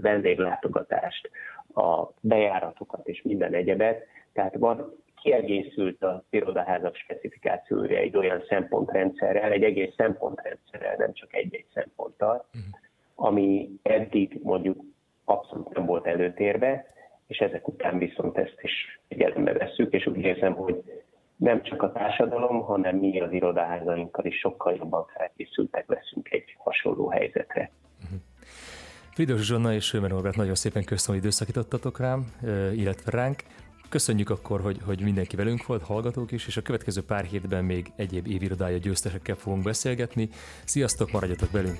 vendéglátogatást, 0.00 1.30
a 1.74 2.08
bejáratokat 2.20 3.08
és 3.08 3.22
minden 3.22 3.54
egyebet. 3.54 4.06
Tehát 4.32 4.54
van 4.54 4.94
kiegészült 5.22 6.02
az 6.02 6.20
irodaházak 6.30 6.96
specifikációja 6.96 7.98
egy 7.98 8.16
olyan 8.16 8.42
szempontrendszerrel, 8.48 9.50
egy 9.52 9.62
egész 9.62 9.94
szempontrendszerrel, 9.96 10.94
nem 10.98 11.12
csak 11.12 11.34
egy-egy 11.34 11.66
szemponttal, 11.74 12.46
uh-huh. 12.54 13.28
ami 13.28 13.70
eddig 13.82 14.40
mondjuk 14.42 14.80
abszolút 15.24 15.74
nem 15.74 15.86
volt 15.86 16.06
előtérbe, 16.06 16.86
és 17.26 17.38
ezek 17.38 17.68
után 17.68 17.98
viszont 17.98 18.38
ezt 18.38 18.58
is 18.62 19.00
figyelembe 19.08 19.52
vesszük, 19.52 19.92
és 19.92 20.06
úgy 20.06 20.18
érzem, 20.18 20.54
hogy 20.54 20.82
nem 21.42 21.62
csak 21.62 21.82
a 21.82 21.92
társadalom, 21.92 22.60
hanem 22.60 22.96
mi 22.96 23.20
az 23.20 23.32
irodaházainkkal 23.32 24.24
is 24.24 24.38
sokkal 24.38 24.74
jobban 24.78 25.06
felkészültek 25.16 25.88
leszünk 25.88 26.30
egy 26.30 26.56
hasonló 26.58 27.08
helyzetre. 27.08 27.70
Uh-huh. 28.04 28.18
Fridos 29.10 29.46
Zsonna 29.46 29.72
és 29.72 29.84
Sömer 29.84 30.10
Norbert, 30.10 30.36
nagyon 30.36 30.54
szépen 30.54 30.84
köszönöm, 30.84 31.16
hogy 31.16 31.26
időszakítottatok 31.26 31.98
rám, 31.98 32.26
illetve 32.74 33.10
ránk. 33.10 33.42
Köszönjük 33.88 34.30
akkor, 34.30 34.60
hogy, 34.60 34.78
hogy 34.86 35.00
mindenki 35.00 35.36
velünk 35.36 35.66
volt, 35.66 35.82
hallgatók 35.82 36.32
is, 36.32 36.46
és 36.46 36.56
a 36.56 36.62
következő 36.62 37.04
pár 37.04 37.24
hétben 37.24 37.64
még 37.64 37.92
egyéb 37.96 38.26
évirodája 38.26 38.76
győztesekkel 38.76 39.36
fogunk 39.36 39.62
beszélgetni. 39.62 40.28
Sziasztok, 40.64 41.12
maradjatok 41.12 41.50
velünk! 41.50 41.78